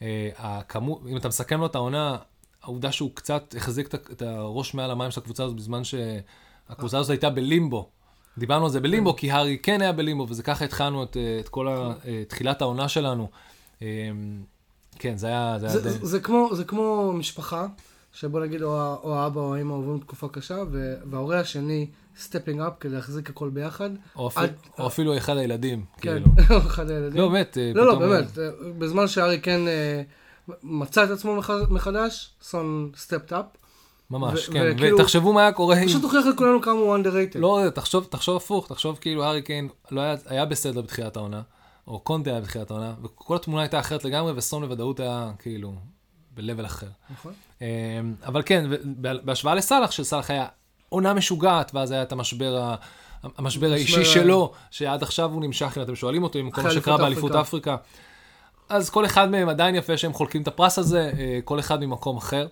אה, 0.03 0.29
הכמות, 0.37 1.03
אם 1.09 1.17
אתה 1.17 1.29
מסכם 1.29 1.61
לו 1.61 1.67
את 1.67 1.75
העונה, 1.75 2.17
העובדה 2.63 2.93
שהוא 2.93 3.11
קצת 3.15 3.55
החזיק 3.57 3.95
את 3.95 4.23
הראש 4.23 4.75
מעל 4.75 4.91
המים 4.91 5.11
של 5.11 5.21
הקבוצה 5.21 5.45
הזאת 5.45 5.57
בזמן 5.57 5.83
שהקבוצה 5.85 6.99
הזאת 6.99 7.11
הייתה 7.11 7.31
בלימבו. 7.31 7.89
דיברנו 8.39 8.65
על 8.65 8.71
זה 8.71 8.81
בלימבו, 8.81 9.17
כי 9.17 9.31
הארי 9.31 9.59
כן 9.63 9.81
היה 9.81 9.93
בלימבו, 9.93 10.27
וזה 10.29 10.43
ככה 10.43 10.65
התחלנו 10.65 11.03
את, 11.03 11.17
אה, 11.17 11.37
את 11.41 11.49
כל 11.49 11.69
אה, 11.69 12.23
תחילת 12.29 12.63
העונה 12.63 12.89
שלנו. 12.89 13.29
כן, 14.99 15.17
זה 15.17 15.27
היה... 15.27 15.57
זה 15.59 15.67
היה 15.67 15.79
זה. 15.79 15.91
זה, 15.91 16.07
זה, 16.07 16.21
כמו, 16.21 16.49
זה 16.53 16.65
כמו 16.65 17.13
משפחה, 17.13 17.67
שבוא 18.15 18.41
נגיד 18.41 18.63
או, 18.63 18.71
או 19.03 19.15
האבא 19.15 19.41
או 19.41 19.55
האמא 19.55 19.73
עוברים 19.73 19.99
תקופה 19.99 20.29
קשה, 20.29 20.57
וההורה 21.11 21.41
השני 21.41 21.87
stepping 22.19 22.61
up 22.61 22.73
כדי 22.81 22.95
להחזיק 22.95 23.31
הכל 23.31 23.49
ביחד. 23.51 23.91
או 24.17 24.27
אפילו- 24.29 24.45
עד- 24.47 24.55
או 24.79 24.87
אפילו 24.87 25.17
אחד 25.17 25.37
הילדים, 25.37 25.85
כן, 26.01 26.23
כאילו. 26.37 26.59
אחד 26.67 26.91
הילדים. 26.91 27.21
לא, 27.21 27.29
באמת. 27.29 27.59
אה, 27.59 27.73
לא, 27.75 27.87
לא, 27.87 27.95
באמת, 27.99 28.39
אה, 28.39 28.49
בזמן 28.79 29.09
שארי 29.09 29.41
כן 29.41 29.61
אה, 29.69 30.03
מצא 30.63 31.05
את 31.05 31.11
עצמו 31.11 31.37
מח- 31.37 31.51
מחדש, 31.71 32.31
סון 32.43 32.91
stepped 32.97 33.33
up. 33.33 33.45
ממש, 34.11 34.49
כן. 34.49 34.73
וכאילו- 34.77 34.99
ותחשבו 34.99 35.33
מה 35.33 35.41
היה 35.43 35.53
קורה 35.53 35.79
אם... 35.83 35.87
פשוט 35.89 36.03
הוכיח 36.03 36.27
לכולנו 36.27 36.63
כמה 36.63 36.73
הוא 36.73 36.97
underrated. 36.97 37.39
לא, 37.39 37.61
תחשוב, 37.75 38.07
תחשוב 38.11 38.37
הפוך, 38.37 38.69
תחשוב 38.69 38.99
כאילו 39.01 39.25
הארי 39.25 39.43
קיין 39.43 39.69
לא 39.91 40.01
היה, 40.01 40.17
היה 40.27 40.45
בסדר 40.45 40.81
בתחילת 40.83 41.17
העונה, 41.17 41.43
או 41.89 42.01
קונטה 42.01 42.31
היה 42.31 42.41
בתחילת 42.41 42.71
העונה, 42.71 42.95
וכל 43.03 43.37
התמונה 43.37 43.63
הייתה 43.63 43.81
אחרת 43.81 44.05
לגמרי, 44.05 44.33
וסון 44.37 44.63
בוודאות 44.63 45.01
היה 45.01 45.33
כאילו 45.39 45.75
ב-level 46.35 46.67
אחר. 46.67 46.87
נכון. 47.11 47.33
אמ, 47.61 47.67
אבל 48.27 48.43
כן, 48.47 48.65
בהשוואה 49.25 49.55
לסאלח, 49.55 49.91
שסאלח 49.91 50.31
היה 50.31 50.47
עונה 50.89 51.15
משוגעת, 51.15 51.71
ואז 51.75 51.91
היה 51.91 52.03
את 52.03 52.13
המשבר, 52.13 52.75
המשבר 53.39 53.73
האישי 53.73 54.05
שלו, 54.05 54.53
שעד 54.71 55.03
עכשיו 55.03 55.31
הוא 55.33 55.43
נמשך, 55.43 55.73
אם 55.77 55.83
אתם 55.83 55.97
שואלים 55.97 56.23
אותו, 56.23 56.39
עם 56.39 56.51
כל 56.51 56.63
מה 56.63 56.71
שקרה 56.71 56.95
אליפות 56.95 57.01
באליפות 57.01 57.35
אפריקה. 57.35 57.77
אז 58.69 58.91
כל 58.91 59.07
אחד 59.07 59.31
מהם 59.31 59.49
עדיין 59.49 59.75
יפה 59.75 59.97
שהם 59.97 60.13
חולקים 60.13 60.43
את 60.43 60.49
הפרס 60.49 60.79
הזה, 60.79 61.13
אה, 61.19 61.39
כל 61.45 61.59
אחד 61.61 61.85
ממקום 61.85 62.17
אחר. 62.17 62.47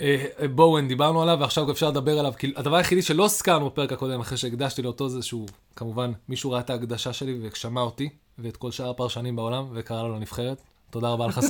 אה, 0.00 0.26
אה, 0.40 0.48
בואוין, 0.48 0.88
דיברנו 0.88 1.22
עליו, 1.22 1.36
ועכשיו 1.40 1.70
אפשר 1.70 1.88
לדבר 1.88 2.18
עליו, 2.18 2.32
כי 2.38 2.52
הדבר 2.56 2.76
היחידי 2.76 3.02
שלא 3.02 3.24
הזכרנו 3.24 3.66
בפרק 3.66 3.92
הקודם, 3.92 4.20
אחרי 4.20 4.38
שהקדשתי 4.38 4.82
לאותו 4.82 5.08
זה 5.08 5.22
שהוא, 5.22 5.48
כמובן, 5.76 6.12
מישהו 6.28 6.50
ראה 6.50 6.60
את 6.60 6.70
ההקדשה 6.70 7.12
שלי 7.12 7.38
ושמע 7.42 7.80
אותי, 7.80 8.08
ואת 8.38 8.56
כל 8.56 8.70
שאר 8.70 8.90
הפרשנים 8.90 9.36
בעולם, 9.36 9.66
וקרא 9.72 10.02
לו 10.02 10.16
לנבחרת. 10.16 10.62
תודה 10.90 11.08
רבה 11.08 11.26
לך, 11.26 11.38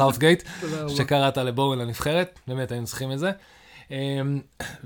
רבה. 0.82 0.88
שקראת 0.88 1.38
לבואוין 1.38 1.78
לנבחרת, 1.78 2.38
באמת 2.48 2.72
היינו 2.72 2.86
צריכים 2.86 3.12
את 3.12 3.18
זה. 3.18 3.30
אה, 3.90 4.20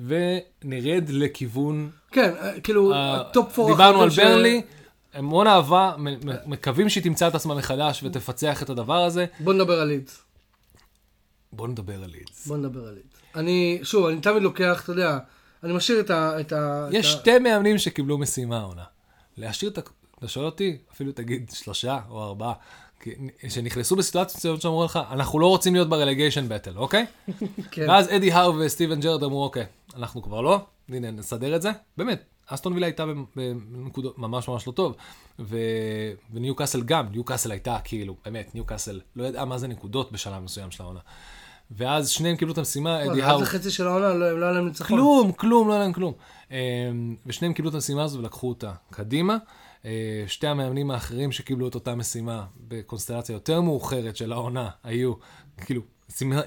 ונרד 0.04 1.08
לכיוון 1.08 1.90
כן, 2.12 2.34
אה, 2.40 2.60
כאילו, 2.60 2.92
אה, 2.92 3.20
ה 3.20 3.28
top 3.28 3.52
four 3.54 3.70
דיברנו 3.70 4.02
על 4.02 4.08
ברנלי, 4.08 4.62
המון 5.14 5.46
אהבה, 5.46 5.94
מקווים 6.46 6.88
שהיא 6.88 7.04
תמצא 7.04 7.28
את 7.28 7.34
עצמה 7.34 7.54
מחדש 7.54 8.02
ותפצח 8.04 8.62
את 8.62 8.70
הדבר 8.70 9.04
הזה. 9.04 9.26
בוא 9.40 9.54
נדבר 9.54 9.80
על 9.80 9.88
לידס. 9.88 10.22
בואו 11.52 11.68
נדבר 11.68 12.04
על 12.04 12.10
לידס. 12.10 12.46
בוא 12.46 12.56
נדבר 12.56 12.88
על 12.88 12.94
לידס. 12.94 13.06
אני, 13.36 13.80
שוב, 13.82 14.06
אני 14.06 14.20
תמיד 14.20 14.42
לוקח, 14.42 14.80
אתה 14.84 14.92
יודע, 14.92 15.18
אני 15.64 15.72
משאיר 15.72 16.00
את 16.00 16.10
ה... 16.10 16.40
את 16.40 16.52
ה 16.52 16.86
את 16.88 16.94
יש 16.94 17.06
ה- 17.06 17.08
שתי 17.08 17.38
מאמנים 17.38 17.78
שקיבלו 17.78 18.18
משימה 18.18 18.58
העונה. 18.58 18.84
להשאיר 19.36 19.70
את 19.70 19.78
ה... 19.78 19.80
אתה 20.18 20.28
שואל 20.28 20.46
אותי, 20.46 20.78
אפילו 20.92 21.12
תגיד 21.12 21.50
שלושה 21.54 21.98
או 22.10 22.22
ארבעה, 22.24 22.52
שנכנסו 23.48 23.96
בסיטואציות 23.96 24.60
שאמרו 24.60 24.84
לך, 24.84 24.98
אנחנו 25.10 25.38
לא 25.38 25.46
רוצים 25.46 25.74
להיות 25.74 25.88
ב 25.88 25.94
relegation 25.94 26.48
battle, 26.48 26.76
אוקיי? 26.76 27.06
כן. 27.70 27.86
ואז 27.88 28.08
אדי 28.08 28.32
האו 28.32 28.54
וסטיבן 28.58 29.00
ג'רארד 29.00 29.22
אמרו, 29.22 29.44
אוקיי, 29.44 29.66
אנחנו 29.96 30.22
כבר 30.22 30.40
לא, 30.40 30.60
הנה, 30.88 31.10
נסדר 31.10 31.56
את 31.56 31.62
זה. 31.62 31.70
באמת, 31.96 32.22
אסטון 32.46 32.72
וילה 32.72 32.86
הייתה 32.86 33.04
בנקודות 33.36 34.18
ממש 34.18 34.48
ממש 34.48 34.66
לא 34.66 34.72
טוב, 34.72 34.96
ו... 35.38 35.58
וניו 36.32 36.54
קאסל 36.54 36.82
גם, 36.82 37.06
ניו 37.12 37.24
קאסל 37.24 37.50
הייתה 37.50 37.78
כאילו, 37.84 38.16
באמת, 38.24 38.54
ניו 38.54 38.64
קאסל 38.64 39.00
לא 39.16 39.24
ידעה 39.24 39.44
מה 39.44 39.58
זה 39.58 39.68
נקודות 39.68 40.12
בשלב 40.12 40.42
מסוים 40.42 40.70
של 40.70 40.82
העונה. 40.82 41.00
ואז 41.70 42.08
שניהם 42.08 42.36
קיבלו 42.36 42.52
את 42.52 42.58
המשימה, 42.58 43.04
אדי 43.04 43.22
עד 43.22 43.28
האו... 43.28 43.42
החצי 43.42 43.70
של 43.70 43.86
העונה 43.86 44.08
לא 44.08 44.40
לא 44.40 44.44
היה 44.46 44.54
להם 44.54 44.66
ניצחון. 44.66 44.86
כלום, 44.86 45.32
כלום, 45.32 45.68
לא 45.68 45.72
היה 45.72 45.82
להם 45.82 45.92
כלום. 45.92 46.12
אמ, 46.50 46.56
ושניהם 47.26 47.54
קיבלו 47.54 47.70
את 47.70 47.74
המשימה 47.74 48.04
הזו 48.04 48.18
ולקחו 48.18 48.48
אותה 48.48 48.72
קדימה. 48.90 49.36
אה, 49.84 50.24
שתי 50.26 50.46
המאמנים 50.46 50.90
האחרים 50.90 51.32
שקיבלו 51.32 51.68
את 51.68 51.74
אותה 51.74 51.94
משימה 51.94 52.46
בקונסטלציה 52.68 53.32
יותר 53.32 53.60
מאוחרת 53.60 54.16
של 54.16 54.32
העונה 54.32 54.68
היו, 54.84 55.12
כאילו, 55.56 55.82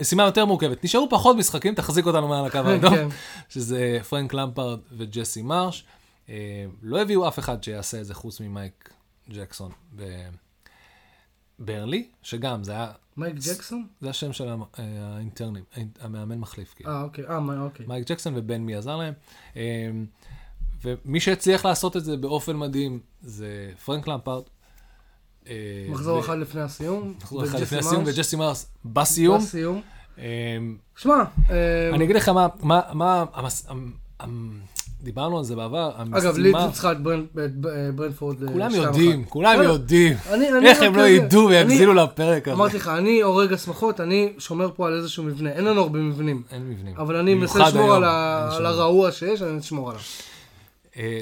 משימה- 0.02 0.24
יותר 0.24 0.46
מורכבת. 0.46 0.84
נשארו 0.84 1.08
פחות 1.10 1.38
משחקים, 1.38 1.76
תחזיק 1.76 2.06
אותנו 2.06 2.28
מעל 2.28 2.46
הקו 2.46 2.58
האדום, 2.67 2.96
כן. 2.96 3.08
שזה 3.50 3.98
פרנק 4.10 4.34
למפרד 4.34 4.80
וג'סי 4.98 5.41
מרש. 5.41 5.86
אה, 6.30 6.36
לא 6.82 7.02
הביאו 7.02 7.28
אף 7.28 7.39
אחד 7.39 7.63
שיעשה 7.63 8.02
את 8.02 8.06
זה 8.06 8.13
חוץ 8.13 8.39
ממייק 8.39 8.89
ג'קסון 9.30 9.72
בברנלי, 11.60 12.08
שגם 12.22 12.63
זה 12.63 12.72
היה, 12.72 12.91
מייק 13.17 13.36
ג'קסון? 13.36 13.88
זה 14.02 14.10
השם 14.10 14.34
של 14.34 14.48
אה, 14.48 14.56
האינטרנים, 14.80 15.63
המאמן 16.00 16.38
מחליף. 16.38 16.74
כאילו. 16.74 16.89
אה, 16.89 17.02
אוקיי. 17.02 17.26
אה, 17.28 17.38
אוקיי. 17.60 17.86
מייק 17.86 18.12
ג'קסון 18.12 18.34
ובן 18.38 18.62
מי 18.62 18.76
עזר 18.76 18.98
להם. 18.98 19.13
ומי 20.84 21.19
שהצליח 21.19 21.65
לעשות 21.65 21.98
את 21.98 22.04
זה 22.04 22.17
באופן 22.17 22.58
מדהים 22.58 23.00
זה 23.22 23.69
פרנק 23.86 24.08
למפארד. 24.08 24.43
אה, 25.48 25.54
מחזור 25.89 26.19
אחד 26.19 26.38
לפני 26.38 26.62
הסיום. 26.62 27.13
מחזור 27.22 27.43
אחד 27.43 27.60
לפני 27.60 27.78
הסיום, 27.78 28.04
וג'סי 28.06 28.36
מרס 28.36 28.65
בסיום. 28.86 29.38
בסיום. 29.38 29.82
אמ, 30.17 30.24
שמע, 30.96 31.24
אה, 31.50 31.89
אני 31.93 32.04
אגיד 32.04 32.15
לך 32.15 32.30
מה, 32.30 32.80
מה, 32.93 33.26
דיברנו 35.04 35.38
על 35.38 35.43
זה 35.43 35.56
בעבר, 35.56 35.91
אגב, 35.96 36.13
המשימה, 36.13 36.32
לידס 36.38 36.65
ניצחה 36.65 36.91
את 36.91 36.98
ברנפורד. 37.96 38.43
אה, 38.43 38.48
כולם 38.48 38.72
יודעים. 38.76 39.26
כולם. 39.26 39.63
יודעים. 39.63 40.17
איך 40.65 40.82
הם 40.82 40.96
לא 40.96 41.02
ידעו 41.08 41.50
ויגזילו 41.50 41.93
לפרק 41.93 42.48
הזה. 42.48 42.58
אמרתי 42.58 42.78
לך, 42.78 42.88
אני 42.88 43.22
הורג 43.22 43.54
השמחות, 43.54 44.00
אני 44.00 44.34
שומר 44.38 44.69
פה 44.76 44.88
על 44.88 44.98
איזשהו 44.98 45.24
מבנה. 45.24 45.52
אין 45.52 45.65
לנו 45.65 45.82
הרבה 45.82 46.00
מבנים. 46.00 46.43
אין 46.52 46.69
מבנים. 46.69 46.96
אבל 46.98 47.15
אני 47.15 47.34
מנסה 47.34 47.60
לשמור 47.60 47.93
על. 47.96 48.65
הרעוע 48.65 49.12
שיש, 49.12 49.41
אני 49.41 49.60
אשמור 49.60 49.89
עליו. 49.89 50.02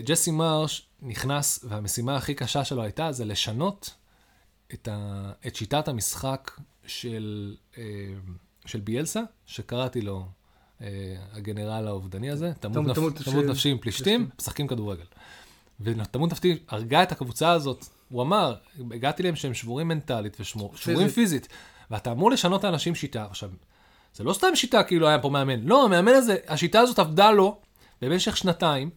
ג'סי 0.06 0.32
מרש 0.32 0.88
נכנס, 1.02 1.66
והמשימה 1.68 2.16
הכי 2.16 2.34
קשה 2.34 2.64
שלו 2.66 2.84
הייתה 2.84 3.12
זה 3.12 3.26
לשנות 3.26 3.94
את, 4.74 4.88
ה, 4.92 5.32
את 5.48 5.56
שיטת 5.56 5.88
המשחק 5.88 6.52
של, 6.86 7.56
אה, 7.78 7.84
של 8.66 8.80
ביאלסה, 8.80 9.22
שקראתי 9.46 10.02
לו 10.02 10.26
אה, 10.82 10.88
הגנרל 11.34 11.88
האובדני 11.88 12.32
הזה, 12.32 12.52
תמות, 12.60 12.78
נפ, 12.88 12.96
תמות 12.96 13.16
תמות, 13.16 13.46
נפשי- 13.46 13.70
עם 13.70 13.78
פלישתים, 13.78 14.30
משחקים 14.40 14.68
כדורגל. 14.68 15.04
ותמות 15.82 16.32
נפשי 16.32 16.58
הרגה 16.70 17.04
את 17.04 17.12
הקבוצה 17.12 17.52
הזאת, 17.52 17.86
הוא 18.10 18.22
אמר, 18.22 18.56
הגעתי 18.92 19.24
להם 19.24 19.36
שהם 19.36 19.54
שבורים 19.54 19.88
מנטלית 19.88 20.38
ושבורים 20.40 21.08
פיזית, 21.10 21.48
ואתה 21.92 22.12
אמור 22.12 22.32
לשנות 22.32 22.64
לאנשים 22.64 22.96
שיטה. 22.96 23.26
עכשיו, 23.26 23.50
זה 24.14 24.24
לא 24.24 24.34
סתם 24.34 24.56
שיטה 24.56 24.84
כאילו 24.84 25.08
היה 25.08 25.20
פה 25.20 25.30
מאמן, 25.30 25.60
לא, 25.64 25.86
המאמן 25.86 26.12
הזה, 26.12 26.36
השיטה 26.48 26.80
הזאת 26.80 27.00
עבדה 27.00 27.32
לו 27.32 27.60
במשך 28.02 28.38
שנתיים, 28.38 28.90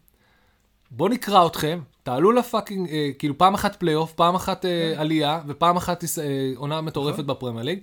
בוא 0.91 1.09
נקרא 1.09 1.47
אתכם, 1.47 1.81
תעלו 2.03 2.33
ל 2.33 2.39
fucking, 2.39 2.89
אה, 2.89 3.11
כאילו 3.19 3.39
פעם 3.39 3.55
אחת 3.55 3.77
פלייאוף, 3.77 4.13
פעם 4.13 4.35
אחת 4.35 4.65
אה, 4.65 4.93
כן. 4.95 5.01
עלייה, 5.01 5.41
ופעם 5.47 5.77
אחת 5.77 6.05
אה, 6.05 6.53
עונה 6.57 6.81
מטורפת 6.81 7.25
בפרמייר 7.25 7.65
ליג. 7.65 7.79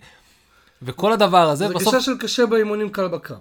וכל 0.82 1.14
הדבר 1.14 1.50
הזה, 1.50 1.66
נכון. 1.66 1.80
זה 1.80 1.86
בסוף, 1.86 1.96
גישה 1.96 2.06
של 2.06 2.18
קשה 2.18 2.46
באימונים, 2.46 2.90
קל 2.90 3.08
בקרב. 3.08 3.40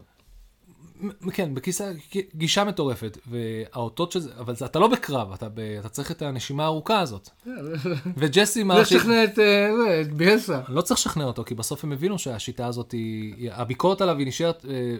כן, 1.33 1.55
בכיסא, 1.55 1.92
גישה 2.35 2.64
מטורפת, 2.64 3.18
והאותות 3.27 4.12
של 4.12 4.20
זה, 4.20 4.31
אבל 4.38 4.57
זה, 4.57 4.64
אתה 4.64 4.79
לא 4.79 4.88
בקרב, 4.88 5.33
אתה, 5.33 5.49
ב, 5.49 5.61
אתה 5.61 5.88
צריך 5.88 6.11
את 6.11 6.23
הנשימה 6.23 6.62
הארוכה 6.62 7.01
הזאת. 7.01 7.29
וג'סי 8.18 8.61
לך 8.61 8.66
מרש, 8.66 8.96
תשכנע 8.99 9.25
את 9.25 9.38
אה, 9.38 10.01
את 10.01 10.12
ביאלסה. 10.12 10.61
לא 10.68 10.81
צריך 10.81 11.01
לשכנע 11.01 11.25
אותו, 11.25 11.44
כי 11.44 11.55
בסוף 11.55 11.85
הם 11.85 11.92
הבינו 11.92 12.18
שהשיטה 12.18 12.66
הזאת 12.66 12.92
היא, 12.92 13.51
הביקורת 13.53 14.01
עליו 14.01 14.18
היא 14.18 14.27
נשארת 14.27 14.66
אה, 14.68 14.96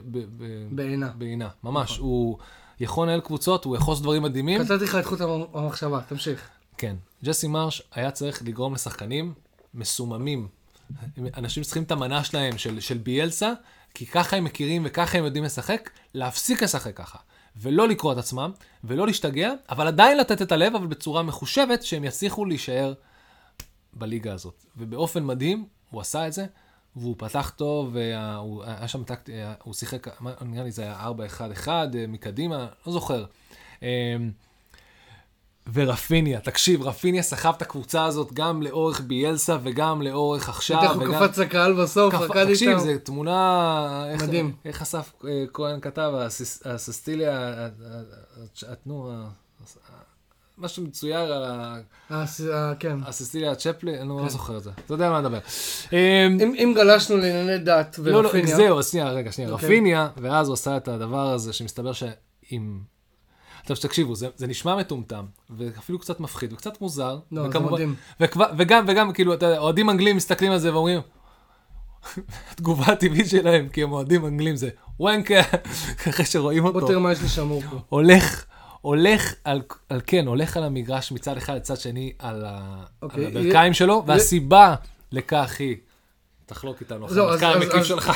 בעינה. 0.71 1.11
בעינה, 1.19 1.49
ממש. 1.65 1.97
הוא 1.99 2.39
יכול 2.81 3.07
לנהל 3.07 3.21
קבוצות, 3.21 3.65
הוא 3.65 3.77
יחוס 3.77 4.01
דברים 4.01 4.23
מדהימים. 4.23 4.65
קטעתי 4.65 4.85
לך 4.85 4.95
את 4.95 5.05
חוט 5.05 5.21
המ- 5.21 5.45
המחשבה, 5.55 6.01
תמשיך. 6.09 6.49
כן. 6.79 6.97
ג'סי 7.25 7.47
מרש 7.49 7.83
היה 7.95 8.11
צריך 8.11 8.43
לגרום 8.43 8.75
לשחקנים 8.75 9.35
מסוממים. 9.75 10.49
אנשים 11.37 11.63
צריכים 11.63 11.83
את 11.83 11.91
המנה 11.91 12.25
שלהם, 12.25 12.59
של, 12.59 12.81
של 12.81 12.99
ביאלסה, 12.99 13.53
כי 13.95 14.07
ככה 14.07 14.37
הם 14.37 14.45
מכירים 14.45 14.83
וככה 14.85 15.19
הם 15.19 15.25
יודעים 15.25 15.45
לשחק, 15.45 15.91
להפסיק 16.15 16.63
לשחק 16.63 16.97
ככה. 16.97 17.19
ולא 17.57 17.89
לקרוא 17.89 18.13
את 18.13 18.19
עצמם, 18.19 18.51
ולא 18.85 19.07
להשתגע, 19.07 19.53
אבל 19.71 19.87
עדיין 19.87 20.19
לתת 20.19 20.43
את 20.43 20.53
הלב, 20.53 20.75
אבל 20.75 20.87
בצורה 20.87 21.23
מחושבת, 21.23 21.83
שהם 21.83 22.05
יצליחו 22.05 22.45
להישאר 22.45 22.93
בליגה 23.93 24.33
הזאת. 24.35 24.65
ובאופן 24.77 25.25
מדהים, 25.25 25.65
הוא 25.91 26.01
עשה 26.01 26.27
את 26.27 26.33
זה, 26.33 26.47
והוא 26.97 27.15
פתח 27.19 27.53
טוב, 27.57 27.91
והוא 27.97 28.65
היה 28.65 28.89
שם 28.89 29.05
טקט, 29.05 29.31
הוא 29.63 29.75
שיחק, 29.75 30.07
נראה 30.43 30.65
לי 30.65 30.71
זה 30.71 30.83
היה 30.83 31.09
4-1-1 31.65 31.69
אה, 31.69 31.85
מקדימה, 32.09 32.67
לא 32.87 32.93
זוכר. 32.93 33.25
אמ, 33.83 33.89
ורפיניה, 35.73 36.41
תקשיב, 36.41 36.83
רפיניה 36.83 37.23
סחב 37.23 37.53
את 37.57 37.63
הקבוצה 37.63 38.05
הזאת 38.05 38.33
גם 38.33 38.63
לאורך 38.63 39.01
ביאלסה 39.01 39.57
וגם 39.63 40.03
לאורך 40.03 40.49
עכשיו. 40.49 40.83
איך 40.83 40.93
הוא 40.93 41.03
וגם- 41.09 41.27
קפץ 41.29 41.39
לקהל 41.39 41.73
בסוף, 41.83 42.15
קפ- 42.15 42.19
רקד 42.21 42.47
תקשיב, 42.49 42.69
איתם. 42.69 42.81
זו 42.81 42.91
תמונה... 43.05 44.05
איך- 44.11 44.23
מדהים. 44.23 44.55
איך 44.65 44.83
אסף 44.83 45.13
אה, 45.29 45.45
כהן 45.53 45.81
כתב, 45.81 46.13
הססטיליה, 46.65 47.69
נו, 48.87 49.11
מה 50.61 50.69
שמצויר 50.69 51.19
על 51.19 51.45
ה- 51.45 51.77
כן. 52.79 52.99
הססטיליה 53.07 53.55
צ'פלי, 53.55 54.01
אני 54.01 54.09
לא 54.09 54.29
זוכר 54.29 54.57
את 54.57 54.63
זה. 54.63 54.71
אתה 54.87 54.95
יודע 54.95 55.11
מה 55.11 55.19
אני 55.19 55.29
מדבר. 55.29 55.39
אמ, 55.93 55.97
אם 56.41 56.73
גלשנו 56.77 57.17
לענייני 57.17 57.59
דת 57.59 57.99
לא, 58.03 58.13
לא, 58.23 58.27
ורפיניה, 58.27 58.57
זהו, 58.57 58.83
שנייה, 58.83 59.09
רגע, 59.11 59.33
שנייה. 59.33 59.51
אוקיי. 59.51 59.67
רפיניה, 59.69 60.09
ואז 60.17 60.49
הוא 60.49 60.55
עשה 60.55 60.77
את 60.77 60.89
הדבר 60.89 61.31
הזה 61.31 61.53
שמסתבר 61.53 61.93
שאם... 61.93 62.79
עכשיו, 63.61 63.77
תקשיבו, 63.77 64.15
זה, 64.15 64.29
זה 64.37 64.47
נשמע 64.47 64.77
מטומטם, 64.77 65.25
ואפילו 65.51 65.99
קצת 65.99 66.21
מפחיד, 66.21 66.53
וקצת 66.53 66.81
מוזר. 66.81 67.19
לא, 67.33 67.43
זה 67.43 67.49
וכמובן- 67.49 67.73
מדהים. 67.73 67.95
וכבר, 68.21 68.47
וגם, 68.59 68.85
וגם, 68.89 69.13
כאילו, 69.13 69.35
אתה 69.35 69.47
יודע, 69.47 69.59
אוהדים 69.59 69.91
אנגלים 69.91 70.17
מסתכלים 70.17 70.53
על 70.53 70.59
זה 70.59 70.73
ואומרים, 70.75 71.01
התגובה 72.53 72.93
הטבעית 72.93 73.29
שלהם, 73.29 73.69
כי 73.69 73.83
הם 73.83 73.93
אוהדים 73.93 74.27
אנגלים, 74.27 74.57
זה 74.57 74.69
וונקה, 75.01 75.41
אחרי 76.09 76.25
שרואים 76.25 76.63
בוא 76.63 76.71
אותו. 76.71 76.87
תראה 76.87 76.99
מה 76.99 77.13
יש 77.13 77.23
לי 77.23 77.29
שמור 77.29 77.63
פה. 77.71 77.79
הולך, 77.89 78.45
הולך 78.81 79.35
על, 79.45 79.63
על, 79.89 80.01
כן, 80.07 80.27
הולך 80.27 80.57
על 80.57 80.65
המגרש 80.65 81.13
מצד 81.13 81.37
אחד 81.37 81.57
לצד 81.57 81.77
שני 81.77 82.13
על, 82.19 82.45
ה, 82.47 82.85
אוקיי, 83.03 83.27
על 83.27 83.37
הברכיים 83.37 83.75
שלו, 83.75 84.05
והסיבה 84.07 84.75
לכך 85.13 85.57
היא, 85.59 85.77
תחלוק 86.47 86.81
איתנו 86.81 87.09
זהו, 87.09 87.29
המחקר 87.29 87.57
המקיף 87.57 87.83
שלך. 87.83 88.13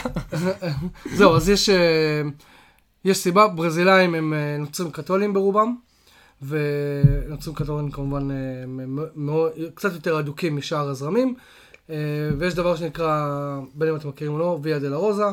זהו, 1.16 1.36
אז 1.36 1.48
יש, 1.48 1.68
אה, 1.68 2.22
יש 3.04 3.18
סיבה, 3.18 3.48
ברזילאים 3.48 4.14
הם 4.14 4.34
אה, 4.34 4.56
נוצרים 4.58 4.90
קתולים 4.90 5.32
ברובם, 5.34 5.76
ונוצרים 6.42 7.56
קתולים 7.56 7.90
כמובן 7.90 8.30
אה, 8.30 8.36
הם 8.64 8.98
קצת 9.74 9.92
יותר 9.92 10.18
אדוקים 10.18 10.56
משאר 10.56 10.88
הזרמים, 10.88 11.34
ויש 12.38 12.54
דבר 12.54 12.76
שנקרא, 12.76 13.28
בין 13.74 13.88
אם 13.88 13.96
אתם 13.96 14.08
מכירים 14.08 14.34
או 14.34 14.38
לא, 14.38 14.58
ויה 14.62 14.78
דלה 14.78 14.96
רוזה, 14.96 15.24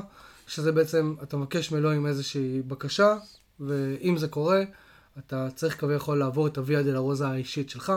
שזה 0.48 0.72
בעצם, 0.72 1.16
אתה 1.24 1.38
מבקש 1.38 1.72
מאלוהים 1.72 2.06
איזושהי 2.06 2.62
בקשה, 2.68 3.16
ואם 3.60 4.18
זה 4.18 4.28
קורה, 4.28 4.64
אתה 5.20 5.48
צריך 5.56 5.80
כביכול 5.80 6.18
לעבור 6.18 6.48
את 6.48 6.58
הוויה 6.58 6.84
דלה 6.84 7.00
רוזה 7.00 7.28
האישית 7.28 7.70
שלך. 7.70 7.94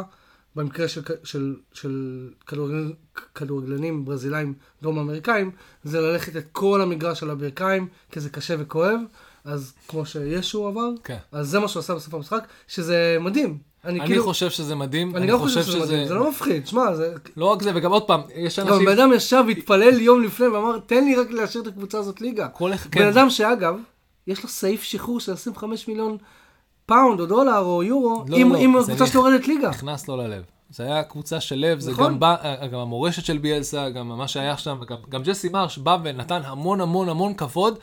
במקרה 0.57 0.89
של, 0.89 1.03
של, 1.25 1.57
של 1.73 2.29
כדורגל, 2.47 2.93
כדורגלנים 3.35 4.05
ברזילאים 4.05 4.55
דרום 4.83 4.99
אמריקאים, 4.99 5.51
זה 5.85 6.01
ללכת 6.01 6.37
את 6.37 6.45
כל 6.53 6.81
המגרש 6.81 7.23
על 7.23 7.31
הברכיים, 7.31 7.89
כי 8.11 8.21
זה 8.21 8.31
קשה 8.31 8.55
וכואב, 8.59 9.01
אז 9.45 9.73
כמו 9.89 10.07
שישו 10.07 10.69
עבר, 10.69 10.91
כן. 11.05 11.17
אז 11.33 11.49
זה 11.49 11.59
מה 11.59 11.69
שהוא 11.69 11.81
עשה 11.81 11.95
בסוף 11.95 12.15
המשחק, 12.15 12.49
שזה 12.69 13.17
מדהים. 13.21 13.59
אני, 13.85 14.01
אני 14.01 14.09
כאילו, 14.09 14.25
חושב 14.25 14.51
שזה 14.51 14.75
מדהים, 14.75 15.17
אני 15.17 15.27
גם 15.27 15.39
חושב 15.39 15.63
שזה 15.63 15.81
מדהים, 15.81 16.09
זה 16.09 16.15
לא 16.15 16.31
מפחיד, 16.31 16.67
שמע, 16.67 16.95
זה... 16.95 17.15
לא 17.37 17.47
רק 17.47 17.63
זה, 17.63 17.71
וגם 17.75 17.93
עוד 17.93 18.07
פעם, 18.07 18.21
יש 18.35 18.59
גם 18.59 18.69
אנשים... 18.69 18.87
בן 18.87 18.93
אדם 18.99 19.13
ישב 19.13 19.45
והתפלל 19.47 20.01
יום 20.01 20.23
לפני 20.23 20.47
ואמר, 20.47 20.79
תן 20.79 21.05
לי 21.05 21.17
רק 21.17 21.31
להשאיר 21.31 21.63
את 21.63 21.69
הקבוצה 21.69 21.99
הזאת 21.99 22.21
ליגה. 22.21 22.49
כל 22.49 22.71
בן 22.71 22.77
כן. 22.91 23.09
אדם 23.09 23.31
שאגב, 23.31 23.75
יש 24.27 24.43
לו 24.43 24.49
סעיף 24.49 24.83
שחרור 24.83 25.21
של 25.21 25.33
25 25.33 25.89
מיליון 25.89 26.17
פאונד 26.87 27.21
או 27.21 27.27
דולר 27.27 27.59
או 27.59 27.83
יורו, 27.83 28.25
לא, 28.29 28.37
אם 28.37 28.53
לא, 28.53 28.59
אם 28.59 28.73
זה 28.81 28.93
הקבוצה 28.93 29.05
נכ- 29.05 29.13
שלו 29.13 29.29
יורדת 29.29 29.49
ליגה. 29.49 29.69
נכנס 29.71 30.09
לו 30.09 30.17
ללב. 30.17 30.43
זה 30.71 30.83
היה 30.85 31.03
קבוצה 31.03 31.41
של 31.41 31.57
לב, 31.57 31.81
זה 31.81 31.91
נכון. 31.91 32.05
גם 32.13 32.21
בא, 32.21 32.37
אה, 32.43 32.67
גם 32.67 32.79
המורשת 32.79 33.25
של 33.25 33.39
ביאלסה, 33.39 33.91
גם 33.91 34.09
מה 34.09 34.29
שהיה 34.29 34.57
שם, 34.57 34.79
וגם 34.81 34.97
גם 35.09 35.23
ג'סי 35.23 35.49
מרש 35.49 35.79
בא 35.79 35.99
ונתן 36.05 36.41
המון 36.45 36.81
המון 36.81 37.09
המון 37.09 37.35
כבוד 37.35 37.79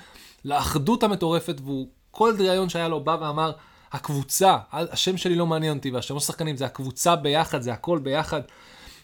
לאחדות 0.46 1.04
המטורפת, 1.04 1.56
והוא, 1.64 1.88
כל 2.12 2.34
ראיון 2.40 2.70
שהיה 2.70 2.88
לו 2.88 3.00
בא 3.04 3.18
ואמר, 3.22 3.52
הקבוצה, 3.92 4.58
השם 4.72 5.18
שלי 5.18 5.36
לא 5.36 5.46
מעניין 5.48 5.78
אותי, 5.78 5.92
והשמות 5.92 6.22
שחקנים, 6.22 6.58
זה 6.58 6.66
הקבוצה 6.66 7.16
ביחד, 7.16 7.62
זה 7.62 7.74
הכל 7.74 8.00
ביחד. 8.00 8.42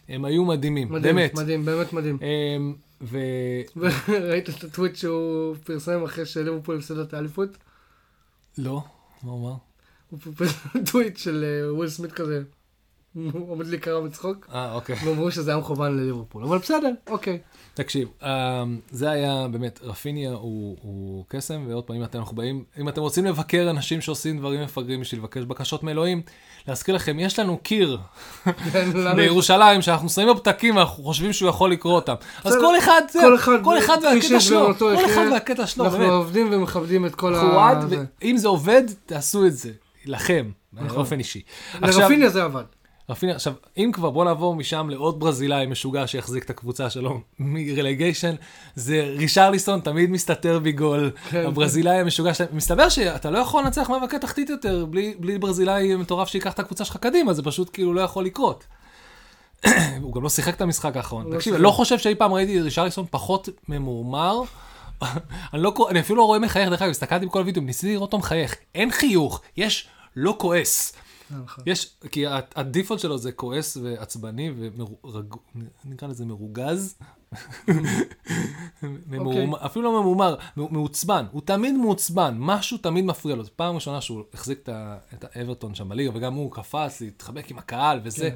הם 0.10 0.26
היו 0.26 0.46
מדהימים, 0.46 0.92
מדהים, 0.92 1.16
באמת. 1.16 1.34
מדהים, 1.34 1.66
באמת 1.66 1.94
מדהים. 1.94 2.18
אמ, 2.22 2.76
ו... 3.02 3.18
וראית 4.10 4.50
את 4.50 4.64
הטוויט 4.64 4.96
שהוא 4.96 5.56
פרסם 5.64 6.04
אחרי 6.04 6.26
שליברפול 6.26 6.78
הפסידה 6.78 7.02
את 7.02 7.14
האליפות? 7.14 7.50
לא, 8.58 8.82
מה 9.24 9.32
הוא 9.32 9.50
אמר? 9.50 9.56
הוא 10.12 10.20
פרסם 10.38 10.84
טוויט 10.92 11.18
של 11.18 11.46
אה, 11.48 11.74
וויל 11.74 11.90
סמית 11.90 12.12
כזה. 12.12 12.42
הוא 13.14 13.52
עומד 13.52 13.68
להיקרע 13.68 14.02
מצחוק, 14.02 14.48
אה, 14.54 14.74
אוקיי. 14.74 14.96
ואמרו 15.06 15.32
שזה 15.32 15.52
היה 15.52 15.60
מכוון 15.60 15.98
לליברפול. 15.98 16.44
אבל 16.44 16.58
בסדר, 16.58 16.90
אוקיי. 17.10 17.40
תקשיב, 17.74 18.08
אמ, 18.24 18.28
זה 18.92 19.10
היה 19.10 19.48
באמת, 19.52 19.80
רפיניה 19.84 20.32
הוא, 20.32 20.78
קסם, 21.28 21.66
ועוד 21.68 21.84
פעם, 21.84 21.96
אם 21.96 22.04
אתם, 22.04 22.20
אנחנו 22.20 22.36
באים, 22.36 22.64
אם 22.80 22.90
אתם 22.90 23.02
רוצים 23.02 23.26
לבקר 23.26 23.68
אנשים 23.70 24.02
שעושים 24.02 24.38
דברים 24.38 24.62
מפגרים 24.62 25.02
בשביל 25.02 25.22
לבקש 25.22 25.44
בקשות 25.44 25.84
מאלוהים, 25.84 26.22
להזכיר 26.68 26.96
לכם, 26.96 27.20
יש 27.20 27.40
לנו 27.40 27.58
קיר 27.58 27.98
בירושלים, 29.16 29.82
שאנחנו 29.82 30.10
שמים 30.10 30.28
בפתקים 30.36 30.76
ואנחנו 30.76 31.04
חושבים 31.04 31.34
שהוא 31.34 31.50
יכול 31.50 31.72
לקרוא 31.72 31.94
אותם. 31.94 32.16
אז 32.44 32.56
כל 32.62 32.78
אחד, 32.78 33.02
כל 33.64 33.78
אחד, 33.78 33.98
והקטע 34.04 34.40
שלו, 34.40 34.76
כל. 34.78 34.96
אחד 35.06 35.26
והקטע 35.32 35.68
שלו, 35.68 35.86
אנחנו. 35.86 36.04
עובדים 36.04 36.50
ומכבדים 36.52 37.06
את 37.06 37.16
כל 37.16 37.36
ה... 37.36 37.82
אם 38.24 38.38
זה 38.38 38.48
עובד, 38.48 38.84
תעשו 39.06 39.46
את 39.46 39.58
זה, 39.58 39.72
לכם, 40.08 40.52
באופן 40.74 41.20
אישי. 41.20 41.42
לרפיניה 41.82 42.30
זה 42.30 42.44
עבד. 42.44 42.64
רפיניה, 43.10 43.36
עכשיו, 43.36 43.54
אם 43.78 43.90
כבר 43.94 44.10
בוא 44.10 44.26
נעבור 44.26 44.56
משם 44.56 44.90
לעוד 44.90 45.20
ברזילאי 45.20 45.66
משוגע 45.66 46.08
שיחזיק 46.08 46.44
את 46.44 46.50
הקבוצה 46.50 46.90
שלו 46.90 47.20
מרלגיישן, 47.40 48.36
זה 48.76 49.14
רישרליסון 49.18 49.80
תמיד 49.80 50.10
מסתתר 50.10 50.60
בגול, 50.60 51.12
כן. 51.30 51.46
הברזילאי 51.46 52.00
המשוגע 52.00 52.34
שלהם, 52.34 52.50
מסתבר 52.52 52.90
שאתה 52.90 53.30
לא 53.30 53.38
יכול 53.38 53.64
לנצח 53.64 53.90
מאבקי 53.90 54.20
תחתית 54.20 54.50
יותר 54.50 54.86
בלי, 54.86 55.14
בלי 55.20 55.38
ברזילאי 55.38 55.96
מטורף 55.96 56.28
שייקח 56.28 56.54
את 56.54 56.60
הקבוצה 56.60 56.86
שלך 56.86 56.98
קדימה, 56.98 57.34
זה 57.34 57.44
פשוט 57.44 57.70
כאילו 57.74 57.94
לא 57.94 58.02
יכול 58.02 58.26
לקרות. 58.26 58.64
הוא 60.02 60.14
גם 60.14 60.24
לא 60.24 60.30
שיחק 60.30 60.56
את 60.56 60.62
המשחק 60.62 60.98
האחרון. 60.98 61.32
לא 61.32 61.38
תקשיב, 61.38 61.56
לא 61.56 61.72
חושב 61.72 61.98
שאי 61.98 62.16
פעם 62.16 62.34
ראיתי 62.34 62.62
רישרליסון 62.62 63.06
פחות 63.12 63.50
ממורמר. 63.70 64.42
אני, 65.54 65.62
לא, 65.62 65.74
אני 65.90 66.00
אפילו 66.00 66.18
לא 66.18 66.24
רואה 66.24 66.40
מחייך, 66.40 66.70
דרך 66.70 66.82
אגב, 66.82 66.92
הסתכלתי 66.92 67.26
בכל 67.26 67.42
הוידאו, 67.42 67.62
ניסיתי 67.62 67.94
לראות 67.94 68.08
אותו 68.08 68.18
מחייך. 68.18 68.56
אין 68.76 68.92
חיוך, 68.92 69.42
יש 69.58 69.88
לא 70.20 70.36
כועס. 70.40 70.94
נכון. 71.32 71.64
יש, 71.68 71.96
כי 72.12 72.24
הדיפולט 72.56 73.00
שלו 73.00 73.18
זה 73.18 73.32
כועס 73.32 73.78
ועצבני 73.78 74.52
ונקרא 75.86 76.08
לזה 76.08 76.26
מרוגז. 76.26 76.96
ממורמר- 79.08 79.66
אפילו 79.66 79.86
לא 79.94 80.02
ממורמר, 80.02 80.36
מ- 80.58 80.74
מעוצבן. 80.74 81.26
הוא 81.32 81.42
תמיד 81.46 81.76
מעוצבן, 81.76 82.36
משהו 82.40 82.78
תמיד 82.78 83.06
מפריע 83.06 83.36
לו. 83.36 83.44
זו 83.44 83.50
פעם 83.56 83.76
ראשונה 83.76 84.02
שהוא 84.02 84.24
החזיק 84.34 84.70
את 85.14 85.26
האברטון 85.36 85.76
שם 85.76 85.90
בליגה, 85.90 86.12
וגם 86.18 86.34
הוא 86.34 86.52
קפץ 86.52 87.02
להתחבק 87.02 87.52
עם 87.52 87.58
הקהל 87.58 88.00
וזה. 88.04 88.30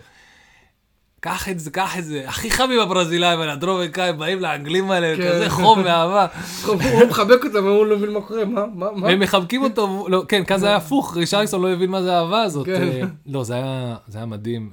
קח 1.23 1.49
את 1.49 1.59
זה, 1.59 1.71
קח 1.71 1.97
את 1.99 2.05
זה. 2.05 2.23
הכי 2.27 2.51
חמים 2.51 2.79
הברזילאים 2.79 3.39
האלה, 3.39 3.53
הדרום-אמריקאים, 3.53 4.17
באים 4.17 4.39
לאנגלים 4.39 4.91
האלה, 4.91 5.17
כן. 5.17 5.29
כזה 5.29 5.49
חום 5.49 5.81
ואהבה. 5.85 6.25
הוא 6.65 7.05
מחבק 7.09 7.45
אותם 7.45 7.65
והוא 7.65 7.85
לא 7.85 7.97
מבין 7.97 8.11
מה 8.11 8.21
קורה, 8.21 8.45
מה? 8.45 8.65
מה? 8.73 8.87
מה? 8.95 9.07
והם 9.07 9.19
מחבקים 9.19 9.63
אותו, 9.63 10.05
לא, 10.09 10.23
כן, 10.27 10.43
כאן 10.45 10.57
זה 10.57 10.67
היה 10.67 10.75
הפוך, 10.75 11.17
רישרליסון 11.17 11.61
לא 11.61 11.69
הבין 11.73 11.89
מה 11.89 12.01
זה 12.01 12.13
האהבה 12.13 12.41
הזאת. 12.41 12.65
כן. 12.65 12.81
אה, 12.81 13.01
לא, 13.27 13.43
זה 13.43 13.53
היה 13.53 13.95
זה 14.07 14.17
היה 14.17 14.25
מדהים. 14.25 14.69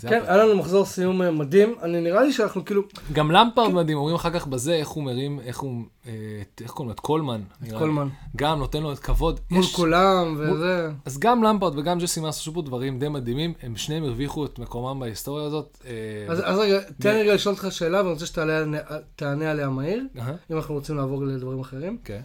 כן, 0.00 0.22
היה- 0.26 0.36
לנו 0.36 0.56
מחזור 0.56 0.84
סיום 0.84 1.22
אה, 1.22 1.30
מדהים. 1.30 1.74
אני 1.82 2.00
נראה 2.00 2.22
לי 2.22 2.32
שאנחנו 2.32 2.64
כאילו... 2.64 2.82
גם 3.12 3.30
למפרד 3.30 3.72
מדהים, 3.72 3.98
אומרים 3.98 4.14
אחר 4.16 4.30
כך 4.30 4.46
בזה, 4.46 4.74
איך 4.74 4.88
הוא 4.88 5.04
מרים, 5.04 5.40
איך 5.40 5.58
הוא, 5.58 5.82
אה, 6.06 6.12
איך 6.60 6.70
קוראים 6.70 6.88
לו, 6.88 6.94
את 6.94 7.00
קולמן. 7.00 7.40
לי. 7.62 7.78
קולמן. 7.78 8.08
גם 8.36 8.58
נותן 8.58 8.82
לו 8.82 8.92
את 8.92 8.98
כבוד. 8.98 9.40
מול 9.50 9.64
כולם 9.64 10.36
וזה. 10.38 10.90
אז 11.04 11.18
גם 11.18 11.42
למפרד 11.42 11.78
וגם 11.78 11.98
ג'סי 11.98 12.20
מאס 12.20 12.38
עשו 12.40 12.54
פה 12.54 12.62
דברים 12.62 12.98
די 12.98 13.08
מדהימים, 13.08 13.54
הם 13.62 13.76
שניהם 13.76 14.04
הרוויחו 14.04 14.44
את 14.46 14.58
מקומם 14.58 15.00
בהיסטוריה 15.00 15.46
הזאת. 15.46 15.78
אה, 15.86 16.32
אז 16.44 16.58
רגע, 16.58 16.80
תן 17.00 17.14
לי 17.14 17.22
רגע 17.22 17.34
לשאול 17.34 17.54
אותך 17.54 17.66
שאלה 17.70 17.98
ואני 17.98 18.12
רוצה 18.12 18.26
שתענה 18.26 19.50
עליה 19.50 19.68
מהיר, 19.68 20.02
אם 20.50 20.56
אנחנו 20.56 20.74
רוצים 20.74 20.96
לעבור 20.96 21.24
לדברים 21.24 21.60
אחרים. 21.60 21.98
כן. 22.04 22.20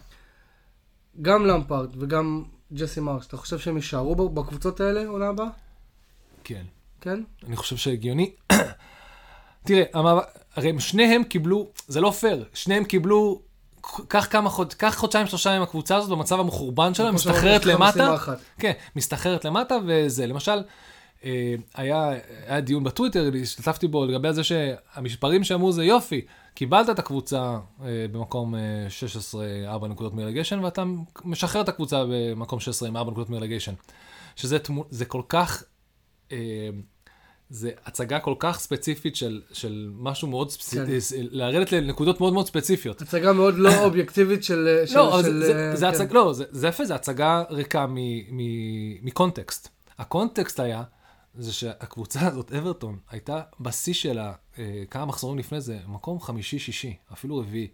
גם 1.22 1.46
למפארד 1.46 1.88
וגם 1.98 2.42
ג'סי 2.72 3.00
מרש, 3.00 3.26
אתה 3.26 3.36
חושב 3.36 3.58
שהם 3.58 3.76
יישארו 3.76 4.28
בקבוצות 4.28 4.80
האלה 4.80 5.06
עונה 5.08 5.28
הבאה? 5.28 5.46
כן. 6.44 6.62
כן? 7.00 7.20
אני 7.46 7.56
חושב 7.56 7.76
שהגיוני. 7.76 8.30
תראה, 9.66 9.82
המאבק- 9.94 10.38
הרי 10.56 10.68
הם 10.70 10.80
שניהם 10.80 11.24
קיבלו, 11.24 11.68
זה 11.88 12.00
לא 12.00 12.10
פייר, 12.10 12.44
שניהם 12.54 12.84
קיבלו, 12.84 13.40
קח 14.08 14.26
כמה 14.30 14.50
חוד, 14.50 14.74
קח 14.74 14.94
חודשיים 14.98 15.26
שלושה 15.26 15.56
עם 15.56 15.62
הקבוצה 15.62 15.96
הזאת 15.96 16.10
במצב 16.10 16.40
המחורבן 16.40 16.94
שלה, 16.94 17.08
כמו 17.10 17.18
שאמרתי, 17.18 17.38
מסתחררת 17.38 17.66
למטה. 17.66 18.16
כן, 18.58 18.72
מסתחררת 18.96 19.44
למטה 19.44 19.76
וזה, 19.86 20.26
למשל, 20.26 20.62
אה, 21.24 21.54
היה, 21.74 22.10
היה 22.46 22.60
דיון 22.60 22.84
בטוויטר, 22.84 23.30
השתתפתי 23.42 23.88
בו 23.88 24.04
לגבי 24.06 24.32
זה 24.32 24.44
שהמספרים 24.44 25.44
שאמרו 25.44 25.72
זה 25.72 25.84
יופי, 25.84 26.20
קיבלת 26.54 26.90
את 26.90 26.98
הקבוצה 26.98 27.58
אה, 27.84 28.06
במקום 28.12 28.54
אה, 28.54 28.60
16, 28.88 29.44
4 29.66 29.88
נקודות 29.88 30.14
מרגשן, 30.14 30.64
ואתה 30.64 30.84
משחרר 31.24 31.60
את 31.62 31.68
הקבוצה 31.68 32.04
במקום 32.08 32.60
16 32.60 32.88
עם 32.88 32.96
4 32.96 33.10
נקודות 33.10 33.30
מרגשן. 33.30 33.72
שזה 34.36 34.58
תמו, 34.58 34.84
כל 35.08 35.22
כך, 35.28 35.62
אה, 36.32 36.36
זה 37.50 37.70
הצגה 37.86 38.18
כל 38.20 38.34
כך 38.38 38.60
ספציפית 38.60 39.16
של, 39.16 39.40
של 39.52 39.90
משהו 39.94 40.28
מאוד 40.28 40.50
ספציפי, 40.50 41.00
כן. 41.00 41.26
לרדת 41.30 41.72
לנקודות 41.72 42.20
מאוד 42.20 42.32
מאוד 42.32 42.46
ספציפיות. 42.46 43.02
הצגה 43.02 43.32
מאוד 43.32 43.54
לא 43.58 43.78
אובייקטיבית 43.84 44.44
של... 44.44 44.82
של- 44.86 44.96
לא, 44.96 45.22
של, 45.22 45.40
זה, 45.40 45.46
זה, 45.46 45.70
אה, 45.70 45.76
זה, 45.76 45.86
כן. 45.86 45.92
הצג, 45.92 46.12
לא 46.12 46.32
זה, 46.32 46.44
זה 46.50 46.68
יפה, 46.68 46.84
זה 46.84 46.94
הצגה 46.94 47.42
ריקה 47.50 47.86
מ, 47.86 47.94
מ, 48.36 48.40
מקונטקסט. 49.06 49.68
הקונטקסט 49.98 50.60
היה, 50.60 50.82
זה 51.34 51.52
שהקבוצה 51.52 52.20
הזאת, 52.26 52.52
אברטון, 52.52 52.98
הייתה 53.10 53.40
בשיא 53.60 53.94
שלה 53.94 54.32
אה, 54.58 54.82
כמה 54.90 55.04
מחזורים 55.04 55.38
לפני 55.38 55.60
זה, 55.60 55.78
מקום 55.88 56.20
חמישי-שישי, 56.20 56.96
אפילו 57.12 57.38
רביעי. 57.38 57.68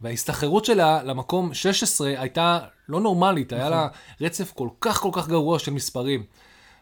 וההסתחררות 0.00 0.64
שלה 0.64 1.02
למקום 1.02 1.54
16 1.54 2.08
הייתה 2.08 2.58
לא 2.88 3.00
נורמלית, 3.00 3.52
היה 3.52 3.70
לה 3.70 3.88
רצף 4.20 4.52
כל 4.52 4.68
כך 4.80 5.00
כל 5.00 5.10
כך 5.12 5.28
גרוע 5.28 5.58
של 5.58 5.72
מספרים. 5.72 6.22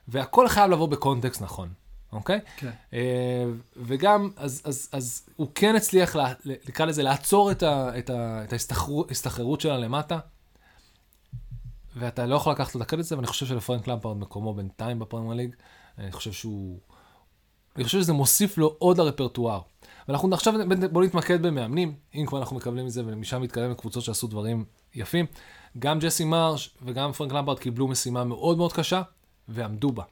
והכל 0.09 0.49
חייב 0.49 0.71
לבוא 0.71 0.89
בקונטקסט 0.89 1.43
נכון, 1.43 1.69
אוקיי? 2.13 2.41
כן. 2.57 2.71
אה, 2.93 3.45
וגם, 3.77 4.31
אז, 4.37 4.63
אז, 4.65 4.89
אז 4.93 5.29
הוא 5.37 5.49
כן 5.55 5.77
הצליח, 5.77 6.17
לה, 6.17 6.33
נקרא 6.69 6.87
לזה, 6.87 7.03
לעצור 7.03 7.51
את, 7.51 7.63
ה, 7.63 7.99
את, 7.99 8.11
ה, 8.11 8.45
את 8.45 8.53
ההסתחררות, 8.53 9.61
שלה 9.61 9.79
למטה, 9.79 10.19
ואתה 11.97 12.27
לא 12.27 12.37
יכול 12.37 12.53
לקחת 12.53 12.75
לו 12.75 12.81
את 12.81 12.87
הקרדיט 12.87 13.07
הזה, 13.07 13.17
ואני 13.17 13.27
חושב 13.27 13.47
שלפרנק 13.47 13.89
למפרד 13.89 14.17
מקומו 14.17 14.55
בינתיים 14.55 14.99
בפרמייר 14.99 15.35
ליג, 15.35 15.55
אני 15.99 16.13
חושב 16.13 16.33
שהוא... 16.33 16.79
אני 17.77 17.85
חושב 17.85 18.01
שזה 18.01 18.13
מוסיף 18.13 18.59
לו 18.59 18.77
עוד 18.79 18.99
לרפרטואר. 18.99 19.61
ואנחנו 20.09 20.35
עכשיו, 20.35 20.55
בואו 20.93 21.05
נתמקד 21.05 21.43
במאמנים, 21.43 21.95
אם 22.15 22.25
כבר 22.27 22.39
אנחנו 22.39 22.57
מקבלים 22.57 22.87
את 22.87 22.91
זה, 22.91 23.03
ומשם 23.07 23.43
נתקדם 23.43 23.71
לקבוצות 23.71 24.05
שעשו 24.05 24.27
דברים 24.27 24.65
יפים. 24.95 25.27
גם 25.79 25.99
ג'סי 25.99 26.25
מרש 26.25 26.75
וגם 26.83 27.13
פרנק 27.13 27.33
למברד 27.33 27.59
קיבלו 27.59 27.89
משימה 27.89 28.25
מאוד 28.25 28.57
מאוד 28.57 28.73
קשה, 28.73 29.03
ועמדו 29.49 29.93
בה. 29.93 30.03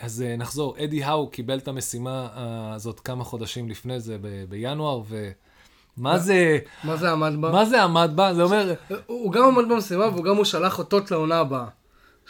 אז 0.00 0.24
uh, 0.26 0.40
נחזור, 0.40 0.76
אדי 0.84 1.04
האו 1.04 1.28
קיבל 1.28 1.58
את 1.58 1.68
המשימה 1.68 2.28
הזאת 2.74 3.00
כמה 3.00 3.24
חודשים 3.24 3.68
לפני 3.68 4.00
זה, 4.00 4.16
ב- 4.20 4.44
בינואר, 4.48 5.02
ומה 5.08 6.18
זה... 6.18 6.58
מה 6.84 6.96
זה 6.96 7.10
עמד 7.12 7.32
בה? 7.40 7.52
מה 7.52 7.64
זה 7.64 7.82
עמד 7.82 8.10
בה? 8.14 8.34
זה 8.34 8.42
אומר... 8.42 8.74
הוא 9.06 9.32
גם 9.32 9.44
עמד 9.44 9.64
במשימה 9.72 10.08
והוא 10.08 10.24
גם 10.24 10.36
הוא 10.36 10.44
שלח 10.44 10.78
אותות 10.78 11.10
לעונה 11.10 11.38
הבאה. 11.38 11.66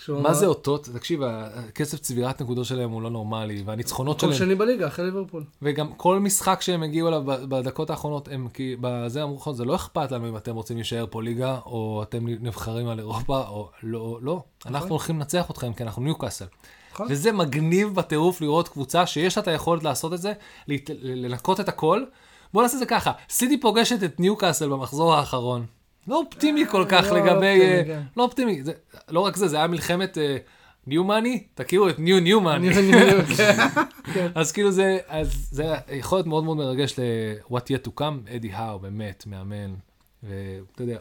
מה 0.09 0.35
זה 0.35 0.47
אותות? 0.47 0.89
תקשיב, 0.95 1.21
הקצב 1.23 1.97
צבירת 1.97 2.43
נקודות 2.43 2.65
שלהם 2.65 2.91
הוא 2.91 3.03
לא 3.03 3.11
נורמלי, 3.11 3.63
והניצחונות 3.67 4.21
שלהם... 4.21 4.33
כל 4.33 4.39
שני 4.39 4.55
בליגה, 4.55 4.87
אחרי 4.87 5.05
ליברפול. 5.05 5.45
וגם 5.63 5.93
כל 5.93 6.19
משחק 6.19 6.61
שהם 6.61 6.83
הגיעו 6.83 7.09
אליו 7.09 7.23
בדקות 7.25 7.91
האחרונות, 7.91 8.29
הם 8.33 8.49
כי 8.55 8.77
בזה 8.81 9.23
אמרו 9.23 9.37
לך, 9.37 9.51
זה 9.51 9.65
לא 9.65 9.75
אכפת 9.75 10.13
לנו 10.13 10.29
אם 10.29 10.37
אתם 10.37 10.55
רוצים 10.55 10.77
להישאר 10.77 11.07
פה 11.11 11.23
ליגה, 11.23 11.59
או 11.67 12.03
אתם 12.03 12.29
נבחרים 12.29 12.89
על 12.89 12.99
אירופה, 12.99 13.49
או 13.49 13.71
לא, 13.83 14.19
לא. 14.23 14.43
אנחנו 14.67 14.91
הולכים 14.91 15.17
לנצח 15.17 15.51
אתכם, 15.51 15.73
כי 15.73 15.83
אנחנו 15.83 16.03
ניוקאסל. 16.03 16.47
נכון. 16.99 17.07
וזה 17.11 17.33
מגניב 17.33 17.95
בטירוף 17.95 18.41
לראות 18.41 18.69
קבוצה 18.69 19.07
שיש 19.07 19.37
לה 19.37 19.43
את 19.43 19.49
היכולת 19.49 19.85
לעשות 19.85 20.13
את 20.13 20.21
זה, 20.21 20.33
לנקות 21.03 21.61
את 21.61 21.69
הכל. 21.69 22.05
בוא 22.55 22.63
נעשה 22.63 22.75
את 22.75 22.79
זה 22.79 22.87
ככה, 22.87 23.13
סיטי 23.31 23.61
פוגשת 23.61 24.05
את 24.05 24.21
ניוקאסל 24.21 24.69
במחזור 24.69 25.15
האחרון. 25.15 25.67
לא 26.09 26.19
אופטימי 26.19 26.67
כל 26.67 26.85
כך 26.89 27.07
לא 27.11 27.19
לגבי... 27.19 27.61
אופטימי, 27.61 27.85
כן. 27.87 28.03
לא 28.17 28.23
אופטימי, 28.23 28.63
זה, 28.63 28.73
לא 29.09 29.21
רק 29.21 29.37
זה, 29.37 29.49
זה 29.49 29.57
היה 29.57 29.67
מלחמת 29.67 30.19
new 30.87 31.03
uh, 31.03 31.07
money, 31.07 31.45
תכירו 31.55 31.89
את 31.89 31.99
new 31.99 32.21
new 32.21 32.41
money. 32.41 32.69
אז 34.35 34.53
כאילו 34.53 34.71
זה, 34.71 34.99
אז 35.09 35.49
זה 35.51 35.75
יכול 35.93 36.19
להיות 36.19 36.27
מאוד 36.27 36.45
מאוד 36.45 36.57
מרגש 36.57 36.99
ל-what 36.99 37.61
yet 37.61 37.87
to 37.87 38.01
come, 38.01 38.37
אדי 38.37 38.53
האו, 38.53 38.79
באמת, 38.79 39.25
מאמן, 39.27 39.75
ואתה 40.23 40.83
יודע, 40.83 40.99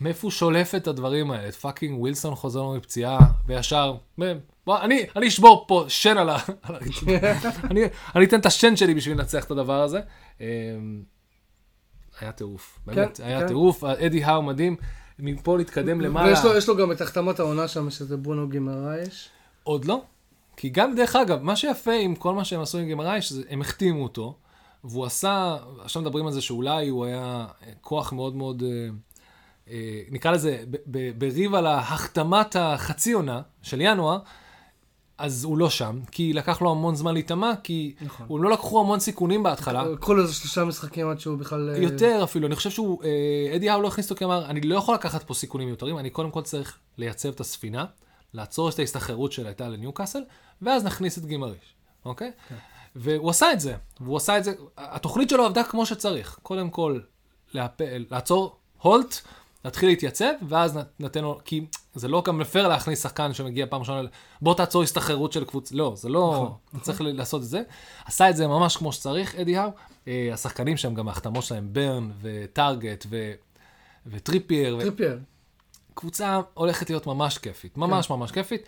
מאיפה 0.00 0.26
הוא 0.26 0.30
שולף 0.30 0.74
את 0.74 0.86
הדברים 0.86 1.30
האלה? 1.30 1.48
את 1.48 1.54
פאקינג 1.54 2.00
ווילסון 2.00 2.34
חוזר 2.34 2.62
לו 2.62 2.74
מפציעה, 2.74 3.18
וישר, 3.46 3.94
אני, 4.68 5.06
אני 5.16 5.28
אשבור 5.28 5.64
פה 5.68 5.84
שן 5.88 6.18
על 6.18 6.30
הרצפה. 6.62 7.10
אני, 7.70 7.80
אני 8.14 8.24
אתן 8.24 8.40
את 8.40 8.46
השן 8.46 8.76
שלי 8.76 8.94
בשביל 8.94 9.18
לנצח 9.18 9.44
את 9.44 9.50
הדבר 9.50 9.82
הזה. 9.82 10.00
אמ, 10.40 10.46
היה 12.20 12.32
טירוף, 12.32 12.78
באמת, 12.86 13.16
כן, 13.16 13.24
היה 13.24 13.40
כן. 13.40 13.46
טירוף, 13.46 13.84
אדי 13.84 14.24
האו 14.24 14.42
מדהים, 14.42 14.76
מפה 15.18 15.56
להתקדם 15.58 16.00
למעלה. 16.00 16.28
ויש 16.28 16.68
לו, 16.68 16.74
לו 16.74 16.82
גם 16.82 16.92
את 16.92 17.00
החתמת 17.00 17.40
העונה 17.40 17.68
שם, 17.68 17.90
שזה 17.90 18.16
ברונו 18.16 18.48
גימרייש. 18.48 19.28
עוד 19.62 19.84
לא, 19.84 20.02
כי 20.56 20.68
גם, 20.68 20.94
דרך 20.94 21.16
אגב, 21.16 21.42
מה 21.42 21.56
שיפה 21.56 21.92
עם 21.92 22.14
כל 22.14 22.34
מה 22.34 22.44
שהם 22.44 22.60
עשו 22.60 22.78
עם 22.78 22.86
גימרייש, 22.86 23.32
הם 23.48 23.60
החתימו 23.60 24.02
אותו, 24.02 24.36
והוא 24.84 25.06
עשה, 25.06 25.56
עכשיו 25.80 26.02
מדברים 26.02 26.26
על 26.26 26.32
זה 26.32 26.40
שאולי 26.40 26.88
הוא 26.88 27.04
היה 27.04 27.46
כוח 27.80 28.12
מאוד 28.12 28.36
מאוד, 28.36 28.62
אה, 28.62 28.88
אה, 29.70 30.02
נקרא 30.10 30.30
לזה, 30.30 30.64
בריב 31.18 31.54
על 31.54 31.66
ההחתמת 31.66 32.56
החצי 32.56 33.12
עונה 33.12 33.42
של 33.62 33.80
ינואר, 33.80 34.18
אז 35.18 35.44
הוא 35.44 35.58
לא 35.58 35.70
שם, 35.70 36.00
כי 36.10 36.32
לקח 36.32 36.62
לו 36.62 36.70
המון 36.70 36.94
זמן 36.94 37.14
להיטמע, 37.14 37.52
כי 37.62 37.94
נכון. 38.00 38.26
הוא 38.28 38.40
לא 38.40 38.50
לקחו 38.50 38.80
המון 38.80 39.00
סיכונים 39.00 39.42
בהתחלה. 39.42 39.84
כל 40.00 40.20
איזה 40.20 40.34
שלושה 40.34 40.64
משחקים 40.64 41.08
עד 41.08 41.20
שהוא 41.20 41.38
בכלל... 41.38 41.70
אה, 41.70 41.78
יותר 41.78 42.20
אפילו, 42.24 42.46
אני 42.46 42.56
חושב 42.56 42.70
שהוא, 42.70 43.02
אה, 43.04 43.56
אדי 43.56 43.70
האו 43.70 43.82
לא 43.82 43.88
הכניס 43.88 44.10
אותו, 44.10 44.18
כי 44.18 44.24
אמר, 44.24 44.46
אני 44.46 44.60
לא 44.60 44.76
יכול 44.76 44.94
לקחת 44.94 45.22
פה 45.22 45.34
סיכונים 45.34 45.68
מיותרים, 45.68 45.98
אני 45.98 46.10
קודם 46.10 46.30
כל 46.30 46.42
צריך 46.42 46.78
לייצב 46.98 47.28
את 47.28 47.40
הספינה, 47.40 47.84
לעצור 48.34 48.68
את 48.68 48.78
ההסתחררות 48.78 49.32
שלה 49.32 49.48
הייתה 49.48 49.68
לניוקאסל, 49.68 50.22
ואז 50.62 50.84
נכניס 50.84 51.18
את 51.18 51.26
גימריש, 51.26 51.74
אוקיי? 52.04 52.30
כן. 52.48 52.54
והוא 52.96 53.30
עשה 53.30 53.52
את 53.52 53.60
זה, 53.60 53.74
והוא 54.00 54.16
עשה 54.16 54.38
את 54.38 54.44
זה, 54.44 54.52
התוכנית 54.76 55.30
שלו 55.30 55.44
עבדה 55.44 55.64
כמו 55.64 55.86
שצריך. 55.86 56.38
קודם 56.42 56.70
כל, 56.70 57.00
להפל, 57.54 58.04
לעצור, 58.10 58.56
halt, 58.82 59.20
להתחיל 59.66 59.88
להתייצב, 59.88 60.32
ואז 60.48 60.78
נתן 61.00 61.22
לו, 61.22 61.38
כי 61.44 61.66
זה 61.94 62.08
לא 62.08 62.22
גם 62.26 62.44
פייר 62.44 62.68
להכניס 62.68 63.02
שחקן 63.02 63.34
שמגיע 63.34 63.66
פעם 63.70 63.80
ראשונה, 63.80 64.08
בוא 64.42 64.54
תעצור 64.54 64.82
הסתחררות 64.82 65.32
של 65.32 65.44
קבוצה, 65.44 65.74
לא, 65.74 65.92
זה 65.96 66.08
לא, 66.08 66.50
נכון. 66.68 66.80
צריך 66.80 67.00
לעשות 67.04 67.42
את 67.42 67.46
זה. 67.46 67.62
עשה 68.04 68.30
את 68.30 68.36
זה 68.36 68.46
ממש 68.46 68.76
כמו 68.76 68.92
שצריך, 68.92 69.34
אדי 69.34 69.56
האו. 69.56 69.70
אה, 70.08 70.30
השחקנים 70.32 70.76
שם, 70.76 70.94
גם 70.94 71.08
ההחתמות 71.08 71.44
שלהם, 71.44 71.68
ברן 71.72 72.10
וטארגט 72.22 73.06
וטריפייר. 74.06 74.80
טריפייר. 74.80 75.18
קבוצה 75.94 76.40
הולכת 76.54 76.90
להיות 76.90 77.06
ממש 77.06 77.38
כיפית, 77.38 77.76
ממש 77.76 78.06
כן. 78.06 78.14
ממש 78.14 78.30
כיפית. 78.30 78.62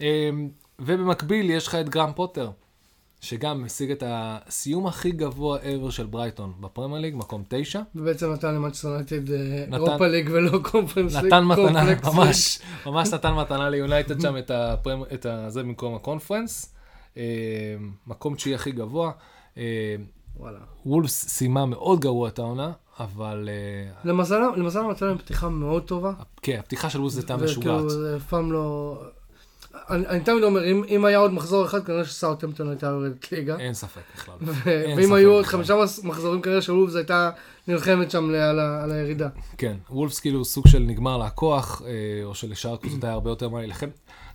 אה, 0.00 0.30
ובמקביל 0.78 1.50
יש 1.50 1.66
לך 1.66 1.74
את 1.74 1.88
גרם 1.88 2.12
פוטר. 2.12 2.50
שגם 3.22 3.64
השיג 3.64 3.90
את 3.90 4.02
הסיום 4.06 4.86
הכי 4.86 5.10
גבוה 5.10 5.58
ever 5.58 5.90
של 5.90 6.06
ברייטון 6.06 6.52
בפרמייר 6.60 7.00
ליג, 7.00 7.14
מקום 7.16 7.44
תשע. 7.48 7.80
ובעצם 7.94 8.32
נתן 8.32 8.54
למנצ'סטר 8.54 8.88
יונייטד 8.88 9.32
אירופה 9.72 10.06
ליג 10.06 10.30
ולא 10.32 10.58
קונפרנס 10.62 11.14
ליג. 11.14 11.24
נתן 11.24 11.44
מתנה, 11.44 11.84
ממש, 12.14 12.58
ממש 12.86 13.12
נתן 13.12 13.34
מתנה 13.34 13.70
ליונייטד 13.70 14.20
שם 14.20 14.36
את, 14.36 14.50
הפרמ... 14.50 15.02
את 15.14 15.26
זה 15.48 15.62
במקום 15.62 15.94
הקונפרנס. 15.94 16.74
אה, 17.16 17.22
מקום 18.06 18.34
תשיעי 18.34 18.54
הכי 18.54 18.72
גבוה. 18.72 19.12
אה, 19.58 19.96
וואלה. 20.36 20.58
וולפס 20.86 21.28
סיימה 21.28 21.66
מאוד 21.66 22.00
גרוע 22.00 22.28
את 22.28 22.38
העונה, 22.38 22.72
אבל... 23.00 23.48
אה, 23.52 24.10
למזלם, 24.10 24.52
למזלם 24.56 24.90
נתן 24.90 25.06
להם 25.06 25.18
פתיחה 25.18 25.48
מאוד 25.48 25.82
טובה. 25.82 26.12
כן, 26.42 26.56
הפתיחה 26.58 26.90
של 26.90 27.00
וולפס 27.00 27.16
הייתה 27.16 27.36
משוגעת. 27.36 27.74
וכאילו, 27.74 27.90
זה 27.90 28.16
אף 28.16 28.22
פעם 28.28 28.52
לא... 28.52 28.96
אני, 29.90 30.06
אני 30.06 30.20
תמיד 30.20 30.42
אומר, 30.42 30.64
אם, 30.64 30.82
אם 30.88 31.04
היה 31.04 31.18
עוד 31.18 31.32
מחזור 31.32 31.64
אחד, 31.64 31.84
כנראה 31.84 32.04
שסאוטהמפטון 32.04 32.68
הייתה 32.68 32.86
יורדת 32.86 33.32
ליגה. 33.32 33.58
אין 33.58 33.74
ספק 33.74 34.00
בכלל. 34.14 34.34
ואם 34.96 35.12
היו 35.12 35.32
עוד 35.32 35.44
חמישה 35.44 35.74
מחזורים 36.02 36.42
כנראה 36.42 36.62
של 36.62 36.72
וולפס 36.72 36.96
הייתה 36.96 37.30
נלחמת 37.68 38.10
שם 38.10 38.24
על, 38.34 38.60
ה, 38.60 38.84
על 38.84 38.92
הירידה. 38.92 39.28
כן, 39.58 39.76
וולפס 39.90 40.20
כאילו 40.20 40.44
סוג 40.44 40.68
של 40.68 40.78
נגמר 40.78 41.16
לה 41.16 41.26
הכוח, 41.26 41.82
אה, 41.86 42.24
או 42.24 42.34
שלשאר 42.34 42.74
הקבוצות 42.74 43.04
היה 43.04 43.12
הרבה 43.12 43.30
יותר 43.30 43.48
מה 43.48 43.58
להילחם. 43.58 43.88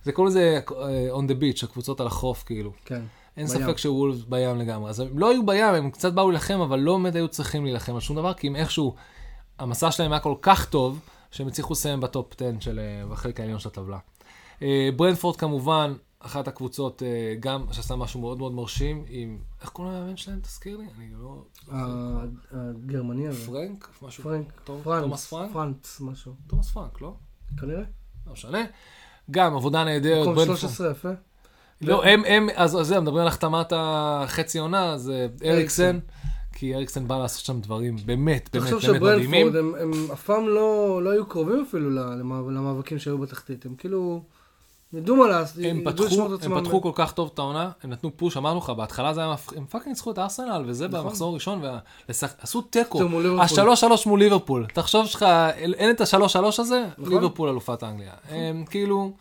זה 0.04 0.12
קוראים 0.12 0.30
לזה 0.30 0.60
אה, 0.70 1.08
on 1.14 1.30
the 1.30 1.34
beach, 1.42 1.64
הקבוצות 1.64 2.00
על 2.00 2.06
החוף 2.06 2.44
כאילו. 2.46 2.72
כן. 2.84 3.00
אין 3.36 3.46
בים. 3.46 3.58
ספק 3.58 3.78
שוולפס 3.78 4.24
בים 4.28 4.58
לגמרי. 4.58 4.90
אז 4.90 5.00
הם 5.00 5.18
לא 5.18 5.30
היו 5.30 5.46
בים, 5.46 5.74
הם 5.74 5.90
קצת 5.90 6.12
באו 6.12 6.30
להילחם, 6.30 6.60
אבל 6.60 6.78
לא 6.78 6.96
באמת 6.96 7.14
היו 7.14 7.28
צריכים 7.28 7.64
להילחם 7.64 7.94
על 7.94 8.00
שום 8.00 8.16
דבר, 8.16 8.34
כי 8.34 8.48
אם 8.48 8.56
איכשהו, 8.56 8.94
המסע 9.58 9.90
שלהם 9.90 10.12
היה 10.12 10.20
כל 10.20 10.34
כך 10.42 10.68
טוב, 10.68 11.00
שהם 11.30 11.46
הצליחו 11.46 11.72
לסיים 11.72 12.00
בטופ 12.00 12.32
10 12.34 12.50
של, 12.60 12.80
בחלק 13.10 13.40
העליון 13.40 13.58
של 13.58 13.68
הטבלה. 13.68 13.98
אה, 14.62 14.88
ברנפורד 14.96 15.36
כמובן, 15.36 15.94
אחת 16.20 16.48
הקבוצות 16.48 17.02
אה, 17.02 17.34
גם 17.40 17.66
שעשה 17.72 17.96
משהו 17.96 18.20
מאוד 18.20 18.38
מאוד 18.38 18.52
מרשים 18.52 19.04
עם, 19.08 19.38
איך 19.62 19.70
קוראים 19.70 19.94
למאמן 19.94 20.16
שלהם? 20.16 20.40
תזכיר 20.40 20.76
לי, 20.76 20.84
אני 20.98 21.10
לא... 21.18 21.44
הגרמני 22.52 23.28
הזה. 23.28 23.46
פרנק? 23.46 23.88
משהו? 24.02 24.22
פרנק. 24.22 24.60
תומאס 24.64 25.26
פרנק? 25.26 25.52
פרנץ, 25.52 26.00
משהו. 26.00 26.32
תומאס 26.46 26.70
פרנק, 26.70 27.00
לא? 27.00 27.14
כנראה. 27.60 27.82
לא 28.26 28.32
משנה. 28.32 28.64
גם 29.30 29.56
עבודה 29.56 29.84
נהדרת. 29.84 30.28
מקום 30.28 30.44
13, 30.44 30.90
יפה. 30.90 31.08
לא, 31.80 32.04
הם, 32.04 32.22
הם, 32.26 32.48
אז 32.54 32.70
זהו, 32.82 33.02
מדברים 33.02 33.22
על 33.22 33.28
החתמת 33.28 33.72
החצי 33.76 34.58
עונה, 34.58 34.98
זה 34.98 35.28
אריקסן. 35.44 35.98
כי 36.52 36.74
אריקסן 36.74 37.08
בא 37.08 37.18
לעשות 37.18 37.44
שם 37.44 37.60
דברים 37.60 37.96
באמת, 37.96 38.06
באמת, 38.06 38.50
באמת 38.52 38.72
מדהימים. 38.72 38.78
תחשוב 38.78 38.96
שברנפורד, 38.96 39.56
הם 39.56 40.10
אף 40.12 40.24
פעם 40.24 40.48
לא, 40.48 41.00
לא 41.04 41.10
היו 41.10 41.26
קרובים 41.26 41.64
אפילו 41.68 41.90
למאבקים 42.50 42.98
שהיו 42.98 43.18
בתחתית. 43.18 43.66
הם 43.66 43.74
כאילו... 43.74 44.22
ידעו 44.92 45.16
מה 45.16 45.26
לעשות, 45.26 45.64
הם 45.64 45.84
פתחו, 45.84 46.36
הם 46.42 46.60
פתחו 46.60 46.82
כל 46.82 46.92
כך 46.94 47.12
טוב 47.12 47.30
את 47.34 47.38
העונה, 47.38 47.70
הם 47.82 47.90
נתנו 47.90 48.16
push, 48.16 48.36
אמרנו 48.36 48.58
לך, 48.58 48.70
בהתחלה 48.70 49.14
זה 49.14 49.20
היה 49.20 49.32
מפחיד, 49.32 49.58
הם 49.58 49.66
fucking 49.66 49.88
ניצחו 49.88 50.10
את 50.10 50.18
ארסנל, 50.18 50.64
וזה 50.66 50.88
נכון. 50.88 51.04
במחזור 51.04 51.30
הראשון, 51.30 51.62
ועשו 52.08 52.62
תיקו, 52.62 53.00
השלוש 53.40 53.80
שלוש 53.80 54.06
מול 54.06 54.18
ליברפול, 54.18 54.66
תחשוב 54.72 55.06
שלך, 55.06 55.22
אין 55.58 55.90
את 55.90 56.00
השלוש 56.00 56.32
שלוש 56.32 56.60
הזה, 56.60 56.86
נכון. 56.98 57.12
ליברפול 57.12 57.48
אלופת 57.48 57.82
אנגליה, 57.82 58.12
נכון. 58.24 58.64
כאילו, 58.70 59.12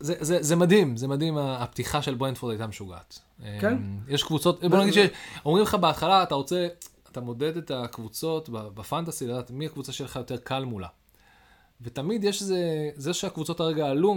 זה, 0.00 0.14
זה, 0.20 0.38
זה 0.40 0.56
מדהים, 0.56 0.96
זה 0.96 1.08
מדהים, 1.08 1.38
הפתיחה 1.38 2.02
של 2.02 2.14
ברנטפורד 2.14 2.52
הייתה 2.52 2.66
משוגעת. 2.66 3.18
כן. 3.60 3.78
יש 4.08 4.22
קבוצות, 4.22 4.64
בוא 4.64 4.78
נגיד 4.78 4.92
שאומרים 4.92 5.62
לך 5.62 5.74
בהתחלה, 5.74 6.22
אתה 6.22 6.34
רוצה, 6.34 6.68
אתה 7.12 7.20
מודד 7.20 7.56
את 7.56 7.70
הקבוצות 7.70 8.48
בפנטסי, 8.48 9.26
לדעת 9.26 9.50
מי 9.50 9.66
הקבוצה 9.66 9.92
שלך 9.92 10.16
יותר 10.16 10.36
קל 10.36 10.64
מולה. 10.64 10.88
ותמיד 11.82 12.24
יש 12.24 12.42
איזה, 12.42 12.90
זה 12.96 13.14
שהקבוצות 13.14 13.60
הרגע 13.60 13.86
עלו 13.86 14.14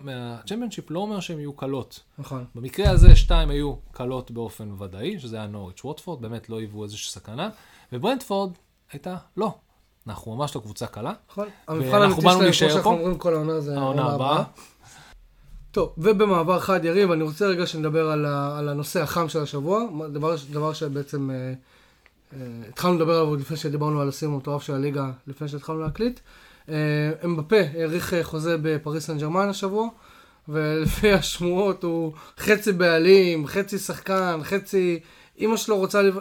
מהצ'מפיונשיפ 0.00 0.90
לא 0.90 0.98
אומר 0.98 1.20
שהן 1.20 1.38
יהיו 1.38 1.52
קלות. 1.52 2.00
נכון. 2.18 2.44
במקרה 2.54 2.90
הזה 2.90 3.16
שתיים 3.16 3.50
היו 3.50 3.74
קלות 3.92 4.30
באופן 4.30 4.82
ודאי, 4.82 5.20
שזה 5.20 5.36
היה 5.36 5.46
נוריץ' 5.46 5.84
ווטפורד, 5.84 6.22
באמת 6.22 6.48
לא 6.48 6.58
היוו 6.58 6.84
איזושהי 6.84 7.12
סכנה, 7.12 7.50
וברנדפורד 7.92 8.52
הייתה 8.92 9.16
לא. 9.36 9.54
אנחנו 10.06 10.36
ממש 10.36 10.56
לא 10.56 10.60
קבוצה 10.60 10.86
קלה. 10.86 11.12
נכון. 11.30 11.48
המבחן 11.68 12.02
האמיתי 12.02 12.20
שלהם, 12.20 12.42
כמו 12.52 12.52
שאנחנו 12.52 12.90
אומרים 12.90 13.18
כל 13.18 13.34
העונה, 13.34 13.60
זה 13.60 13.78
העונה 13.78 14.02
הבאה. 14.02 14.44
טוב, 15.70 15.94
ובמעבר 15.98 16.60
חד 16.60 16.84
יריב, 16.84 17.10
אני 17.10 17.22
רוצה 17.22 17.46
רגע 17.46 17.66
שנדבר 17.66 18.10
על, 18.10 18.26
ה, 18.26 18.58
על 18.58 18.68
הנושא 18.68 19.02
החם 19.02 19.28
של 19.28 19.42
השבוע, 19.42 19.82
דבר, 20.12 20.34
דבר 20.52 20.72
שבעצם 20.72 21.30
אה, 21.30 21.36
אה, 22.32 22.38
התחלנו 22.68 22.94
לדבר 22.94 23.12
עליו 23.12 23.26
עוד 23.26 23.40
לפני 23.40 23.56
שדיברנו 23.56 24.00
על 24.00 24.08
הסיום 24.08 24.34
המטורף 24.34 24.62
של 24.62 24.74
הליגה, 24.74 25.10
לפני 25.26 25.48
שהתחלנו 25.48 25.80
להקליט. 25.80 26.18
אה, 26.18 26.22
אמבפה 27.24 27.60
האריך 27.74 28.14
אה, 28.14 28.24
חוזה 28.24 28.56
בפריס 28.62 29.06
סן 29.06 29.18
ג'רמן 29.18 29.48
השבוע, 29.48 29.88
ולפי 30.48 31.12
השמועות 31.12 31.82
הוא 31.82 32.12
חצי 32.38 32.72
בעלים, 32.72 33.46
חצי 33.46 33.78
שחקן, 33.78 34.40
חצי... 34.42 35.00
אמא 35.38 35.56
שלו 35.56 35.76
רוצה... 35.76 36.02
לב... 36.02 36.18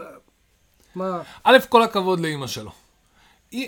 מה? 0.96 1.22
א', 1.44 1.58
כל 1.70 1.84
הכבוד 1.84 2.20
לאימא 2.20 2.48
שלו. 2.48 2.72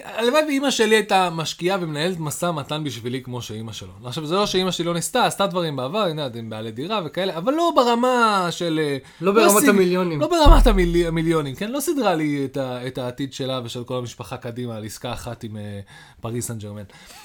הלוואי 0.03 0.43
ואימא 0.47 0.71
שלי 0.71 0.95
הייתה 0.95 1.29
משקיעה 1.29 1.77
ומנהלת 1.81 2.19
משא 2.19 2.45
ומתן 2.45 2.83
בשבילי 2.83 3.23
כמו 3.23 3.41
שאימא 3.41 3.71
שלו. 3.73 3.91
עכשיו, 4.05 4.25
זה 4.25 4.35
לא 4.35 4.45
שאימא 4.45 4.71
שלי 4.71 4.85
לא 4.85 4.93
ניסתה, 4.93 5.25
עשתה 5.25 5.47
דברים 5.47 5.75
בעבר, 5.75 6.07
יודע, 6.07 6.39
עם 6.39 6.49
בעלי 6.49 6.71
דירה 6.71 7.01
וכאלה, 7.05 7.37
אבל 7.37 7.53
לא 7.53 7.71
ברמה 7.75 8.47
של... 8.51 8.79
אה, 8.83 8.97
לא 9.21 9.31
ברמת 9.31 9.59
סיד- 9.59 9.69
המיליונים. 9.69 10.21
לא 10.21 10.27
ברמת 10.27 10.67
המיל... 10.67 11.07
המיליונים, 11.07 11.55
כן? 11.55 11.71
לא 11.71 11.79
סידרה 11.79 12.15
לי 12.15 12.45
את, 12.45 12.57
ה... 12.57 12.87
את 12.87 12.97
העתיד 12.97 13.33
שלה 13.33 13.61
ושל 13.63 13.83
כל 13.83 13.97
המשפחה 13.97 14.37
קדימה 14.37 14.75
על 14.75 14.85
עסקה 14.85 15.13
אחת 15.13 15.43
עם 15.43 15.57
אה, 15.57 15.79
פריס 16.21 16.47
סן 16.47 16.57
ג'רמן. 16.57 16.83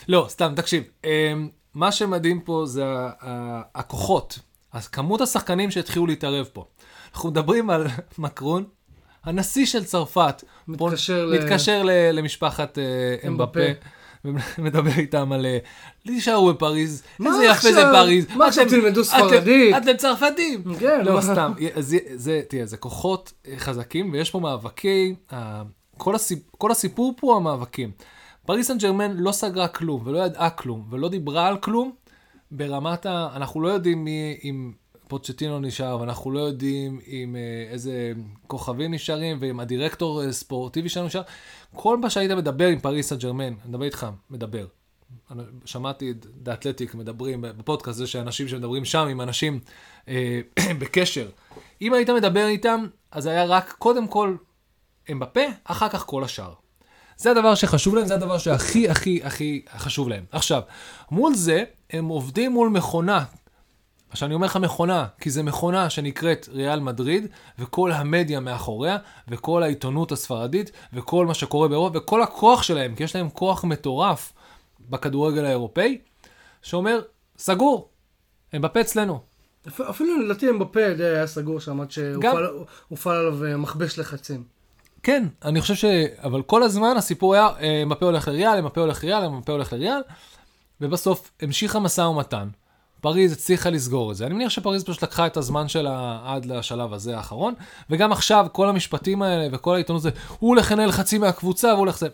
לא, 0.09 0.27
סתם, 0.29 0.53
תקשיב. 0.57 0.83
אה, 1.05 1.33
מה 1.75 1.93
שמדהים 1.93 2.41
פה 2.41 2.63
זה 2.67 2.85
הכוחות, 3.75 4.39
אז 4.73 4.89
כמות 4.89 5.21
השחקנים 5.21 5.71
שהתחילו 5.71 6.07
להתערב 6.07 6.49
פה. 6.53 6.65
אנחנו 7.15 7.31
מדברים 7.31 7.71
על 7.71 7.87
מקרון, 8.19 8.65
הנשיא 9.25 9.66
של 9.66 9.85
צרפת, 9.85 10.45
מתקשר 10.68 11.27
ל- 11.27 11.39
מתקשר 11.39 11.83
ל... 11.83 11.91
למשפחת 12.12 12.79
אה, 12.79 13.29
אמבפה. 13.29 13.61
ומדבר 14.59 14.91
איתם 14.99 15.33
על 15.33 15.47
אה, 15.47 15.59
להישארו 16.07 16.53
בפריז, 16.53 17.03
איזה 17.27 17.45
יפה? 17.45 17.73
זה 17.73 17.83
פריז. 17.93 18.27
מה 18.37 18.47
עכשיו 18.47 18.68
תלמדו 18.68 19.05
ספרדית? 19.05 19.77
אתם 19.77 19.97
צרפתים. 19.97 20.62
כן, 20.79 21.01
לא? 21.05 21.21
סתם, 21.21 21.53
זה, 22.14 22.41
תראה, 22.49 22.66
זה 22.66 22.77
כוחות 22.77 23.33
אה, 23.49 23.55
חזקים, 23.59 24.12
ויש 24.12 24.31
פה 24.31 24.41
מאבקי, 24.41 25.14
אה, 25.33 25.62
כל 26.59 26.71
הסיפור 26.71 27.14
פה 27.16 27.27
הוא 27.27 27.37
המאבקים. 27.37 27.91
פריס 28.47 28.66
סן 28.66 28.79
ג'רמן 28.79 29.16
לא 29.16 29.33
סגרה 29.33 29.68
כלום, 29.68 30.03
ולא 30.05 30.18
ידעה 30.18 30.51
כלום, 30.51 30.85
ולא 30.91 31.09
דיברה 31.09 31.49
על 31.49 31.57
כלום, 31.57 31.93
ברמת 32.51 33.07
ה... 33.07 33.29
אנחנו 33.37 33.61
לא 33.61 33.68
יודעים 33.68 34.05
מי, 34.05 34.39
אם 34.45 34.73
פוצ'טינו 35.11 35.61
נשאר, 35.61 36.01
ואנחנו 36.01 36.31
לא 36.31 36.41
יודעים 36.41 37.01
אם 37.07 37.37
אה, 37.37 37.73
איזה 37.73 38.13
כוכבים 38.47 38.95
נשארים, 38.95 39.37
ואם 39.41 39.61
הדירקטור 39.61 40.25
אה, 40.25 40.33
ספורטיבי 40.33 40.89
שלנו 40.89 41.07
נשאר. 41.07 41.23
כל 41.75 41.99
מה 41.99 42.11
שהיית 42.11 42.31
מדבר 42.31 42.67
עם 42.67 42.79
פריס 42.79 43.09
סן 43.09 43.17
ג'רמן, 43.17 43.45
אני 43.45 43.55
מדבר 43.69 43.85
איתך, 43.85 44.07
מדבר. 44.31 44.67
שמעתי 45.65 46.11
את 46.11 46.27
דה 46.27 46.53
אתלטיק 46.53 46.95
מדברים 46.95 47.41
בפודקאסט, 47.43 47.99
זה 47.99 48.07
שאנשים 48.07 48.49
שמדברים 48.49 48.85
שם 48.85 49.07
עם 49.11 49.21
אנשים 49.21 49.61
אה, 50.09 50.41
בקשר. 50.81 51.29
אם 51.83 51.95
היית 51.95 52.11
מדבר 52.11 52.47
איתם, 52.47 52.87
אז 53.11 53.27
היה 53.27 53.45
רק 53.45 53.75
קודם 53.79 54.09
כל 54.09 54.37
הם 55.09 55.19
בפה, 55.19 55.41
אחר 55.65 55.89
כך 55.89 56.07
כל 56.07 56.25
השאר. 56.25 56.53
זה 57.17 57.31
הדבר 57.31 57.55
שחשוב 57.55 57.95
להם, 57.95 58.07
זה 58.07 58.15
הדבר 58.15 58.39
שהכי 58.39 58.89
הכי 58.89 59.21
הכי 59.23 59.63
חשוב 59.77 60.09
להם. 60.09 60.25
עכשיו, 60.33 60.63
מול 61.11 61.35
זה, 61.35 61.65
הם 61.91 62.09
עובדים 62.09 62.53
מול 62.53 62.69
מכונה. 62.69 63.25
עכשיו 64.11 64.27
אני 64.27 64.35
אומר 64.35 64.47
לך 64.47 64.57
מכונה, 64.57 65.07
כי 65.21 65.31
זו 65.31 65.45
מכונה 65.45 65.91
שנקראת 65.91 66.49
ריאל 66.53 66.81
מדריד, 66.81 67.27
וכל 67.59 67.93
המדיה 67.93 68.41
מאחוריה, 68.41 68.97
וכל 69.29 69.63
העיתונות 69.63 70.13
הספרדית, 70.13 70.71
וכל 70.93 71.27
מה 71.27 71.35
שקורה 71.35 71.69
באירופה, 71.69 71.99
וכל 71.99 72.23
הכוח 72.23 72.63
שלהם, 72.63 72.95
כי 72.95 73.03
יש 73.05 73.17
להם 73.17 73.31
כוח 73.31 73.65
מטורף 73.65 74.33
בכדורגל 74.91 75.45
האירופאי, 75.45 75.99
שאומר, 76.63 77.01
סגור, 77.39 77.89
הם 78.53 78.63
בפה 78.63 78.81
אצלנו. 78.81 79.21
אפ- 79.69 79.81
אפילו 79.81 80.21
לדעתי 80.23 80.51
אמבפה 80.51 80.95
די 80.97 81.05
היה 81.05 81.27
סגור 81.27 81.61
שם 81.61 81.81
עד 81.81 81.89
גם- 82.21 82.37
שהופעל 82.89 83.17
עליו 83.17 83.45
אה, 83.45 83.57
מכבש 83.57 83.99
לחצים. 83.99 84.45
כן, 85.03 85.27
אני 85.45 85.61
חושב 85.61 85.75
ש... 85.75 85.85
אבל 86.23 86.43
כל 86.43 86.63
הזמן 86.63 86.95
הסיפור 86.97 87.35
היה, 87.35 87.49
אה, 87.61 87.83
מפה 87.87 88.07
הולך 88.07 88.29
לריאל, 88.29 88.61
מפה 88.61 88.81
הולך 88.81 89.05
לריאל, 89.05 89.29
מפה 89.29 89.53
הולך 89.53 89.73
לריאל, 89.73 90.01
ובסוף 90.81 91.31
המשיכה 91.43 91.79
משא 91.81 92.01
ומתן. 92.01 92.49
פריז 93.01 93.33
הצליחה 93.33 93.71
לסגור 93.71 94.11
את 94.11 94.17
זה. 94.17 94.27
אני 94.27 94.35
מניח 94.35 94.49
שפריז 94.49 94.85
פשוט 94.85 95.03
לקחה 95.03 95.27
את 95.27 95.37
הזמן 95.37 95.69
שלה 95.69 96.21
עד 96.25 96.47
לשלב 96.47 96.93
הזה 96.93 97.17
האחרון, 97.17 97.55
וגם 97.91 98.13
עכשיו 98.13 98.47
כל 98.53 98.69
המשפטים 98.69 99.23
האלה 99.23 99.49
וכל 99.53 99.75
העיתונות 99.75 100.03
זה, 100.03 100.11
הוא 100.39 100.49
הולך 100.49 100.73
לנהל 100.73 100.93
חצי 100.93 101.19
מהקבוצה, 101.19 101.69
והוא 101.69 101.79
הולך. 101.79 102.05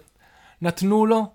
נתנו 0.62 1.06
לו 1.06 1.26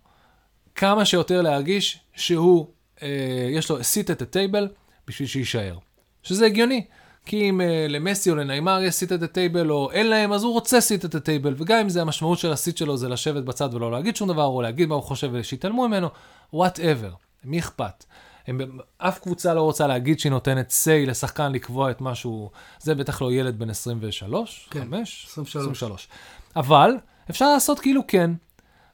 כמה 0.75 1.05
שיותר 1.05 1.41
להרגיש 1.41 1.99
שהוא, 2.15 2.67
אה, 3.01 3.07
יש 3.51 3.69
לו 3.69 3.83
seat 3.83 4.11
at 4.11 4.21
the 4.21 4.38
table 4.39 4.67
בשביל 5.07 5.27
שיישאר. 5.27 5.77
שזה 6.23 6.45
הגיוני. 6.45 6.85
כי 7.25 7.49
אם 7.49 7.61
אה, 7.61 7.85
למסי 7.89 8.29
או 8.29 8.35
לניימר 8.35 8.81
יש 8.81 8.95
seat 8.95 9.11
at 9.11 9.23
the 9.23 9.41
table 9.41 9.71
או 9.71 9.91
אין 9.91 10.07
להם, 10.07 10.33
אז 10.33 10.43
הוא 10.43 10.53
רוצה 10.53 10.81
seat 10.81 11.05
at 11.05 11.15
the 11.15 11.29
table, 11.29 11.55
וגם 11.57 11.79
אם 11.79 11.89
זה 11.89 12.01
המשמעות 12.01 12.39
של 12.39 12.51
ה 12.51 12.57
seat 12.57 12.77
שלו 12.77 12.97
זה 12.97 13.09
לשבת 13.09 13.43
בצד 13.43 13.73
ולא 13.73 13.91
להגיד 13.91 14.15
שום 14.15 14.29
דבר, 14.29 14.45
או 14.45 14.61
להגיד 14.61 14.89
מה 14.89 14.95
הוא 14.95 15.03
חושב 15.03 15.29
ושיתעלמו 15.33 15.87
ממנו, 15.87 16.07
whatever, 16.53 17.11
מי 17.43 17.59
אכפת? 17.59 18.05
הם, 18.47 18.59
אף 18.97 19.19
קבוצה 19.19 19.53
לא 19.53 19.61
רוצה 19.61 19.87
להגיד 19.87 20.19
שהיא 20.19 20.31
נותנת 20.31 20.71
say 20.71 21.07
לשחקן 21.07 21.51
לקבוע 21.51 21.91
את 21.91 22.01
משהו, 22.01 22.51
זה 22.79 22.95
בטח 22.95 23.21
לא 23.21 23.31
ילד 23.31 23.59
בן 23.59 23.69
23, 23.69 24.67
כן, 24.71 24.79
5? 24.79 25.27
23. 25.29 25.55
23. 25.55 26.07
אבל 26.55 26.97
אפשר 27.29 27.53
לעשות 27.53 27.79
כאילו 27.79 28.01
כן, 28.07 28.31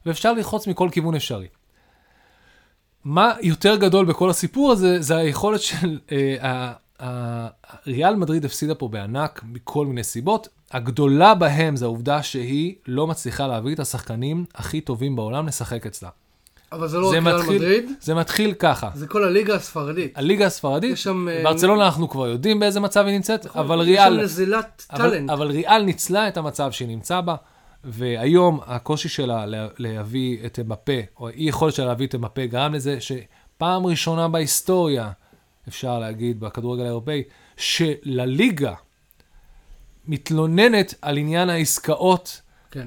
ואפשר 0.06 0.32
ללחוץ 0.32 0.66
מכל 0.66 0.88
כיוון 0.92 1.14
אפשרי. 1.14 1.48
מה 3.04 3.32
יותר 3.42 3.76
גדול 3.76 4.06
בכל 4.06 4.30
הסיפור 4.30 4.72
הזה, 4.72 5.02
זה 5.02 5.16
היכולת 5.16 5.60
של... 5.60 5.98
אה, 6.12 6.72
ריאל 7.86 8.16
מדריד 8.16 8.44
הפסידה 8.44 8.74
פה 8.74 8.88
בענק 8.88 9.42
מכל 9.44 9.86
מיני 9.86 10.04
סיבות. 10.04 10.48
הגדולה 10.70 11.34
בהם 11.34 11.76
זה 11.76 11.84
העובדה 11.84 12.22
שהיא 12.22 12.74
לא 12.86 13.06
מצליחה 13.06 13.46
להביא 13.46 13.74
את 13.74 13.80
השחקנים 13.80 14.44
הכי 14.54 14.80
טובים 14.80 15.16
בעולם 15.16 15.46
לשחק 15.46 15.86
אצלה. 15.86 16.08
אבל 16.72 16.88
זה 16.88 16.98
לא 16.98 17.08
רק 17.08 17.14
ריאל 17.24 17.42
מדריד, 17.56 17.90
זה 18.00 18.14
מתחיל 18.14 18.52
ככה. 18.54 18.90
זה 18.94 19.06
כל 19.06 19.24
הליגה 19.24 19.54
הספרדית. 19.54 20.18
הליגה 20.18 20.46
הספרדית, 20.46 20.92
יש 20.92 21.02
שם, 21.02 21.28
אה, 21.28 21.40
ברצלונה 21.44 21.84
אנחנו 21.86 22.08
כבר 22.08 22.26
יודעים 22.26 22.60
באיזה 22.60 22.80
מצב 22.80 23.04
היא 23.06 23.14
נמצאת, 23.14 23.46
אבל 23.56 23.80
יש 23.82 23.86
ריאל... 23.88 24.14
שם 24.16 24.20
נזילת 24.20 24.86
אבל, 24.90 24.98
טאלנט. 25.10 25.30
אבל 25.30 25.46
ריאל 25.50 25.82
ניצלה 25.82 26.28
את 26.28 26.36
המצב 26.36 26.72
שהיא 26.72 26.88
נמצאה 26.88 27.20
בה, 27.20 27.34
והיום 27.84 28.60
הקושי 28.66 29.08
שלה 29.08 29.46
לה- 29.46 29.68
להביא 29.78 30.46
את 30.46 30.58
אמבפה, 30.58 30.92
או 31.20 31.28
אי 31.28 31.34
יכולת 31.48 31.74
שלה 31.74 31.86
להביא 31.86 32.06
את 32.06 32.14
אמבפה, 32.14 32.46
גרם 32.46 32.74
לזה 32.74 32.98
שפעם 33.00 33.86
ראשונה 33.86 34.28
בהיסטוריה, 34.28 35.10
אפשר 35.68 35.98
להגיד, 35.98 36.40
בכדורגל 36.40 36.82
האירופאי, 36.82 37.22
שלליגה 37.56 38.74
מתלוננת 40.06 40.94
על 41.02 41.16
עניין 41.16 41.50
העסקאות. 41.50 42.40
כן. 42.70 42.86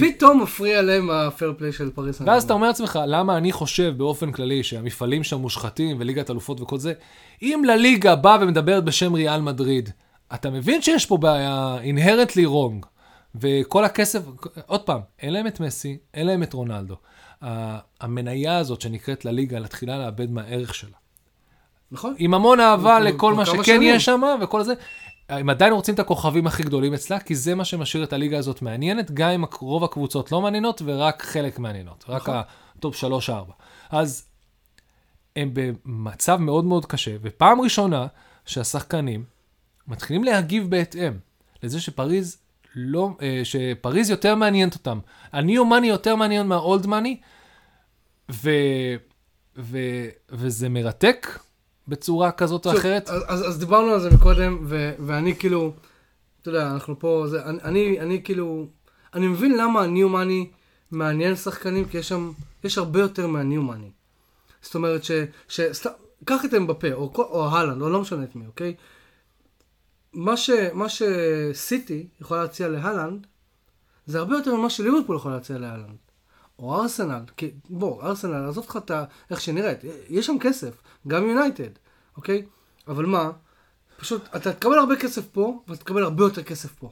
פתאום 0.00 0.42
מפריע 0.42 0.82
להם 0.82 1.10
הפייר 1.10 1.54
פליי 1.58 1.72
של 1.72 1.90
פריס. 1.90 2.20
ואז 2.26 2.44
אתה. 2.44 2.52
אומר 2.52 2.66
לעצמך, 2.66 2.98
למה 3.06 3.36
אני 3.36 3.52
חושב 3.52 3.94
באופן 3.96 4.32
כללי 4.32 4.62
שהמפעלים 4.62 5.24
שם 5.24 5.40
מושחתים 5.40 5.96
וליגת 6.00 6.30
אלופות 6.30 6.60
וכל 6.60 6.78
זה, 6.78 6.92
אם 7.42 7.62
לליגה 7.66 8.16
באה 8.16 8.36
ומדברת 8.40 8.84
בשם 8.84 9.14
ריאל 9.14 9.40
מדריד, 9.40 9.90
אתה 10.34 10.50
מבין 10.50 10.82
שיש 10.82 11.06
פה 11.06 11.16
בעיה 11.16 11.76
inherently 11.82 12.46
wrong, 12.46 12.86
וכל 13.34 13.84
הכסף, 13.84 14.22
עוד 14.66 14.80
פעם, 14.80 15.00
אין 15.22 15.32
להם 15.32 15.46
את 15.46 15.60
מסי, 15.60 15.98
אין 16.14 16.26
להם 16.26 16.42
את 16.42 16.52
רונלדו. 16.52 16.96
המניה 18.00 18.58
הזאת 18.58 18.80
שנקראת 18.80 19.24
לליגה, 19.24 19.60
מתחילה 19.60 19.98
לאבד 19.98 20.30
מהערך 20.30 20.74
שלה. 20.74 20.96
נכון? 21.92 22.14
עם 22.18 22.34
המון 22.34 22.60
אהבה 22.60 23.00
לכל 23.00 23.34
מה 23.34 23.46
שכן. 23.46 23.80
יש 23.82 24.04
שם 24.04 24.22
וכל 24.40 24.62
זה. 24.62 24.74
הם 25.28 25.50
עדיין 25.50 25.72
רוצים 25.72 25.94
את 25.94 25.98
הכוכבים 25.98 26.46
הכי 26.46 26.62
גדולים 26.62 26.94
אצלה, 26.94 27.20
כי 27.20 27.34
זה 27.34 27.54
מה 27.54 27.64
שמשאיר 27.64 28.04
את 28.04 28.12
הליגה 28.12 28.38
הזאת 28.38 28.62
מעניינת, 28.62 29.10
גם 29.10 29.30
אם 29.30 29.44
רוב 29.60 29.84
הקבוצות 29.84 30.32
לא 30.32 30.40
מעניינות 30.40 30.82
ורק 30.84 31.22
חלק 31.22 31.58
מעניינות, 31.58 32.04
רק 32.08 32.22
נכון. 32.22 32.34
הטופ 32.78 33.04
3-4. 33.28 33.30
אז 33.90 34.26
הם 35.36 35.50
במצב 35.52 36.36
מאוד 36.36 36.64
מאוד 36.64 36.86
קשה, 36.86 37.16
ופעם 37.22 37.60
ראשונה 37.60 38.06
שהשחקנים 38.46 39.24
מתחילים 39.88 40.24
להגיב 40.24 40.70
בהתאם 40.70 41.12
לזה 41.62 41.80
שפריז 41.80 42.38
לא, 42.74 43.10
אה, 43.22 43.40
שפריז 43.44 44.10
יותר 44.10 44.34
מעניינת 44.34 44.74
אותם. 44.74 44.98
הניו 45.32 45.64
מאני 45.64 45.86
יותר 45.86 46.16
מעניין 46.16 46.46
מהאולד 46.46 46.86
מאני, 46.86 47.20
ו, 48.30 48.50
ו, 49.56 49.78
וזה 50.30 50.68
מרתק 50.68 51.38
בצורה 51.88 52.32
כזאת 52.32 52.66
או 52.66 52.72
אחרת. 52.72 53.08
אז, 53.08 53.22
אז, 53.26 53.48
אז 53.48 53.58
דיברנו 53.58 53.92
על 53.92 54.00
זה 54.00 54.10
מקודם, 54.10 54.58
ו, 54.64 54.92
ואני 54.98 55.36
כאילו, 55.36 55.72
אתה 56.42 56.48
יודע, 56.48 56.70
אנחנו 56.70 56.98
פה, 56.98 57.24
זה, 57.28 57.44
אני, 57.44 57.58
אני, 57.64 58.00
אני 58.00 58.22
כאילו, 58.24 58.66
אני 59.14 59.26
מבין 59.26 59.56
למה 59.56 59.82
הניו 59.82 60.08
מאני 60.08 60.50
מעניין 60.90 61.36
שחקנים, 61.36 61.84
כי 61.84 61.98
יש 61.98 62.08
שם, 62.08 62.32
יש 62.64 62.78
הרבה 62.78 63.00
יותר 63.00 63.26
מהניו 63.26 63.62
מאני. 63.62 63.90
זאת 64.62 64.74
אומרת 64.74 65.04
ש... 65.04 65.10
ש 65.48 65.60
סתם, 65.60 65.90
קח 66.24 66.44
את 66.44 66.54
אמבפה, 66.54 66.92
או, 66.92 67.12
או 67.16 67.48
הלנד, 67.48 67.82
או 67.82 67.90
לא 67.90 68.00
משנה 68.00 68.24
את 68.24 68.36
מי, 68.36 68.46
אוקיי? 68.46 68.74
מה, 70.12 70.36
ש, 70.36 70.50
מה 70.72 70.86
שסיטי 70.88 72.06
יכולה 72.20 72.42
להציע 72.42 72.68
להלנד, 72.68 73.26
זה 74.06 74.18
הרבה 74.18 74.36
יותר 74.36 74.54
ממה 74.54 74.70
שליברפול 74.70 75.16
יכולה 75.16 75.34
להציע 75.34 75.58
להלנד. 75.58 76.03
או 76.58 76.74
ארסנל, 76.82 77.20
כי 77.36 77.50
בוא, 77.70 78.02
ארסנל, 78.02 78.48
עזוב 78.48 78.64
אותך 78.64 78.76
את 78.84 78.90
ה- 78.90 79.04
איך 79.30 79.40
שנראית, 79.40 79.78
יש 80.08 80.26
שם 80.26 80.38
כסף, 80.40 80.74
גם 81.08 81.28
יונייטד, 81.28 81.70
אוקיי? 82.16 82.42
אבל 82.88 83.06
מה, 83.06 83.30
פשוט, 84.00 84.22
אתה 84.36 84.52
תקבל 84.52 84.78
הרבה 84.78 84.96
כסף 84.96 85.22
פה, 85.32 85.58
ואתה 85.68 85.80
תקבל 85.84 86.02
הרבה 86.02 86.24
יותר 86.24 86.42
כסף 86.42 86.74
פה, 86.74 86.90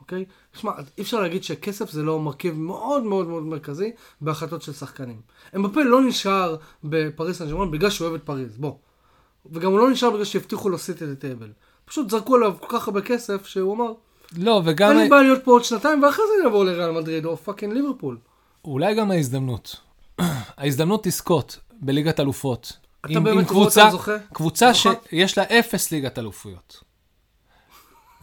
אוקיי? 0.00 0.24
שמע, 0.52 0.72
אי 0.98 1.02
אפשר 1.02 1.20
להגיד 1.20 1.44
שכסף 1.44 1.90
זה 1.90 2.02
לא 2.02 2.20
מרכיב 2.20 2.54
מאוד 2.58 3.02
מאוד 3.02 3.26
מאוד 3.28 3.42
מרכזי 3.42 3.92
בהחלטות 4.20 4.62
של 4.62 4.72
שחקנים. 4.72 5.20
אמבפה 5.56 5.82
לא 5.82 6.00
נשאר 6.02 6.56
בפריס 6.84 7.38
סן 7.38 7.48
ג'רמן 7.48 7.70
בגלל 7.70 7.90
שהוא 7.90 8.08
אוהב 8.08 8.20
את 8.20 8.26
פריז, 8.26 8.56
בוא. 8.56 8.74
וגם 9.52 9.70
הוא 9.70 9.78
לא 9.78 9.90
נשאר 9.90 10.10
בגלל 10.10 10.24
שהבטיחו 10.24 10.68
לו 10.68 10.78
seat 10.78 11.06
at 11.06 11.14
the 11.14 11.27
table. 11.27 11.52
פשוט 11.84 12.10
זרקו 12.10 12.34
עליו 12.36 12.54
כל 12.60 12.78
כך 12.78 12.88
הרבה 12.88 13.00
כסף, 13.02 13.46
שהוא 13.46 13.74
אמר, 13.74 13.92
לא, 14.38 14.62
וגם... 14.64 14.90
אין 14.90 14.98
לי 14.98 15.08
בעיה 15.08 15.22
להיות 15.22 15.44
פה 15.44 15.50
עוד 15.50 15.64
שנתיים, 15.64 16.02
ואחרי 16.02 16.24
זה 16.28 16.32
אני 16.38 16.44
אעבור 16.44 16.64
לריאל 16.64 16.90
מדריד 16.90 17.24
או 17.24 17.36
fucking 17.36 17.72
ליברפול. 17.72 18.16
אולי 18.64 18.94
גם 18.94 19.10
ההזדמנות. 19.10 19.76
ההזדמנות 20.56 21.06
לזכות 21.06 21.58
בליגת 21.80 22.20
אלופות. 22.20 22.72
אתה 23.00 23.08
עם, 23.12 23.24
באמת 23.24 23.38
עם 23.38 23.44
קבוצה, 23.44 23.90
זוכה? 23.90 24.12
קבוצה 24.32 24.72
זוכה? 24.72 24.90
שיש 25.10 25.38
לה 25.38 25.44
אפס 25.44 25.92
ליגת 25.92 26.18
אלופויות. 26.18 26.80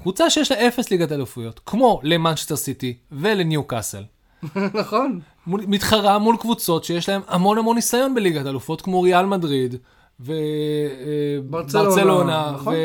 קבוצה 0.02 0.30
שיש 0.30 0.52
לה 0.52 0.68
אפס 0.68 0.92
ליגת 0.92 1.12
אלופויות, 1.12 1.60
כמו 1.66 2.00
למנצ'סטר 2.04 2.56
סיטי 2.56 2.98
ולניו 3.12 3.64
קאסל. 3.64 4.04
נכון. 4.82 5.20
מול- 5.48 5.66
מתחרה 5.68 6.20
מול 6.20 6.38
קבוצות 6.38 6.84
שיש 6.84 7.10
להן 7.10 7.22
המון 7.28 7.58
המון 7.58 7.76
ניסיון 7.76 8.16
בליגת 8.16 8.46
אלופות, 8.46 8.82
כמו 8.82 9.02
ריאל 9.02 9.26
מדריד 9.26 9.76
ברצלונה, 10.20 11.89
וברצלונה, 11.89 12.52
נכון. 12.56 12.74
ו... 12.74 12.78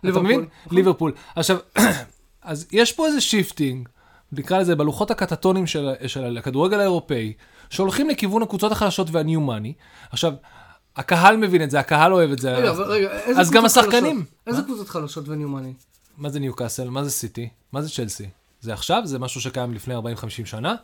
אתה 0.00 0.06
ליברפול, 0.08 0.24
מבין? 0.24 0.40
נכון. 0.64 0.76
ליברפול. 0.78 1.12
עכשיו, 1.36 1.56
אז 2.42 2.66
יש 2.72 2.92
פה 2.92 3.06
איזה 3.06 3.20
shifting, 3.20 3.88
נקרא 4.32 4.58
לזה 4.58 4.76
בלוחות 4.76 5.10
הטקטונים 5.10 5.66
של, 5.66 5.90
של 6.06 6.38
הכדורגל 6.38 6.80
האירופאי, 6.80 7.32
שהולכים 7.70 8.10
לכיוון 8.10 8.42
הקבוצות 8.42 8.72
החלשות 8.72 9.08
וה 9.10 9.22
new 9.22 9.40
money. 9.40 9.72
עכשיו, 10.10 10.32
הקהל 10.96 11.36
מבין 11.36 11.62
את 11.62 11.70
זה, 11.70 11.80
הקהל 11.80 12.12
אוהב 12.12 12.32
את 12.32 12.38
זה. 12.38 12.54
רגע, 12.54 12.70
אבל 12.70 12.84
רגע, 12.84 13.10
איזה 13.12 13.40
אז 13.40 13.50
גם 13.50 13.64
השחקנים. 13.64 14.24
איזה 14.46 14.62
קבוצות 14.62 14.88
חלשות 14.88 15.28
ו 15.28 15.32
new 15.32 15.46
money? 15.46 15.72
מה 16.16 16.30
זה 16.30 16.40
ניו 16.40 16.56
קאסל? 16.56 16.90
מה 16.90 17.04
זה 17.04 17.10
סיטי? 17.10 17.48
מה 17.72 17.82
זה 17.82 17.90
צ'לסי? 17.90 18.28
זה 18.60 18.72
עכשיו? 18.72 19.02
זה 19.04 19.18
משהו 19.18 19.40
שקיים 19.40 19.74
לפני 19.74 19.96
40-50 19.96 20.00
שנה? 20.44 20.74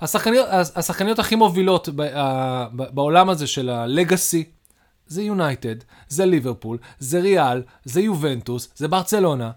השחקניות, 0.00 0.46
השחקניות 0.50 1.18
הכי 1.18 1.34
מובילות 1.34 1.88
ב, 1.88 2.00
ה, 2.00 2.66
ב, 2.76 2.82
בעולם 2.94 3.30
הזה 3.30 3.46
של 3.46 3.70
הלגאסי, 3.70 4.44
זה 5.06 5.22
יונייטד, 5.22 5.76
זה 6.08 6.26
ליברפול, 6.26 6.78
זה 6.98 7.20
ריאל, 7.20 7.62
זה 7.84 8.00
יובנטוס, 8.00 8.68
זה 8.76 8.88
ברצלונה, 8.88 9.50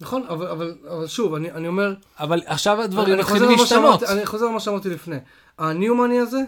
נכון, 0.00 0.22
אבל, 0.28 0.46
אבל, 0.46 0.74
אבל 0.90 1.06
שוב, 1.06 1.34
אני, 1.34 1.52
אני 1.52 1.68
אומר, 1.68 1.94
אבל 2.20 2.40
עכשיו 2.46 2.80
הדברים 2.82 3.18
מתחילים 3.18 3.50
להשתנות. 3.50 4.02
אני 4.02 4.26
חוזר 4.26 4.46
למה 4.46 4.60
שאמרתי 4.60 4.88
לפני. 4.90 5.16
הניומני 5.58 6.18
הזה, 6.18 6.40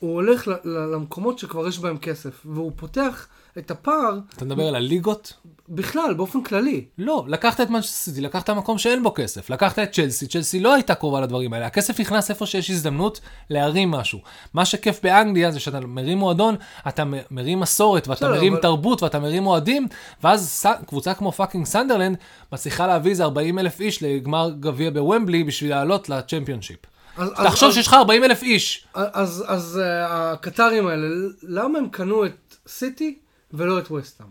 הוא 0.00 0.14
הולך 0.14 0.48
ל- 0.48 0.52
ל- 0.64 0.94
למקומות 0.94 1.38
שכבר 1.38 1.68
יש 1.68 1.78
בהם 1.78 1.98
כסף, 1.98 2.40
והוא 2.44 2.72
פותח 2.76 3.26
את 3.58 3.70
הפער 3.70 4.18
אתה 4.36 4.44
מדבר 4.44 4.68
על 4.68 4.74
הליגות? 4.74 5.32
בכלל, 5.68 6.14
באופן 6.14 6.42
כללי. 6.42 6.84
לא, 6.98 7.24
לקחת 7.28 7.60
את 7.60 7.70
מנצ'סטר 7.70 7.92
סיטי, 7.96 8.20
לקחת 8.20 8.50
מקום 8.50 8.78
שאין 8.78 9.02
בו 9.02 9.14
כסף. 9.14 9.50
לקחת 9.50 9.78
את 9.78 9.92
צ'לסי, 9.92 10.26
צ'לסי 10.26 10.60
לא 10.60 10.74
הייתה 10.74 10.94
קרובה 10.94 11.20
לדברים 11.20 11.52
האלה. 11.52 11.66
הכסף 11.66 12.00
נכנס 12.00 12.30
איפה 12.30 12.46
שיש 12.46 12.70
הזדמנות 12.70 13.20
להרים 13.50 13.90
משהו. 13.90 14.18
מה 14.54 14.64
שכיף 14.64 15.00
באנגליה 15.02 15.50
זה 15.50 15.60
שאתה 15.60 15.80
מרים 15.80 16.18
מועדון, 16.18 16.54
אתה 16.88 17.02
מרים 17.30 17.60
מסורת, 17.60 18.08
ואתה 18.08 18.28
מרים 18.28 18.52
אבל- 18.52 18.62
תרבות, 18.62 19.02
ואתה 19.02 19.18
מרים 19.18 19.46
אוהדים, 19.46 19.88
ואז 20.22 20.48
ס... 20.48 20.66
קבוצה 20.86 21.14
כמו 21.14 21.32
fucking 21.32 21.66
סנדרלנד 21.66 22.16
מצליחה 22.52 22.86
להביא 22.86 23.10
איזה 23.10 23.24
40 23.24 23.58
אלף 23.58 23.80
איש 23.80 24.02
לגמר 24.02 24.50
גביע 24.60 24.90
בוומבלי 24.90 25.44
בשביל 25.44 25.70
לעלות 25.70 26.08
לצ'מפיונשיפ. 26.08 26.78
אז, 27.16 27.28
אז, 27.36 27.46
תחשוב 27.46 27.68
אז, 27.68 27.74
שיש 27.74 27.86
לך 27.86 27.94
40 27.94 28.24
אלף 28.24 28.42
איש. 28.42 28.86
אז, 28.94 29.44
אז 29.46 29.80
אה, 29.82 30.32
הקטרים 30.32 30.86
האלה, 30.86 31.06
למה 31.42 31.78
הם 31.78 31.88
קנו 31.88 32.26
את 32.26 32.56
סיטי 32.68 33.18
ולא 33.52 33.78
את 33.78 33.90
וסטהאם? 33.90 34.28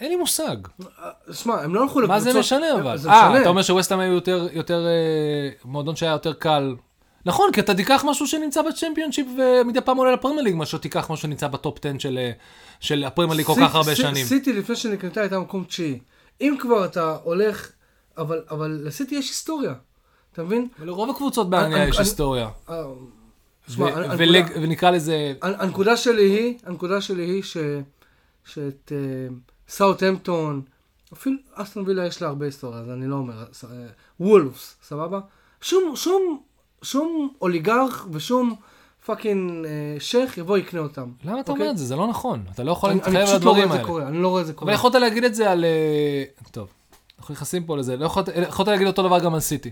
אין 0.00 0.10
לי 0.10 0.16
מושג. 0.16 0.56
שמע, 1.32 1.62
הם 1.62 1.74
לא 1.74 1.82
הלכו 1.82 1.98
מה 1.98 2.04
לקבוצות... 2.04 2.32
זה 2.32 2.38
משנה 2.38 2.66
אבל? 2.74 2.96
אה. 3.08 3.40
אתה 3.40 3.48
אומר 3.48 3.62
שווסטהאם 3.62 4.00
היו 4.00 4.12
יותר, 4.12 4.48
יותר, 4.52 4.86
אה, 4.86 5.50
מועדון 5.64 5.96
שהיה 5.96 6.12
יותר 6.12 6.32
קל. 6.32 6.74
נכון, 7.26 7.52
כי 7.52 7.60
אתה 7.60 7.74
תיקח 7.74 8.04
משהו 8.06 8.26
שנמצא 8.26 8.62
בצ'מפיונשיפ 8.62 9.26
ומדי 9.38 9.80
פעם 9.80 9.96
עולה 9.96 10.12
לפרמייר 10.12 10.42
ליג, 10.42 10.54
מאשר 10.54 10.78
תיקח 10.78 11.10
משהו 11.10 11.22
שנמצא 11.22 11.48
בטופ 11.48 11.86
10 11.86 11.98
של, 11.98 12.18
אה, 12.18 12.30
של 12.80 13.04
הפרמייר 13.04 13.36
ליג 13.36 13.46
כל 13.46 13.54
כך 13.60 13.74
הרבה 13.74 13.96
שנים. 13.96 14.26
סיטי 14.26 14.52
לפני 14.52 14.76
שנקנתה 14.76 15.20
הייתה 15.20 15.38
מקום 15.38 15.64
תשיעי. 15.64 15.98
אם 16.40 16.56
כבר 16.58 16.84
אתה 16.84 17.16
הולך, 17.22 17.70
אבל, 18.18 18.42
אבל 18.50 18.80
לסיטי 18.84 19.14
יש 19.14 19.28
היסטוריה, 19.28 19.74
אתה 20.32 20.42
מבין? 20.42 20.68
ולרוב 20.78 21.10
הקבוצות 21.10 21.50
באנגליה 21.50 21.88
יש 21.88 21.98
היסטוריה. 21.98 22.48
אה, 23.80 24.14
ולג- 24.18 24.52
ונקרא 24.54 24.90
לזה, 24.90 25.32
הנ- 25.42 25.54
הנקודה 25.58 25.96
שלי 25.96 26.22
היא, 26.22 26.58
הנקודה 26.66 27.00
שלי 27.00 27.22
היא 27.24 27.42
ש... 27.42 27.56
שאת 28.44 28.92
אה, 28.94 29.34
סאוטהמפטון, 29.68 30.62
אפילו 31.12 31.36
אסטון 31.54 31.84
וילה 31.86 32.06
יש 32.06 32.22
לה 32.22 32.28
הרבה 32.28 32.46
היסטוריה, 32.46 32.80
אז 32.80 32.90
אני 32.90 33.06
לא 33.06 33.16
אומר, 33.16 33.44
ס- 33.52 33.64
אה, 33.64 33.70
וולפס, 34.20 34.76
סבבה? 34.82 35.20
שום, 35.60 35.96
שום, 35.96 36.40
שום 36.82 37.28
אוליגרך 37.42 38.06
ושום 38.12 38.54
fucking 39.06 39.64
אה, 39.66 39.70
שייח 40.00 40.38
יבוא 40.38 40.58
יקנה 40.58 40.80
אותם. 40.80 41.08
למה 41.24 41.40
אתה 41.40 41.52
אוקיי? 41.52 41.62
אומר 41.62 41.72
את 41.72 41.78
זה? 41.78 41.84
זה 41.84 41.96
לא 41.96 42.06
נכון. 42.06 42.44
אתה 42.54 42.62
לא 42.62 42.72
יכול 42.72 42.90
אני, 42.90 42.98
להתחייב 42.98 43.16
אני 43.16 43.24
על 43.24 43.30
פשוט 43.30 43.44
לא 43.44 43.50
רואה 43.50 43.62
הדברים 43.62 43.68
את 43.68 43.72
זה 43.72 43.78
האלה. 43.78 43.88
קורה, 43.88 44.08
אני 44.08 44.22
לא 44.22 44.28
רואה 44.28 44.40
את 44.40 44.46
זה 44.46 44.52
אבל 44.52 44.58
קורה. 44.60 44.72
יכולת 44.72 44.94
להגיד 44.94 45.24
את 45.24 45.34
זה 45.34 45.50
על... 45.50 45.64
אה, 45.64 46.24
טוב, 46.50 46.68
אנחנו 47.18 47.34
נכנסים 47.34 47.64
פה 47.64 47.76
לזה. 47.76 47.96
לא 47.96 48.04
יכולת 48.48 48.68
להגיד 48.68 48.86
אותו 48.86 49.02
דבר 49.02 49.18
גם 49.20 49.34
על 49.34 49.40
סיטי. 49.40 49.70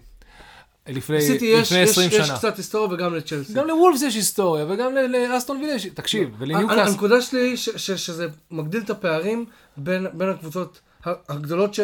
לפני 0.89 1.17
יש, 1.17 1.31
לפני 1.31 1.79
יש, 1.79 1.91
20 1.91 2.09
יש 2.11 2.17
שנה. 2.27 2.37
קצת 2.37 2.57
היסטוריה 2.57 2.95
וגם 2.95 3.15
לצ'לסי. 3.15 3.53
גם 3.53 3.67
לוולפס 3.67 4.03
יש 4.03 4.15
היסטוריה, 4.15 4.67
וגם 4.69 4.93
לאסטון 4.95 5.57
וילה 5.57 5.73
יש... 5.73 5.87
תקשיב, 5.87 6.29
הנ- 6.29 6.35
ולניוקאסל. 6.43 6.81
הנקודה 6.81 7.23
שלי 7.23 7.41
היא 7.41 7.57
ש- 7.57 7.69
ש- 7.77 7.91
שזה 8.07 8.27
מגדיל 8.51 8.83
את 8.83 8.91
הפערים 8.91 9.45
בין, 9.77 10.07
בין 10.13 10.29
הקבוצות 10.29 10.81
הגדולות 11.05 11.75
ש- 11.75 11.81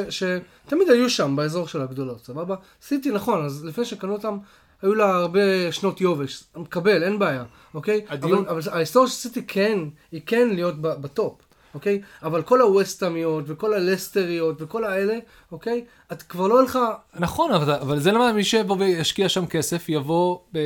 שתמיד 0.66 0.90
היו 0.90 1.10
שם 1.10 1.36
באזור 1.36 1.68
של 1.68 1.82
הגדולות, 1.82 2.24
סבבה? 2.24 2.54
סיטי 2.82 3.10
נכון, 3.10 3.44
אז 3.44 3.64
לפני 3.64 3.84
שקנו 3.84 4.12
אותם, 4.12 4.38
היו 4.82 4.94
לה 4.94 5.08
הרבה 5.16 5.40
שנות 5.72 6.00
יובש, 6.00 6.44
מקבל, 6.56 7.02
אין 7.02 7.18
בעיה, 7.18 7.44
אוקיי? 7.74 8.04
הדיון- 8.08 8.46
אבל, 8.48 8.60
אבל 8.64 8.72
ההיסטוריה 8.72 9.08
של 9.08 9.14
סיטי 9.14 9.42
כן, 9.46 9.78
היא 10.12 10.20
כן 10.26 10.48
להיות 10.52 10.74
בטופ. 10.80 11.34
אוקיי? 11.74 12.00
אבל 12.22 12.42
כל 12.42 12.60
הווסטאמיות 12.60 13.44
וכל 13.46 13.74
הלסטריות 13.74 14.56
וכל 14.58 14.84
האלה, 14.84 15.18
אוקיי? 15.52 15.84
את 16.12 16.22
כבר 16.22 16.46
לא 16.46 16.54
הולכה... 16.54 16.94
נכון, 17.18 17.52
אבל, 17.52 17.72
אבל 17.72 18.00
זה 18.00 18.12
למה 18.12 18.32
מי 18.32 18.44
שיבוא 18.44 18.76
וישקיע 18.78 19.28
שם 19.28 19.46
כסף, 19.46 19.88
יבוא 19.88 20.38
ב, 20.52 20.58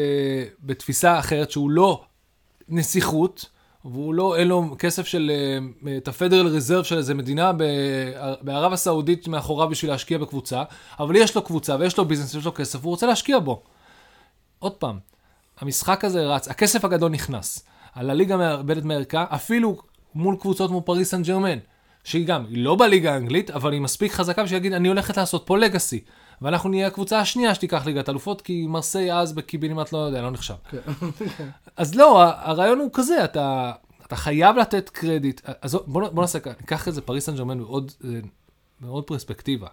בתפיסה 0.62 1.18
אחרת 1.18 1.50
שהוא 1.50 1.70
לא 1.70 2.04
נסיכות, 2.68 3.46
והוא 3.84 4.14
לא, 4.14 4.36
אין 4.36 4.48
לו 4.48 4.76
כסף 4.78 5.06
של, 5.06 5.30
אה, 5.86 5.96
את 5.96 6.08
הפדרל 6.08 6.46
ריזרב 6.46 6.84
של 6.84 6.96
איזה 6.96 7.14
מדינה 7.14 7.52
בערב 8.40 8.72
הסעודית 8.72 9.28
מאחוריו 9.28 9.68
בשביל 9.68 9.90
להשקיע 9.90 10.18
בקבוצה, 10.18 10.62
אבל 10.98 11.16
יש 11.16 11.36
לו 11.36 11.42
קבוצה 11.42 11.76
ויש 11.80 11.98
לו 11.98 12.04
ביזנס 12.04 12.34
ויש 12.34 12.44
לו 12.44 12.54
כסף, 12.54 12.78
והוא 12.80 12.90
רוצה 12.90 13.06
להשקיע 13.06 13.38
בו. 13.38 13.62
עוד 14.58 14.72
פעם, 14.72 14.98
המשחק 15.60 16.04
הזה 16.04 16.26
רץ, 16.26 16.48
הכסף 16.48 16.84
הגדול 16.84 17.10
נכנס. 17.10 17.64
על 17.94 18.10
הליגה 18.10 18.36
מאבדת 18.36 18.84
מערכה, 18.84 19.24
אפילו 19.28 19.78
מול 20.14 20.36
קבוצות 20.40 20.70
כמו 20.70 20.82
פריס 20.82 21.10
סן 21.10 21.22
ג'רמן, 21.22 21.58
שהיא 22.04 22.26
גם, 22.26 22.44
היא 22.48 22.64
לא 22.64 22.76
בליגה 22.76 23.14
האנגלית, 23.14 23.50
אבל 23.50 23.72
היא 23.72 23.80
מספיק 23.80 24.12
חזקה 24.12 24.42
בשביל 24.42 24.58
להגיד, 24.58 24.72
אני 24.72 24.88
הולכת 24.88 25.16
לעשות 25.16 25.42
פה 25.46 25.58
legacy. 25.58 26.04
ואנחנו 26.42 26.70
נהיה 26.70 26.86
הקבוצה 26.86 27.20
השנייה 27.20 27.54
שתיקח 27.54 27.86
ליגת 27.86 28.08
אלופות, 28.08 28.40
כי 28.40 28.66
מרסיי 28.66 29.14
אז 29.14 29.32
בקיבינימט 29.32 29.92
לא 29.92 29.98
יודע, 29.98 30.22
לא 30.22 30.30
נחשב. 30.30 30.54
אז 31.76 31.94
לא, 31.94 32.22
הרעיון 32.22 32.78
הוא 32.78 32.90
כזה, 32.92 33.24
אתה, 33.24 33.72
אתה 34.06 34.16
חייב 34.16 34.56
לתת 34.56 34.88
קרדיט. 34.88 35.40
אז 35.62 35.74
בוא, 35.74 36.08
בוא 36.08 36.22
נעשה 36.22 36.40
ככה, 36.40 36.54
ניקח 36.60 36.88
את 36.88 36.94
זה 36.94 37.00
פריס 37.00 37.26
סן 37.26 37.36
ג'רמן 37.36 37.58
בעוד, 37.58 37.92
אה, 38.04 38.10
בעוד 38.80 39.04
פרספקטיבה. 39.04 39.68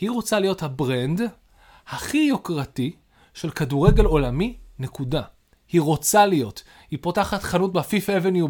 היא 0.00 0.10
רוצה 0.10 0.40
להיות 0.40 0.62
ה 0.62 0.72
brand 0.72 1.20
הכי 1.88 2.18
יוקרתי 2.18 2.96
של 3.34 3.50
כדורגל 3.50 4.04
עולמי, 4.04 4.56
נקודה. 4.78 5.22
היא 5.72 5.80
רוצה 5.80 6.26
להיות. 6.26 6.62
היא 6.90 6.98
פותחת 7.02 7.42
חנות 7.42 7.72
בפיף 7.72 8.10
אבניו 8.10 8.46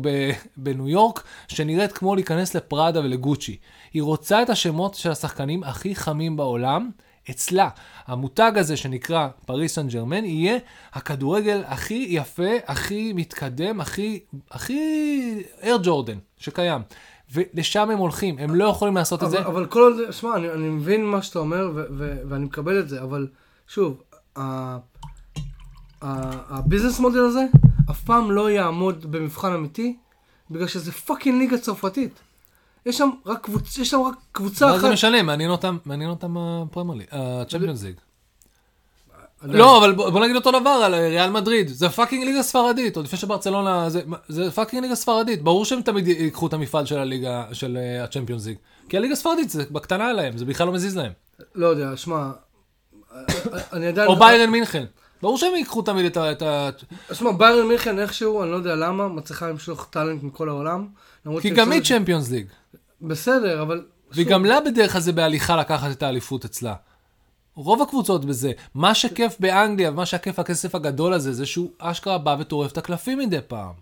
בניו 0.56 0.88
יורק, 0.88 1.22
שנראית 1.48 1.92
כמו 1.92 2.14
להיכנס 2.14 2.54
לפראדה 2.54 3.00
ולגוצ'י. 3.00 3.56
היא 3.92 4.02
רוצה 4.02 4.42
את 4.42 4.50
השמות 4.50 4.94
של 4.94 5.10
השחקנים 5.10 5.64
הכי 5.64 5.94
חמים 5.94 6.36
בעולם, 6.36 6.90
אצלה. 7.30 7.68
המותג 8.06 8.52
הזה 8.56 8.76
שנקרא 8.76 9.28
פריס 9.46 9.74
סן 9.74 9.88
ג'רמן 9.88 10.24
יהיה 10.24 10.58
הכדורגל 10.92 11.62
הכי 11.66 12.06
יפה, 12.08 12.50
הכי 12.66 13.12
מתקדם, 13.12 13.80
הכי, 13.80 14.20
הכי 14.50 15.42
אר 15.64 15.76
ג'ורדן 15.82 16.18
שקיים. 16.38 16.82
ולשם 17.34 17.90
הם 17.90 17.98
הולכים, 17.98 18.38
הם 18.38 18.54
לא 18.54 18.64
יכולים 18.64 18.94
לעשות 18.96 19.22
את 19.22 19.30
זה. 19.30 19.38
אבל, 19.38 19.46
אבל 19.46 19.66
כל 19.66 19.80
עוד, 19.80 20.12
שמע, 20.12 20.36
אני, 20.36 20.50
אני 20.50 20.68
מבין 20.68 21.04
מה 21.06 21.22
שאתה 21.22 21.38
אומר 21.38 21.70
ו- 21.74 21.84
ו- 21.98 22.16
ואני 22.28 22.44
מקבל 22.44 22.80
את 22.80 22.88
זה, 22.88 23.02
אבל 23.02 23.28
שוב, 23.68 24.02
ה- 24.38 24.78
ה 26.02 26.13
business 26.13 26.98
model 27.00 27.20
הזה 27.24 27.44
אף 27.90 28.00
פעם 28.02 28.30
לא 28.30 28.50
יעמוד 28.50 29.12
במבחן 29.12 29.52
אמיתי, 29.52 29.96
בגלל 30.50 30.66
שזה 30.66 30.92
fucking 30.92 31.38
ליגה 31.38 31.58
צרפתית. 31.58 32.12
יש 32.86 32.98
שם 32.98 33.10
רק, 33.26 33.40
קבוצ... 33.44 33.78
יש 33.78 33.90
שם 33.90 34.00
רק 34.00 34.14
קבוצה 34.32 34.66
מה 34.66 34.72
אחת. 34.72 34.80
זה 34.80 34.90
משנה, 34.90 35.22
מעניין 35.22 35.50
אותם, 35.50 35.78
מעניין 35.84 36.10
אותם 36.10 36.36
הפרמייר 36.38 36.98
ליג, 36.98 37.06
הצ'מפיונס 37.12 37.82
ליג. 37.82 37.94
לא, 39.42 39.78
אבל 39.78 39.92
בוא 39.94 40.20
נגיד 40.20 40.36
אותו 40.36 40.50
דבר 40.60 40.70
על 40.70 40.94
ריאל 40.94 41.30
מדריד, 41.30 41.68
זה 41.68 41.88
fucking 41.88 42.24
ליגה 42.24 42.42
ספרדית, 42.42 42.96
עוד 42.96 43.04
לפני 43.04 43.18
שברצלונה, 43.18 43.90
זה- 43.90 44.02
זה 44.28 44.50
fucking 44.50 44.82
ליגה 44.82 44.94
ספרדית, 44.94 45.42
ברור 45.42 45.64
שהם 45.64 45.82
תמיד 45.82 46.08
ייקחו 46.08 46.46
את 46.46 46.52
המפעל 46.52 46.86
של 46.86 46.98
הליגה, 46.98 47.44
של 47.52 47.76
אה, 47.76 48.04
הצ'מפיונס 48.04 48.46
ליג. 48.46 48.56
כי 48.88 48.96
הליגה 48.96 49.12
הספרדית 49.12 49.50
זה 49.50 49.64
בקטנה 49.70 50.08
עליהם, 50.10 50.38
זה 50.38 50.44
בכלל 50.44 50.66
לא 50.66 50.72
מזיז 50.72 50.96
להם. 50.96 51.12
לא 51.54 51.66
יודע, 51.66 51.96
שמע, 51.96 52.30
אני 53.72 53.86
עדיין... 53.86 54.08
או 54.08 54.16
ביירן 54.16 54.50
מינכן. 54.50 54.84
ברור 55.22 55.38
שהם 55.38 55.54
ייקחו 55.54 55.82
תמיד 55.82 56.04
את 56.04 56.16
ה... 56.16 56.32
את 56.32 56.42
ה... 56.42 56.70
שמע, 57.12 57.30
ביירן 57.30 57.68
מינכן 57.68 57.98
איכשהו, 57.98 58.42
אני 58.42 58.50
לא 58.50 58.56
יודע 58.56 58.74
למה, 58.74 59.08
מצליחה 59.08 59.48
למשוך 59.48 59.86
טאלנט 59.90 60.22
מכל 60.22 60.48
העולם. 60.48 60.86
כי 61.40 61.50
גם 61.50 61.72
היא 61.72 61.82
צ'מפיונס 61.82 62.30
ליג. 62.30 62.46
בסדר, 63.02 63.62
אבל... 63.62 63.84
וגם 64.12 64.44
לה 64.44 64.60
בדרך 64.60 64.92
כלל 64.92 65.00
זה 65.00 65.12
בהליכה 65.12 65.56
לקחת 65.56 65.90
את 65.90 66.02
האליפות 66.02 66.44
אצלה. 66.44 66.74
רוב 67.54 67.82
הקבוצות 67.82 68.24
בזה. 68.24 68.52
מה 68.74 68.94
שכיף 68.94 69.36
באנגליה, 69.40 69.90
ומה 69.90 70.06
שהכיף 70.06 70.38
הכסף 70.38 70.74
הגדול 70.74 71.12
הזה, 71.12 71.32
זה 71.32 71.46
שהוא 71.46 71.70
אשכרה 71.78 72.18
בא 72.18 72.36
וטורף 72.38 72.72
את 72.72 72.78
הקלפים 72.78 73.18
מדי 73.18 73.38
פעם. 73.48 73.72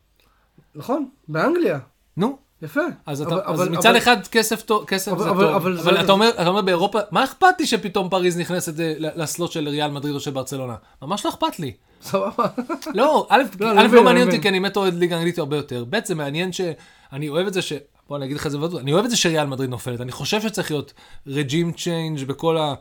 נכון, 0.74 1.08
באנגליה. 1.28 1.78
נו, 2.16 2.38
יפה. 2.62 2.80
אז, 3.06 3.22
אבל- 3.22 3.38
אתה, 3.40 3.50
אז 3.50 3.60
אבל- 3.60 3.68
מצד 3.68 3.88
אבל- 3.88 3.98
אחד 3.98 4.26
כסף, 4.26 4.62
טוב, 4.62 4.84
כסף 4.84 5.12
אבל- 5.12 5.22
זה 5.24 5.30
אבל- 5.30 5.44
טוב, 5.46 5.54
אבל 5.54 5.78
אבל, 5.78 5.94
זה- 5.94 6.00
אתה, 6.00 6.12
אומר, 6.12 6.28
אתה 6.28 6.48
אומר 6.48 6.62
באירופה, 6.62 6.98
מה 7.10 7.24
אכפת 7.24 7.46
לי 7.60 7.66
שפתאום 7.66 8.08
פריז 8.08 8.38
נכנסת 8.38 8.80
אה, 8.80 8.94
ל 8.98 9.09
slot 9.09 9.52
של 9.52 9.68
ריאל 9.68 9.90
מדריד 9.90 10.14
או 10.14 10.20
של 10.20 10.30
ברצלונה? 10.30 10.74
ממש 11.02 11.24
לא 11.24 11.30
אכפת 11.30 11.58
לי. 11.60 11.72
סבבה. 12.02 12.46
לא, 12.94 13.26
א', 13.30 13.42
לא, 13.60 13.66
א', 13.68 13.72
אני 13.72 13.84
מבין, 13.84 13.90
לא 13.94 13.98
אני 13.98 14.04
מעניין 14.04 14.26
אותי. 14.28 14.40
כי 14.42 14.48
אני 14.48 14.60
באמת 14.60 14.76
אוהד 14.76 14.94
ליגה 14.94 15.16
אנגלית 15.16 15.38
הרבה 15.38 15.56
יותר. 15.56 15.84
ב', 15.90 15.98
זה 16.04 16.14
מעניין 16.14 16.52
שאני 16.52 17.28
אוהב 17.28 17.46
את 17.46 17.52
זה 17.54 17.62
ש... 17.62 17.72
בוא 18.08 18.16
אני 18.16 18.24
אגיד 18.24 18.36
לך 18.36 18.46
את 18.46 18.50
זה 18.50 18.58
בוודאות, 18.58 18.80
אני 18.82 18.92
אוהב 18.92 19.04
את 19.04 19.10
זה 19.10 19.16
שריאל 19.16 19.46
מדריד 19.46 19.70
נופלת, 19.70 20.00
אני 20.00 20.12
חושב 20.12 20.40
שצריך 20.42 20.70
להיות 20.70 20.92
regime 21.26 21.72
change 21.72 22.24
בכל 22.24 22.56
ה... 22.58 22.74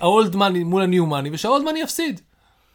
האולד 0.00 0.36
מאני 0.36 0.64
מול 0.64 0.82
הניו 0.82 1.06
מאני, 1.06 1.30
ושהאולד 1.32 1.64
מאני 1.64 1.80
יפסיד. 1.80 2.20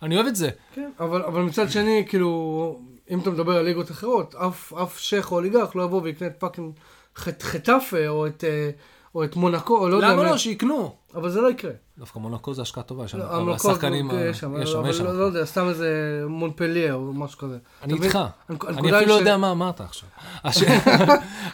אני 0.02 0.16
אוהב 0.16 0.28
את 0.28 0.36
זה. 0.36 0.50
כן, 0.76 0.90
אבל, 1.00 1.22
אבל 1.24 1.42
מצד 1.42 1.72
שני, 1.72 2.04
כאילו, 2.08 2.80
אם 3.10 3.20
אתה 3.20 3.30
מדבר 3.32 3.58
על 3.58 3.66
ליגות 3.66 3.92
אחרות, 3.92 4.36
אף, 4.36 4.74
אף 4.74 5.00
שייח 5.00 5.32
או 5.32 5.36
אוליגרך 5.36 5.76
לא 5.76 5.84
יבוא 5.84 6.02
ויקנה 6.04 6.28
את 6.28 6.36
פאקינג 6.40 6.74
חט- 7.18 7.44
חטאפה 7.44 8.08
או 8.08 8.28
את, 8.28 8.44
אה, 8.44 8.70
או 9.16 9.24
את 9.24 9.36
מונקו, 9.36 9.78
או 9.78 9.90
לא 9.90 9.96
יודע. 9.96 10.14
למה. 10.14 10.24
לא? 10.24 10.38
שיקנו. 10.38 10.96
אבל 11.16 11.30
זה 11.30 11.42
לא 11.42 11.50
יקרה. 11.52 11.72
דווקא 11.98 12.20
מונקו 12.20 12.54
זה 12.54 12.62
השקעה 12.62 12.84
טובה, 12.84 13.06
יש 13.06 13.12
שם- 13.12 13.50
השחקנים, 13.56 14.12
יש 14.12 14.38
ה- 14.38 14.40
שם, 14.40 14.62
יש 14.62 14.70
שם, 14.70 14.78
אבל. 15.06 15.14
לא, 15.14 15.24
יודע, 15.24 15.46
סתם 15.46 15.68
איזה 15.70 15.90
מונפליה 16.28 16.94
או 16.94 17.14
משהו 17.14 17.40
כזה. 17.40 17.58
אני? 17.84 17.94
איתך. 17.94 18.20
אני 18.50 18.58
אפילו 18.98 19.06
לא 19.08 19.14
יודע 19.14 19.38
מה 19.38 19.52
אמרת 19.52 19.82
עכשיו. 19.82 20.10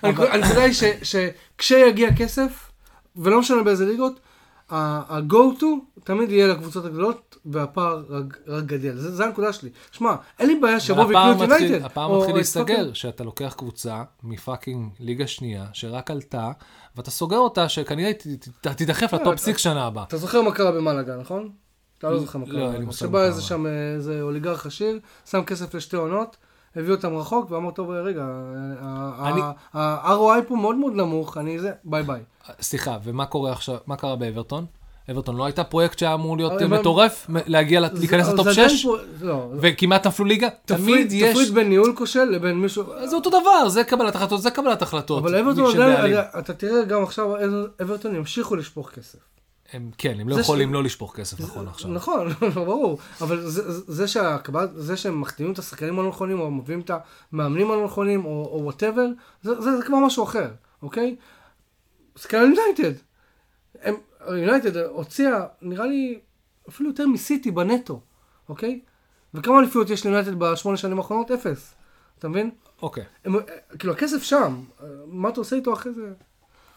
הנקודה 0.04 0.34
היא 0.64 0.74
שכשיגיע 1.04 2.16
כסף, 2.16 2.72
ולא 3.16 3.40
משנה 3.40 3.64
באיזה 3.64 3.86
ליגות, 3.86 4.20
ה-go 4.70 5.60
to 5.62 5.66
תמיד 6.04 6.32
יהיה 6.32 6.48
לקבוצות 6.48 6.86
הגדולות, 6.86 7.38
והפער 7.46 8.04
רק- 8.10 8.38
רק 8.48 8.64
גדל. 8.64 8.96
זה 8.98 9.12
זה 9.16 9.26
הנקודה 9.26 9.54
שלי. 9.54 9.70
שמע, 9.92 10.16
אין 10.40 10.48
לי 10.48 10.60
בעיה 10.60 10.80
שיבואו 10.80 11.08
ויקנו 11.08 11.34
את 11.44 11.50
יונייטד. 11.50 11.86
הפער 11.86 12.20
מתחיל 12.20 12.36
להסתגר, 12.36 12.94
שאתה 12.94 13.24
לוקח 13.24 13.54
קבוצה 13.58 14.04
מ 14.24 14.32
fucking 14.32 14.90
ליגה 15.00 15.28
שנייה, 15.28 15.66
שרק 15.74 16.12
עלתה, 16.12 16.52
ואתה 16.96 17.12
סוגר 17.12 17.38
אותה, 17.38 17.70
שכנראה 17.70 18.14
ת- 18.14 18.28
ת- 18.62 18.68
תדחף 18.68 19.14
ל 19.14 19.20
top 19.20 19.38
six 19.40 19.62
שנה 19.62 19.86
הבאה. 19.86 20.04
אתה 20.04 20.18
זוכר 20.18 20.42
מה 20.42 20.52
קרה 20.52 20.72
במלאגה, 20.72 21.18
נכון? 21.18 21.50
אתה 21.98 22.10
לא 22.10 22.20
זוכר 22.20 22.40
מה 22.40 22.46
לא, 22.48 22.52
קרה 22.60 22.72
אין 22.72 22.80
לי. 22.80 22.86
מושג 22.86 23.06
שבא. 23.06 23.24
איזה 23.24 23.42
שם 23.42 23.66
אה, 23.66 23.72
איזה 23.96 24.22
אוליגרך 24.22 24.66
עשיר, 24.66 25.00
שם 25.30 25.44
כסף 25.44 25.76
לשתי 25.76 25.96
עונות, 25.96 26.38
הביא 26.76 26.92
אותם 26.92 27.18
רחוק, 27.18 27.52
ואמר, 27.52 27.72
טוב, 27.72 27.90
רגע, 27.92 28.24
אני- 29.26 29.42
ה-ROI 29.74 30.42
פה 30.48 30.56
מאוד 30.56 30.76
מאוד 30.76 30.94
נמוך, 30.94 31.38
אני 31.38 31.60
זה, 31.60 31.72
bye 31.84 32.04
bye. 32.04 32.22
סליחה, 32.62 32.98
ומה 33.04 33.26
קורה 33.26 33.52
עכשיו, 33.52 33.78
מה 33.88 33.96
קרה 33.96 34.16
באברטון? 34.16 34.66
אברטון 35.12 35.36
לא 35.38 35.46
הייתה 35.46 35.64
פרויקט 35.64 36.00
שהיה 36.00 36.14
אמור 36.14 36.38
להיות 36.38 36.62
אה, 36.62 36.68
מטורף, 36.68 37.28
להגיע, 37.46 37.80
להיכנס 37.80 38.28
לטופ 38.28 38.44
זה 38.44 38.52
עדיין 38.52 38.70
6, 38.70 38.86
פה- 38.86 38.96
לא, 39.22 39.48
וכמעט 39.60 40.08
נפלו 40.08 40.26
ליגה? 40.26 40.48
תמיד 40.66 41.12
יש, 41.12 41.32
תפריד 41.32 41.54
בין 41.54 41.70
ניהול 41.70 41.96
כושל 41.96 42.24
לבין 42.24 42.56
מישהו... 42.62 42.84
זה 43.06 43.16
אותו 43.16 43.30
דבר, 43.30 43.70
זה 43.70 43.84
קבלת 43.84 44.16
החלטות, 44.16 44.42
זה 44.42 44.52
קבלת 44.52 44.82
החלטות. 44.82 45.24
אבל 45.24 45.36
אברטון. 45.36 45.74
אתה 46.40 46.54
תראה 46.54 46.84
גם 46.84 47.04
עכשיו, 47.04 47.30
אברטון 47.82 48.16
ימשיכו 48.16 48.56
לשפוך 48.56 48.90
כסף. 48.90 49.20
הם, 49.74 49.92
כן, 49.98 50.18
הם 50.20 50.30
לא 50.30 50.36
יכולים 50.40 50.70
ש- 50.70 50.74
לא 50.74 50.84
לשפוך 50.84 51.16
כסף 51.16 51.40
נכון 51.40 51.68
עכשיו. 51.68 51.92
נכון, 51.92 52.28
ברור. 52.66 52.98
אבל 53.22 53.42
זה- 53.50 53.72
זה- 53.94 54.08
שהקבלת- 54.08 54.70
זה 54.76 54.98
שהם 54.98 55.22
מחתימים 55.22 55.54
את 55.54 55.60
השחקנים 55.60 56.00
הלא 56.00 56.10
נכונים, 56.10 56.40
או 56.40 56.52
מביאים 56.52 56.80
את 56.82 56.92
המאמנים 57.32 57.72
הלא 57.72 57.86
נכונים, 57.86 58.26
או 58.26 58.60
whatever, 58.64 59.06
זה 59.42 59.62
זה- 59.62 59.78
זה 59.78 59.84
כבר 59.86 59.98
משהו 59.98 60.24
אחר, 60.24 60.52
אוקיי? 60.82 61.16
על 62.34 62.54
יונייטד. 62.56 62.94
יונייטד 64.28 64.78
הוציאה, 64.78 65.46
נראה 65.62 65.86
לי, 65.86 66.20
אפילו 66.70 66.90
יותר 66.90 67.08
מסיטי 67.08 67.52
בנטו, 67.52 68.02
אוקיי? 68.50 68.80
וכמה 69.34 69.60
אליפויות 69.60 69.90
יש 69.90 70.04
ליונייטד 70.06 70.40
בשמונה 70.40 70.78
שנים 70.78 70.98
האחרונות? 70.98 71.32
אפס. 71.32 71.74
אתה 72.20 72.28
מבין? 72.28 72.50
אוקיי. 72.82 73.04
הם, 73.26 73.36
כאילו, 73.80 73.94
הכסף 73.94 74.24
שם, 74.24 74.64
מה 75.06 75.30
אתה 75.30 75.40
עושה 75.42 75.56
איתו 75.56 75.74
אחרי 75.74 75.94
זה? 75.94 76.14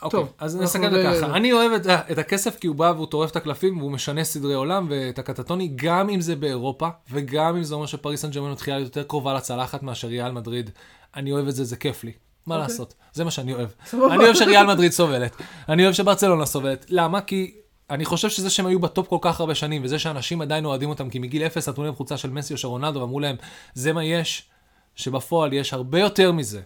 אוקיי, 0.02 0.20
טוב, 0.20 0.32
אז 0.38 0.56
נסתכל 0.56 0.84
על 0.84 1.02
זה 1.02 1.10
ב- 1.10 1.16
ככה. 1.16 1.34
אני 1.36 1.52
אוהב 1.52 1.72
את, 1.72 1.86
את 1.86 2.18
הכסף 2.18 2.58
כי 2.58 2.66
הוא 2.66 2.76
בא 2.76 2.92
והוא 2.96 3.06
טורף 3.06 3.30
את 3.30 3.36
הקלפים 3.36 3.78
והוא 3.78 3.90
משנה 3.90 4.24
סדרי 4.24 4.54
עולם 4.54 4.86
ואת 4.90 5.18
הקטטוני, 5.18 5.72
גם 5.76 6.10
אם 6.10 6.20
זה 6.20 6.36
באירופה, 6.36 6.88
וגם 7.10 7.56
אם 7.56 7.62
זה 7.62 7.74
אומר 7.74 7.86
שפריס 7.86 8.22
סן 8.22 8.30
ג'רמן 8.30 8.50
מתחילה 8.50 8.76
להיות 8.76 8.96
יותר 8.96 9.08
קרובה 9.08 9.34
לצלחת 9.34 9.82
מאשר 9.82 10.08
ריאל 10.08 10.32
מדריד. 10.32 10.70
אני 11.16 11.32
אוהב 11.32 11.48
את 11.48 11.54
זה, 11.54 11.64
זה 11.64 11.76
כיף 11.76 12.04
לי. 12.04 12.12
מה 12.46 12.54
אוקיי. 12.54 12.68
לעשות? 12.68 12.94
זה 13.12 13.24
מה 13.24 13.30
שאני 13.30 13.54
אוהב. 13.54 13.68
אני 13.94 14.24
אוהב 14.24 14.34
שריאל 14.34 14.66
מדריד 14.66 14.92
סובלת. 14.92 15.36
אני 15.68 15.84
אוהב 15.84 15.94
שברצלונה 15.94 16.46
סובלת. 16.46 16.86
למה? 16.88 17.20
כי 17.20 17.54
אני 17.90 18.04
חושב 18.04 18.28
שזה 18.28 18.50
שהם 18.50 18.66
היו 18.66 18.78
ב 18.78 18.86
top 18.86 19.08
כל 19.08 19.18
כך 19.20 19.40
הרבה 19.40 19.54
שנים, 19.54 19.84
וזה 19.84 19.98
שאנשים 19.98 20.40
עדיין 20.40 20.64
אוהדים 20.64 20.88
אותם, 20.88 21.10
כי 21.10 21.18
מגיל 21.18 21.42
אפס 21.42 21.68
נתנו 21.68 21.84
להם 21.84 21.94
חולצה 21.94 22.16
של 22.16 22.30
מסי 22.30 22.52
או 22.52 22.58
של 22.58 22.68
רונלדו, 22.68 23.00
ואמרו 23.00 23.20
להם, 23.20 23.36
זה 23.74 23.92
מה 23.92 24.04
יש, 24.04 24.48
שבפועל 24.94 25.52
יש 25.52 25.72
הרבה 25.72 26.00
יותר 26.00 26.32
מזה. 26.32 26.60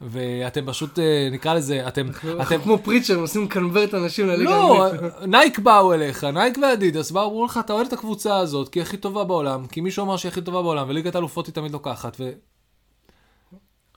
ואתם 0.00 0.66
פשוט, 0.66 0.98
אה, 0.98 1.28
נקרא 1.32 1.54
לזה, 1.54 1.88
אתם, 1.88 2.06
אנחנו 2.06 2.42
אתם 2.42 2.62
כמו 2.62 2.78
preacher, 2.78 3.16
עושים 3.16 3.48
convert 3.48 3.94
אנשים 3.94 4.26
לליגה 4.26 4.50
לא, 4.50 4.84
האנגלית. 4.86 5.12
נייק 5.26 5.58
באו 5.58 5.92
אליך, 5.94 6.24
נייק 6.24 6.58
ואדידס 6.62 7.10
באו, 7.10 7.26
אמרו 7.26 7.44
לך, 7.44 7.60
אתה 7.64 7.72
אוהד 7.72 7.86
את 7.86 7.92
הקבוצה 7.92 8.36
הזאת, 8.38 8.68
כי 8.68 8.78
היא 8.78 8.82
הכי 8.82 8.96
טובה 8.96 9.24
בעולם, 9.24 9.66
כי 9.66 9.80
מישהו 9.80 10.04
אמר 10.04 10.16
שהיא 10.16 10.30
הכי 10.32 10.40
טובה 10.42 10.62
בעולם, 10.62 10.88
וליגת 10.88 11.14
האלופות 11.14 11.46
היא 11.46 11.54
תמיד 11.54 11.72
לוקחת, 11.72 12.16
ו... 12.20 12.30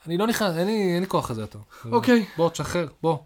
אני 0.07 0.17
לא 0.17 0.27
נכנס, 0.27 0.55
אין 0.57 0.67
לי, 1.01 1.07
כוח 1.07 1.31
לזה 1.31 1.41
יותר. 1.41 1.59
אוקיי. 1.91 2.25
בוא, 2.37 2.49
תשחרר, 2.49 2.87
בוא. 3.03 3.17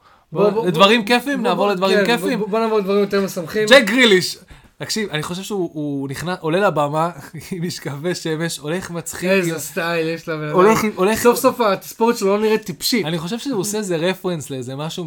לדברים 0.66 1.06
כיפים, 1.06 1.42
נעבור 1.44 1.68
לדברים 1.68 1.98
כן, 1.98 2.06
כיפים. 2.18 2.40
בוא- 2.40 2.48
בוא 2.48 2.60
נעבור 2.60 2.78
לדברים 2.78 3.00
יותר 3.00 3.22
משמחים. 3.26 3.68
ג'ק 3.70 3.84
גריליש. 3.86 4.38
תקשיב, 4.78 5.10
אני 5.10 5.24
חושב 5.24 5.42
שהוא 5.42 5.70
הוא 5.74 6.10
נכנס, 6.10 6.38
עולה 6.40 6.68
לבמה 6.68 7.12
עם 7.52 7.68
משקפי 7.68 8.16
שמש, 8.16 8.58
הולך 8.58 8.92
מצחיק. 8.92 9.30
איזה 9.30 9.60
סטייל 9.60 10.08
יש 10.08 10.30
לבן 10.30 10.48
אדם. 10.48 10.56
הולך 10.96 11.20
סוף 11.20 11.40
סוף 11.40 11.62
התספורת 11.62 12.18
שלו 12.18 12.28
לא 12.28 12.42
נראית 12.42 12.64
טיפשית. 12.64 13.06
אני 13.06 13.18
חושב 13.18 13.40
שהוא 13.40 13.60
עושה 13.60 13.78
איזה 13.78 13.96
רפרנס 13.96 14.50
לאיזה 14.50 14.76
משהו 14.76 15.06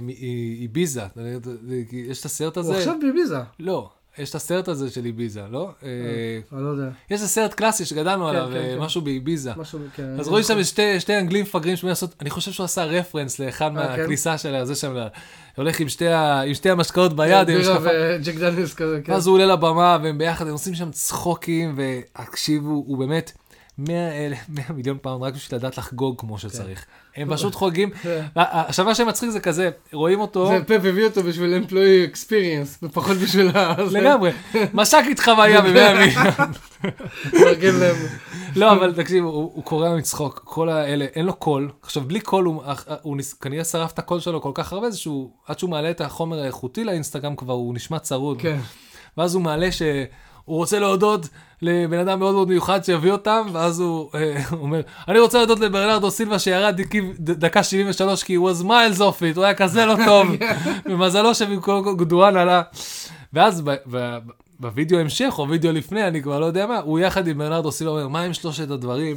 מאיביזה. 0.00 1.02
יש 1.92 2.20
את 2.20 2.24
הסרט 2.24 2.56
הוא 2.56 2.64
הזה? 2.64 2.78
עכשיו 2.78 2.94
ביביזה. 3.00 3.38
לא, 3.60 3.90
יש 4.20 4.30
את 4.30 4.34
הסרט 4.34 4.68
הזה 4.68 4.90
של 4.90 5.04
איביזה, 5.04 5.42
לא? 5.50 5.70
אה, 5.82 5.88
אני 6.52 6.62
לא 6.62 6.68
יודע. 6.68 6.88
יש 7.10 7.20
את 7.20 7.24
הסרט 7.24 7.54
קלאסי 7.54 7.84
שגדלנו 7.84 8.28
עליו, 8.28 8.48
כן, 8.52 8.56
אה, 8.56 8.74
כן. 8.74 8.78
משהו 8.78 9.00
באיביזה. 9.00 9.52
כן. 9.94 10.20
אז 10.20 10.28
רואים 10.28 10.44
שם 10.44 10.64
שתי, 10.98 11.18
אנגלים 11.18 11.42
מפגרים 11.42 11.76
שבאים 11.76 11.88
לעשות, 11.88 12.14
אני 12.20 12.30
חושב 12.30 12.52
שהוא 12.52 12.64
עשה 12.64 12.84
reference 12.84 13.38
לאחד 13.38 13.76
אה, 13.76 13.86
כן? 13.86 14.00
מהכניסה 14.00 14.38
של 14.38 14.64
זה 14.64 14.74
שם, 14.74 14.96
הולך 15.56 15.80
עם 15.80 15.88
שתי, 15.88 16.70
המשקאות 16.70 17.16
ביד, 17.16 17.46
בירה. 17.46 17.78
וג'ק 17.82 18.34
דניאלס 18.34 18.74
כזה, 18.74 19.00
כן. 19.04 19.12
ואז 19.12 19.26
הוא 19.26 19.34
עולה 19.34 19.46
לבמה 19.46 19.98
והם 20.02 20.18
ביחד, 20.18 20.46
הם 20.46 20.52
עושים 20.52 20.74
שם 20.74 20.90
צחוקים, 20.90 21.76
והקשיבו, 21.76 22.84
הוא 22.86 22.98
באמת 22.98 23.32
100 23.88 24.26
אלף, 24.26 24.38
100 24.48 24.64
מיליון 24.74 24.98
פאונד 25.02 25.22
רק 25.24 25.34
בשביל 25.34 25.58
לדעת 25.58 25.78
לחגוג 25.78 26.20
כמו 26.20 26.38
שצריך. 26.38 26.84
הם 27.16 27.34
פשוט 27.34 27.54
חוגגים. 27.54 27.90
כן. 27.90 28.26
עכשיו 28.34 28.84
מה 28.84 28.94
שמצחיק 28.94 29.30
זה 29.30 29.40
כזה, 29.40 29.70
רואים 29.92 30.20
אותו, 30.20 30.48
זה 30.48 30.64
פפ 30.64 30.84
הביא 30.84 31.04
אותו 31.04 31.22
בשביל 31.22 31.54
employee 31.54 32.04
experience, 32.04 32.78
ופחות 32.82 33.16
בשביל 33.16 33.48
ה... 33.54 33.74
לגמרי, 33.90 34.30
משק 34.74 35.02
איתך 35.08 35.24
חוויה 35.24 35.60
ב-100 35.60 35.68
מיליון. 35.98 36.26
לא, 38.56 38.72
אבל 38.72 38.94
תקשיב, 38.94 39.24
הוא, 39.24 39.64
קורע 39.64 39.96
מצחוק, 39.96 40.40
כל 40.44 40.68
האלה, 40.68 41.04
אין 41.14 41.26
לו 41.26 41.34
קול. 41.34 41.70
עכשיו, 41.82 42.02
בלי 42.02 42.20
קול, 42.20 42.44
הוא, 43.02 43.16
כנראה 43.40 43.64
שרף 43.64 43.92
את 43.92 43.98
הקול 43.98 44.20
שלו 44.20 44.42
כל 44.42 44.52
כך 44.54 44.72
הרבה, 44.72 44.92
שהוא, 44.92 45.30
עד 45.46 45.58
שהוא 45.58 45.70
מעלה 45.70 45.90
את 45.90 46.00
החומר 46.00 46.42
האיכותי 46.42 46.84
לאינסטגרם 46.84 47.36
כבר, 47.36 47.54
הוא 47.54 47.74
נשמע 47.74 47.98
צרוד. 47.98 48.40
כן. 48.40 48.58
ואז 49.16 49.34
הוא 49.34 49.42
מעלה 49.42 49.68
שהוא 50.50 50.58
רוצה 50.58 50.78
להודות 50.78 51.28
לבן 51.62 51.98
אדם 51.98 52.18
מאוד 52.18 52.34
מאוד 52.34 52.48
מיוחד 52.48 52.84
שיביא 52.84 53.12
אותם, 53.12 53.46
ואז 53.52 53.80
הוא 53.80 54.10
אה, 54.14 54.42
אומר, 54.52 54.80
אני 55.08 55.18
רוצה 55.20 55.38
להודות 55.38 55.60
לברנרדו 55.60 56.10
סילבה 56.10 56.38
שירד 56.38 56.80
דק- 56.80 56.94
דקה 57.20 57.62
73, 57.62 58.22
כי 58.22 58.34
הוא 58.34 58.50
was 58.50 58.64
miles 58.64 58.98
off 58.98 59.20
it, 59.20 59.36
הוא 59.36 59.44
היה 59.44 59.54
כזה 59.54 59.86
לא 59.86 59.96
טוב, 60.06 60.28
ומזלו 60.86 61.34
שבמקום 61.34 61.96
גונדואן 61.96 62.36
עלה. 62.36 62.62
ואז 63.32 63.62
בווידאו 64.60 64.98
המשך, 64.98 65.34
או 65.38 65.48
וידאו 65.48 65.72
לפני, 65.72 66.08
אני 66.08 66.22
כבר 66.22 66.38
לא 66.40 66.46
יודע 66.46 66.66
מה, 66.66 66.78
הוא 66.78 66.98
יחד 66.98 67.28
עם 67.28 67.38
ברנרדו 67.38 67.72
סילבה 67.72 67.92
אומר, 67.92 68.08
מה 68.08 68.22
הם 68.22 68.32
שלושת 68.32 68.70
הדברים 68.70 69.16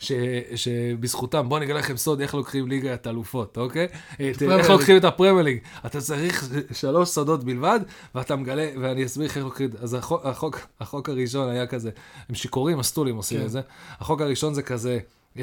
ש, 0.00 0.12
שבזכותם, 0.54 1.48
בואו 1.48 1.56
אני 1.58 1.66
אגלה 1.66 1.78
לכם 1.78 1.96
סוד 1.96 2.20
איך 2.20 2.34
לוקחים 2.34 2.68
ליגת 2.68 3.06
אלופות, 3.06 3.58
אוקיי? 3.58 3.84
את- 4.14 4.42
איך. 4.42 4.70
לוקחים 4.70 4.96
את 4.96 5.04
הפרמייר 5.04 5.42
ליג. 5.44 5.58
אתה 5.86 6.00
צריך 6.00 6.44
שלוש 6.72 7.08
סודות 7.08 7.44
בלבד, 7.44 7.80
ואתה 8.14 8.36
מגלה, 8.36 8.70
ואני 8.80 9.04
אסביר 9.04 9.26
איך 9.26 9.36
לוקחים. 9.36 9.70
אז 9.80 9.94
החוק, 9.94 10.26
החוק, 10.26 10.58
החוק 10.80 11.08
הראשון 11.08 11.48
היה 11.48 11.66
כזה, 11.66 11.90
הם 12.28 12.34
שיכורים, 12.34 12.78
הסטולים 12.78 13.16
עושים 13.16 13.38
כן. 13.38 13.44
את 13.44 13.50
זה. 13.50 13.60
החוק 13.98 14.20
הראשון 14.20 14.54
זה 14.54 14.62
כזה, 14.62 14.98
אמ, 15.36 15.42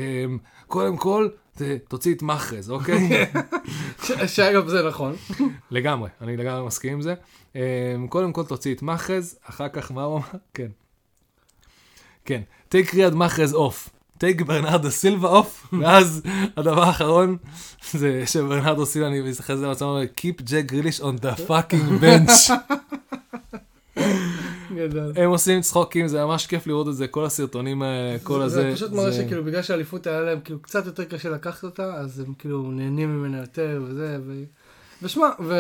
קודם 0.68 0.98
כל, 0.98 1.28
תוציא 1.88 2.14
את 2.16 2.22
מחרז, 2.22 2.70
אוקיי? 2.72 3.10
שאגב 4.28 4.68
זה 4.68 4.88
נכון. 4.88 5.16
לגמרי, 5.72 6.10
אני 6.22 6.38
לגמרי 6.38 6.68
מסכים 6.68 6.94
עם 6.94 7.02
זה. 7.02 7.14
אמ, 7.56 7.62
קודם 8.10 8.34
כל 8.34 8.44
תוציא 8.46 8.76
את 8.76 8.82
מחרז, 8.82 9.38
אחר 9.50 9.70
כך 9.70 9.92
מה 9.92 10.04
הוא 10.04 10.16
אמר? 10.18 10.26
כן. 10.54 10.68
כן, 12.26 12.42
take 12.72 12.94
ריאד 12.96 13.16
מחרז 13.16 13.54
off. 13.54 13.90
Take 14.24 14.44
ברנרדו 14.44 14.92
סילבה 14.92 15.28
off, 15.28 15.74
ואז 15.82 16.22
הדבר 16.58 16.84
האחרון 16.84 17.38
זה 17.92 18.24
שברנרדו 18.26 18.86
סילבה, 18.86 19.08
אני 19.10 19.22
מסתכל 19.22 19.54
על 19.54 19.60
זה 19.60 19.68
במצב, 19.68 19.86
אומר, 19.86 20.04
keep 20.04 20.42
ג'ק 20.44 20.66
גריליש 20.66 21.02
on 21.02 21.22
the 21.22 21.50
fucking 21.50 22.02
bench. 22.02 22.52
גדול. 24.76 25.14
הם 25.16 25.30
עושים 25.30 25.62
צחוקים, 25.62 26.08
זה 26.08 26.26
ממש 26.26 26.48
כיף 26.48 26.68
לראות 26.68 26.88
את 26.88 26.96
זה, 26.96 27.08
כל 27.08 27.26
הסרטונים 27.26 27.82
האלה, 27.82 28.20
כל 28.24 28.42
הזה. 28.42 28.62
זה 28.62 28.72
פשוט 28.76 28.92
מראה 28.92 29.14
שכאילו 29.14 29.44
בגלל 29.44 29.62
שהאליפות 29.62 30.08
היה 30.08 30.22
להם 30.22 30.40
כאילו 30.40 30.62
קצת 30.62 30.86
יותר 30.86 31.04
קשה 31.04 31.30
לקחת 31.30 31.64
אותה, 31.64 31.94
אז 31.94 32.20
הם 32.20 32.34
כאילו 32.40 32.72
נהנים 32.72 33.10
ממנה 33.10 33.38
יותר 33.38 33.82
וזה. 33.88 34.18
ושמע, 35.02 35.28
ו... 35.40 35.54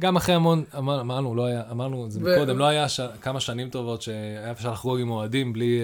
גם 0.00 0.16
אחרי 0.16 0.34
המון, 0.34 0.64
אמר- 0.78 1.00
אמרנו, 1.00 1.34
לא 1.34 1.44
היה, 1.46 1.62
אמרנו 1.70 2.06
את 2.06 2.10
זה 2.10 2.20
ו- 2.22 2.34
מקודם, 2.34 2.58
לא 2.58 2.64
היה 2.64 2.88
ש... 2.88 3.00
כמה 3.22 3.40
שנים 3.40 3.70
טובות 3.70 4.02
שהיה 4.02 4.50
אפשר 4.50 4.72
לחגוג 4.72 5.00
עם 5.00 5.10
אוהדים 5.10 5.52
בלי 5.52 5.80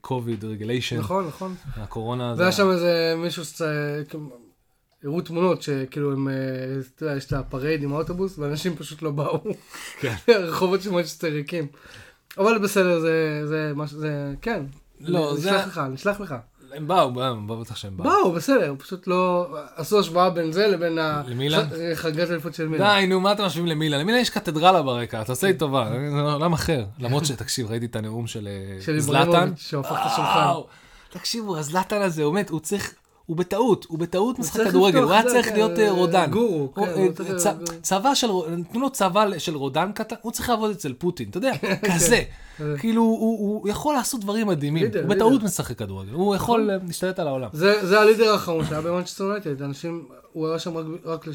COVID 0.00 0.44
regulation, 0.44 0.98
נכון, 0.98 1.26
נכון. 1.26 1.54
הקורונה. 1.76 2.34
והיה 2.36 2.52
שם 2.52 2.70
איזה 2.70 3.14
מישהו 3.18 3.44
ש... 3.44 3.62
הראו 5.04 5.20
תמונות 5.20 5.62
שכאילו 5.62 6.12
הם, 6.12 6.28
אה, 6.28 6.34
אתה 6.94 7.04
יודע, 7.04 7.16
יש 7.16 7.24
את 7.26 7.32
ה 7.32 7.39
parade 7.39 7.82
עם 7.82 7.92
האוטובוס, 7.92 8.38
ואנשים 8.38 8.76
פשוט 8.76 9.02
לא 9.02 9.10
באו. 9.10 9.40
כן. 10.00 10.14
הרחובות 10.34 10.82
של 10.82 10.90
מנצ'סטר 10.90 11.28
ריקים. 11.28 11.66
אבל 12.38 12.58
בסדר, 12.58 13.00
זה, 13.00 13.42
זה, 13.46 13.72
ש- 13.86 13.90
זה, 13.90 14.34
כן. 14.42 14.62
לא, 15.00 15.36
זה- 15.36 15.50
נשלח 15.50 15.66
לך, 15.66 15.80
נשלח 15.92 16.20
לך. 16.20 16.34
הם 16.74 16.86
באו, 16.88 17.22
הם 17.22 17.46
באו 17.46 17.60
בטח 17.60 17.76
שהם 17.76 17.96
באו. 17.96 18.04
באו, 18.06 18.32
בסדר, 18.32 18.74
פשוט 18.78 19.06
לא... 19.06 19.46
עשו 19.76 19.98
השוואה 20.00 20.30
בין 20.30 20.52
זה 20.52 20.66
לבין 20.66 20.98
ה... 20.98 21.22
למילאן? 21.26 21.64
ח- 21.68 21.98
חגיגת 21.98 22.28
האליפות 22.30 22.54
של 22.54 22.68
מילאן. 22.68 23.00
די, 23.00 23.06
נו, 23.06 23.20
מה 23.20 23.32
אתם 23.32 23.44
משווים 23.44 23.66
למילאן? 23.66 24.00
למילאן 24.00 24.20
יש 24.20 24.30
קתדרלה 24.30 24.82
ברקע, 24.82 25.22
תעשה 25.24 25.46
לי 25.46 25.54
טובה, 25.54 25.90
זה 26.10 26.20
עולם 26.20 26.52
אחר. 26.52 26.84
למרות 26.98 27.24
שתקשיב, 27.26 27.70
ראיתי 27.70 27.86
את 27.86 27.96
הנאום 27.96 28.26
של 28.26 28.48
אה, 28.48 28.82
של 28.82 29.00
זלאטן. 29.00 29.26
איברהימוביץ' 29.28 29.58
שהפך 29.60 29.92
את 29.92 30.12
השולחן. 30.12 30.52
תקשיבו, 31.10 31.56
הזלאטן 31.58 32.02
הזה, 32.02 32.22
הוא 32.22 32.34
באמת, 32.34 32.50
הוא 32.50 32.60
צריך, 32.60 32.94
הוא 33.26 33.36
בטעות, 33.36 33.84
הוא 33.88 33.98
בטעות 33.98 34.38
משחק 34.38 34.60
כדורגל, 34.64 35.02
הוא 35.02 35.12
היה 35.12 35.22
צריך 35.22 35.48
כן, 35.48 35.54
להיות 35.54 35.78
אה, 35.78 35.90
רודן. 35.90 36.30
גורו, 36.30 36.74
כן, 36.74 36.82
אה, 36.82 37.08
צבא 37.82 38.14
של, 38.14 38.26
נתנו 38.56 38.80
לו 38.80 38.90
צבא 38.90 39.38
של 39.38 39.56
רודן 39.56 39.92
קטן, 39.92 40.16
הוא 40.22 40.32
צריך 40.32 40.48
לעבוד 40.48 40.70
אצל 40.70 40.92
פוטין, 40.92 41.28
אתה 41.28 41.38
יודע, 41.38 41.52
כזה. 41.94 42.22
כאילו, 42.78 43.02
הוא 43.02 43.68
יכול 43.68 43.94
לעשות 43.94 44.20
דברים 44.20 44.46
מדהימים, 44.46 44.86
הוא 45.02 45.14
בטעות. 45.14 45.42
משחק 45.42 45.78
כדורגל, 45.78 46.12
הוא 46.12 46.34
יכול 46.34 46.70
אה, 46.70 46.76
להשתלט 46.86 47.18
על 47.18 47.28
העולם. 47.28 47.48
זה, 47.52 48.00
הלידר 48.00 48.32
האחרון 48.32 48.64
שהיה 48.64 48.80
במנצ'סטר 48.80 49.24
יונייטד, 49.24 49.62
אנשים, 49.62 50.04
הוא 50.32 50.48
היה 50.48 50.58
שם 50.58 50.76
רק, 50.76 50.86
רק 51.04 51.26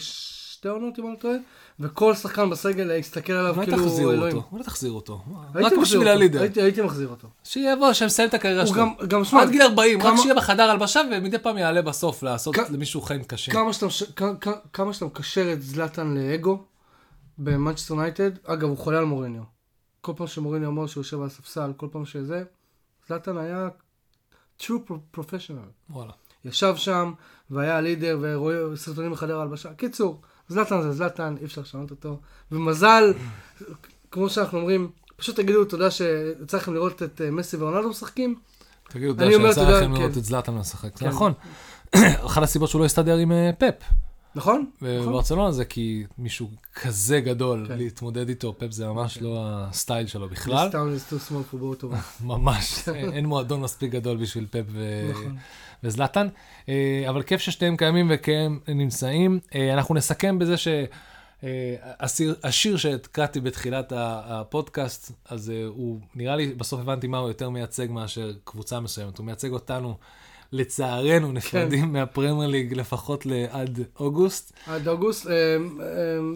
לשתי 0.61 0.69
עונות 0.69 0.99
אם 0.99 1.05
אני 1.05 1.13
לא 1.13 1.19
טועה, 1.19 1.35
וכל 1.79 2.15
שחקן 2.15 2.49
בסגל 2.49 2.91
הסתכל 2.91 3.33
עליו 3.33 3.55
אולי 3.55 3.65
כאילו 3.65 3.83
תחזירו 3.83 4.11
אלוהים. 4.11 4.35
אותו, 4.35 4.47
אולי 4.51 4.63
תחזירו 4.63 4.95
אותו. 4.95 5.21
רק 5.55 5.73
בשביל 5.81 6.07
הלידר. 6.07 6.41
הייתי, 6.41 6.81
מחזיר 6.81 7.07
אותו. 7.07 7.27
שיבוא, 7.43 7.93
שמסיים 7.93 8.29
את 8.29 8.33
הקריירה 8.33 8.61
הוא 8.63 8.73
שלו. 8.73 8.77
גם, 8.77 9.07
גם 9.07 9.23
שמע, 9.23 9.41
עד 9.41 9.49
גיל 9.49 9.61
40, 9.61 10.01
רק 10.01 10.13
שיהיה 10.17 10.35
בחדר 10.35 10.63
הלבשה 10.63 11.01
ומדי 11.11 11.39
פעם 11.39 11.57
יעלה 11.57 11.81
בסוף 11.81 12.23
לעשות 12.23 12.55
למישהו 12.57 13.01
חיים 13.01 13.23
קשים. 13.23 13.53
כמה 14.73 14.93
שאתה, 14.93 15.05
מקשר 15.05 15.53
את 15.53 15.61
זלאטן 15.61 16.17
לאגו 16.17 16.63
במנצ'סטר 17.37 17.93
יונייטד, 17.93 18.31
אגב 18.43 18.69
הוא 18.69 18.77
חולה 18.77 18.97
על 18.97 19.05
מוריניו. 19.05 19.43
כל 20.01 20.13
פעם 20.15 20.27
שמוריניו 20.27 20.69
אמר 20.69 20.87
שהוא 20.87 21.01
יושב 21.01 21.21
על 21.21 21.27
הספסל, 21.27 21.71
כל 21.77 21.87
פעם 21.91 22.05
שזה, 22.05 22.43
זלאטן 23.07 23.37
היה 23.37 23.69
true 24.61 24.89
pro- 24.89 25.17
professional. 25.19 25.89
וואלה. 25.89 26.11
ישב 26.45 26.75
שם 26.75 27.13
והיה 27.49 27.77
הלידר 27.77 28.17
ורואה 28.21 28.75
סרטונים 28.75 29.11
בחדר 29.11 29.39
ההלבשה. 29.39 29.73
קיצור, 29.73 30.21
זלאטן 30.51 30.81
זה 30.81 30.91
זלאטן, 30.91 31.35
אי 31.39 31.45
אפשר 31.45 31.61
לשנות 31.61 31.91
אותו. 31.91 32.19
ומזל, 32.51 33.13
כמו 34.11 34.29
שאנחנו 34.29 34.57
אומרים, 34.57 34.89
פשוט 35.17 35.35
תגידו 35.35 35.65
תודה 35.65 35.91
שיצא 35.91 36.57
לכם 36.57 36.73
לראות 36.73 37.03
את 37.03 37.21
אה, 37.21 37.31
מסי 37.31 37.57
ורונלדו 37.57 37.89
משחקים. 37.89 38.35
תגידו, 38.89 39.13
תודה 39.13 39.31
שיצא 39.31 39.69
לכם 39.69 39.85
כן. 39.85 40.01
לראות 40.01 40.17
את 40.17 40.23
זלאטן 40.23 40.53
משחק. 40.53 40.93
זה 40.93 40.99
כן. 40.99 41.07
נכון. 41.07 41.33
אחת 42.25 42.43
הסיבות 42.43 42.69
שהוא 42.69 42.79
לא 42.79 42.85
הסתדר 42.85 43.17
עם 43.17 43.31
אה, 43.31 43.49
פפ 43.57 43.83
נכון? 44.35 44.65
נכון. 44.81 45.11
בברצלונה 45.11 45.51
זה 45.51 45.65
כי 45.65 46.03
מישהו 46.17 46.49
כזה 46.75 47.19
גדול 47.19 47.65
כן. 47.67 47.77
להתמודד 47.77 48.29
איתו, 48.29 48.55
פפ 48.57 48.71
זה 48.71 48.87
ממש 48.87 49.21
לא 49.21 49.45
הסטייל 49.45 50.07
שלו 50.07 50.29
בכלל. 50.29 50.69
Town 50.69 50.73
is 50.73 51.13
too 51.13 51.29
small 51.29 51.53
for 51.53 51.57
both 51.57 51.83
of 51.83 51.93
us. 51.93 52.23
ממש, 52.23 52.89
אין 52.89 53.11
אין 53.11 53.25
מועדון 53.25 53.61
מספיק 53.61 53.91
גדול 53.91 54.17
בשביל 54.17 54.45
פפ 54.51 54.63
ו- 54.67 55.11
נכון. 55.11 55.37
וזלאטן, 55.83 56.27
אה, 56.69 57.05
אבל 57.09 57.23
כיף 57.23 57.41
ששניהם 57.41 57.77
קיימים 57.77 58.07
וכן 58.13 58.51
נמצאים. 58.67 59.39
אה, 59.55 59.73
אנחנו 59.73 59.95
נסכם 59.95 60.39
בזה 60.39 60.57
ש... 60.57 60.67
אה, 61.43 61.75
השיר, 61.99 62.35
השיר 62.43 62.77
שהקראתי 62.77 63.39
בתחילת 63.39 63.93
הפודקאסט, 63.95 65.11
אז 65.29 65.51
הוא, 65.67 65.99
נראה 66.15 66.35
לי, 66.35 66.53
בסוף 66.53 66.81
הבנתי 66.81 67.07
מה 67.07 67.17
הוא 67.17 67.27
יותר 67.27 67.49
מייצג 67.49 67.87
מאשר 67.89 68.31
קבוצה 68.43 68.79
מסוימת. 68.79 69.17
הוא 69.17 69.25
מייצג 69.25 69.51
אותנו, 69.51 69.97
לצערנו, 70.51 71.31
נפרדים 71.31 71.93
מהפרמייר 71.93 72.47
ליג 72.49 72.73
לפחות 72.73 73.25
לעד 73.25 73.79
אוגוסט. 73.99 74.53
עד 74.65 74.87
אוגוסט, 74.87 75.27
אה, 75.27 75.33
אה, 75.33 75.57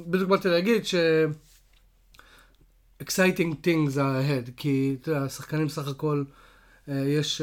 בדיוק 0.08 0.30
באתי 0.30 0.48
להגיד 0.48 0.86
ש... 0.86 0.96
exciting 3.04 3.52
things 3.64 3.96
are 3.96 3.98
ahead, 3.98 4.52
כי 4.58 4.98
אתה 5.02 5.10
יודע, 5.10 5.24
השחקנים 5.24 5.70
סך 5.70 5.88
הכל, 5.88 6.24
אה, 6.90 7.04
יש 7.08 7.42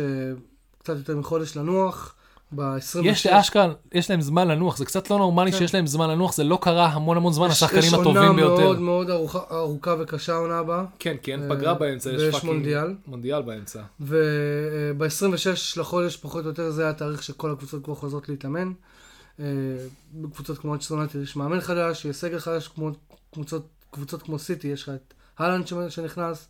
קצת 0.78 0.96
יותר 0.96 1.16
מחודש 1.16 1.56
לנוח, 1.56 2.14
ב-26. 2.54 2.98
יש 3.04 3.26
לאשכרה, 3.26 3.72
יש 3.94 4.10
להם 4.10 4.20
זמן 4.20 4.48
לנוח, 4.48 4.76
זה 4.76 4.84
קצת 4.84 5.10
לא 5.10 5.18
נורמלי 5.18 5.52
כן. 5.52 5.58
שיש 5.58 5.74
להם 5.74 5.86
זמן 5.86 6.10
לנוח, 6.10 6.32
זה 6.34 6.44
לא 6.44 6.58
קרה 6.62 6.86
המון 6.86 7.16
המון 7.16 7.32
זמן, 7.32 7.46
השחקנים 7.46 7.82
יש 7.82 7.92
הטובים 7.94 8.16
עונה 8.16 8.32
ביותר. 8.32 8.56
מאוד 8.62 8.78
מאוד 8.80 9.10
ארוכה, 9.10 9.38
ארוכה 9.50 9.94
וקשה 10.00 10.32
העונה 10.34 10.58
הבאה, 10.58 10.84
כן, 10.98 11.16
כי 11.22 11.32
אין 11.32 11.42
אה, 11.42 11.56
פגרה 11.56 11.74
באמצע, 11.74 12.10
יש 12.10 12.22
ויש 12.22 12.34
fucking 12.34 12.52
מונדיאל. 12.52 12.94
מונדיאל 13.06 13.42
באמצע. 13.42 13.80
וב-26 14.00 15.46
לחודש 15.80 16.16
פחות 16.16 16.44
או 16.44 16.48
יותר 16.50 16.70
זה 16.70 16.88
התאריך 16.90 17.22
שכל 17.22 17.50
הקבוצות 17.52 17.84
כבר 17.84 17.94
חוזרות 17.94 18.28
להתאמן. 18.28 18.72
אה, 19.40 19.44
בקבוצות 20.14 20.58
כמו 20.58 20.78
צ'סטונטי 20.78 21.18
יש 21.18 21.36
מאמן 21.36 21.60
חדש, 21.60 22.04
יש 22.04 22.16
סגל 22.16 22.38
חדש, 22.38 22.68
כמו 22.68 22.90
קבוצות, 23.34 23.66
קבוצות 23.90 24.22
כמו 24.22 24.38
סיטי, 24.38 24.68
יש 24.68 24.82
לך 24.82 24.88
את 24.88 25.14
האלנד 25.38 25.66
ש- 25.66 25.74
שנכנס. 25.88 26.48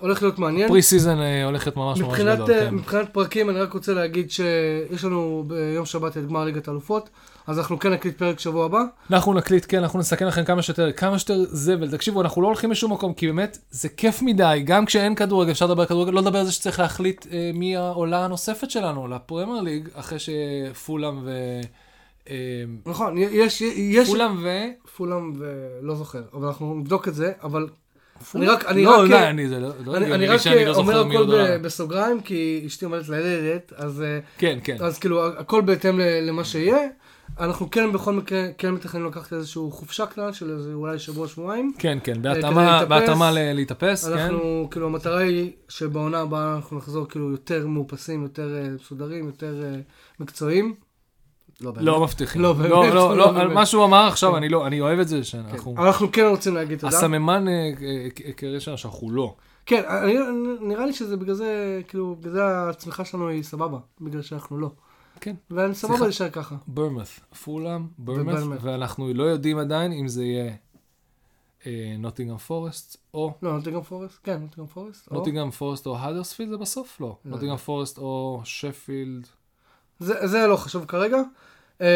הולך 0.00 0.22
להיות 0.22 0.38
מעניין. 0.38 0.68
pre-season 0.68 1.18
הולך 1.44 1.66
להיות 1.66 1.76
ממש 1.76 2.00
ממש 2.00 2.18
גדול, 2.20 2.52
אה, 2.52 2.60
כן. 2.60 2.74
מבחינת 2.74 3.08
פרקים 3.12 3.50
אני 3.50 3.60
רק 3.60 3.72
רוצה 3.72 3.94
להגיד 3.94 4.30
שיש 4.30 5.04
לנו 5.04 5.44
ביום 5.46 5.86
שבת 5.86 6.16
את 6.16 6.26
גמר 6.26 6.44
ליגת 6.44 6.68
האלופות, 6.68 7.10
אז 7.46 7.58
אנחנו 7.58 7.78
כן 7.78 7.92
נקליט 7.92 8.18
פרק 8.18 8.38
שבוע 8.40 8.64
הבא. 8.64 8.82
אנחנו 9.10 9.34
נקליט, 9.34 9.66
כן, 9.68 9.78
אנחנו 9.78 9.98
נסכם 9.98 10.26
לכם 10.26 10.44
כמה 10.44 10.62
שיותר, 10.62 10.92
כמה 10.92 11.18
שיותר 11.18 11.44
זבל. 11.48 11.90
תקשיבו, 11.90 12.20
אנחנו 12.20 12.42
לא 12.42 12.46
הולכים 12.46 12.70
לשום 12.70 12.92
מקום, 12.92 13.14
כי 13.14 13.26
באמת, 13.26 13.58
זה 13.70 13.88
כיף 13.88 14.22
מדי, 14.22 14.62
גם 14.64 14.86
כשאין 14.86 15.14
כדורגל, 15.14 15.50
אפשר 15.50 15.66
לדבר 15.66 15.82
על 15.82 15.88
כדורגל, 15.88 16.12
לא 16.12 16.20
לדבר 16.20 16.38
על 16.38 16.44
זה 16.44 16.52
שצריך 16.52 16.80
להחליט 16.80 17.26
אה, 17.32 17.50
מי 17.54 17.76
העולה 17.76 18.24
הנוספת 18.24 18.70
שלנו, 18.70 19.08
לפרמייר 19.08 19.60
ליג, 19.60 19.88
אחרי 19.94 20.18
שפולאם 20.18 21.20
ו... 21.24 21.60
אה, 22.30 22.64
נכון, 22.86 23.18
יש, 23.18 23.60
יש, 23.60 24.08
פולאם 24.08 24.36
ו... 24.42 24.48
פולאם 24.96 25.32
ולא 25.38 25.94
זוכר, 25.94 26.22
אבל 26.34 26.46
אנחנו 26.46 26.74
נבדוק 26.74 27.08
את 27.08 27.14
זה, 27.14 27.32
אבל 27.42 27.68
פולאם? 28.24 28.48
רק- 28.48 28.64
אני 28.64 28.84
לא, 28.84 29.02
רק- 29.02 29.10
לא, 29.10 29.28
אני, 29.30 29.48
זה 29.48 29.60
לא, 29.60 29.68
לא 29.84 29.96
אני, 29.96 30.14
אני 30.14 30.26
רק 30.26 30.40
שאני 30.40 30.64
לא 30.64 30.74
אומר 30.74 30.92
זוכר 30.92 31.04
מי 31.04 31.16
הכל. 31.16 31.26
ב- 31.26 31.62
בסוגריים, 31.62 32.20
כי 32.20 32.62
אשתי 32.66 32.84
עומדת 32.84 33.08
ללדת, 33.08 33.72
אז, 33.76 34.02
אה, 34.02 34.18
כן, 34.38 34.58
כן. 34.64 34.76
אז 34.80 34.98
כאילו 34.98 35.26
הכל 35.26 35.60
בהתאם 35.60 36.00
למה 36.00 36.44
שיהיה. 36.44 36.78
אנחנו 37.40 37.70
כן 37.70 37.92
בכל 37.92 38.12
מקרה, 38.12 38.46
כן 38.58 38.70
מתכננים 38.70 39.06
לקחת 39.06 39.32
איזשהו 39.32 39.70
חופשה 39.70 40.06
קטנה 40.06 40.32
של 40.32 40.50
איזה 40.50 40.72
אולי 40.72 40.98
שבוע, 40.98 41.28
שבועיים. 41.28 41.72
כן, 41.78 41.98
כן, 42.04 42.22
בהתאמה, 42.22 42.72
להתאפס. 42.72 42.88
בהתאמה 42.88 43.30
להתאפס, 43.32 44.08
כן. 44.08 44.12
אנחנו, 44.12 44.68
כאילו, 44.70 44.86
המטרה 44.86 45.18
היא 45.18 45.50
שבעונה 45.68 46.20
הבאה 46.20 46.54
אנחנו 46.56 46.76
נחזור 46.78 47.08
כאילו 47.08 47.30
יותר 47.30 47.66
מאופסים, 47.66 48.22
יותר 48.22 48.48
אה, 48.56 48.68
מסודרים, 48.80 49.26
יותר 49.26 49.62
אה, 49.64 49.76
מקצועיים. 50.20 50.74
לא 51.60 51.70
באמת. 51.70 51.84
לא 51.84 52.02
מבטיחים. 52.02 52.42
לא, 52.42 52.48
לא, 52.48 52.54
באמת, 52.54 52.70
לא, 52.70 52.94
לא 52.94 53.16
לא, 53.16 53.32
באמת. 53.32 53.52
מה 53.52 53.66
שהוא 53.66 53.84
אמר 53.84 54.06
עכשיו, 54.06 54.30
כן. 54.30 54.36
אני 54.36 54.48
לא, 54.48 54.66
אני 54.66 54.80
אוהב 54.80 54.98
את 54.98 55.08
זה, 55.08 55.16
כן. 55.16 55.22
שאנחנו... 55.22 55.74
אבל 55.76 55.86
אנחנו 55.86 56.12
כן 56.12 56.26
רוצים 56.30 56.54
להגיד 56.54 56.78
תודה. 56.78 56.96
הסממן 56.96 57.48
אה, 57.48 57.52
אה, 57.82 58.32
כנראה 58.32 58.60
שלנו 58.60 58.78
שאנחנו 58.78 59.10
לא. 59.10 59.34
כן, 59.66 59.82
נראה 60.60 60.86
לי 60.86 60.92
שזה 60.92 61.16
בגלל 61.16 61.34
זה, 61.34 61.80
כאילו, 61.88 62.16
בגלל 62.20 62.32
זה 62.32 62.70
הצמיחה 62.70 63.04
שלנו 63.04 63.28
היא 63.28 63.42
סבבה, 63.42 63.78
בגלל 64.00 64.22
שאנחנו 64.22 64.58
לא. 64.58 64.70
כן. 65.20 65.34
ואני. 65.50 65.74
סבבה 65.74 66.04
להישאר 66.04 66.30
ככה. 66.30 66.56
ברמת, 66.66 67.06
פולאם, 67.44 67.86
ברמת. 67.98 68.58
ואנחנו 68.60 69.14
לא 69.14 69.24
יודעים 69.24 69.58
עדיין 69.58 69.92
אם 69.92 70.08
זה 70.08 70.24
יהיה 70.24 70.52
נוטינגרם 71.98 72.38
פורסט 72.38 72.96
או 73.14 73.32
לא, 73.42 73.56
נוטינגרם 73.56 73.82
פורסט? 73.82 74.18
כן, 74.22 74.40
נוטינגרם 74.40 74.66
פורסט. 74.66 75.12
נוטינגרם 75.12 75.50
פורסט 75.50 75.86
או 75.86 75.96
האדרספילד 75.96 76.50
זה 76.50 76.56
בסוף? 76.56 77.00
לא. 77.00 77.06
לא. 77.06 77.30
נוטינגרם 77.30 77.56
פורסט 77.56 77.98
או 77.98 78.40
שפילד. 78.44 79.26
זה 80.00 80.26
זה 80.26 80.46
לא 80.46 80.56
חשוב 80.56 80.84
כרגע. 80.84 81.16
אמ, 81.80 81.86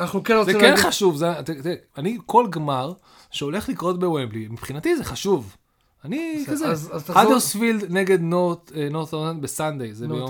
אנחנו 0.00 0.24
כן 0.24 0.34
זה 0.34 0.38
רוצים 0.38 0.60
כן 0.60 0.70
להגיד... 0.70 0.84
חשוב, 0.84 1.16
זה- 1.16 1.34
ת- 1.44 1.50
תראה, 1.50 1.74
אני 1.98 2.18
כל 2.26 2.46
גמר 2.50 2.92
שהולך 3.30 3.68
לקרות 3.68 4.00
בוומבלי, 4.00 4.48
מבחינתי 4.50 4.96
זה 4.96 5.04
חשוב. 5.04 5.56
אני 6.04 6.44
כזה, 6.48 6.66
האדרספילד 7.08 7.92
נגד 7.92 8.20
נוט 8.20 8.72
אורלנד 9.12 9.42
בסנדיי, 9.42 9.94
זה 9.94 10.08
ביום 10.08 10.20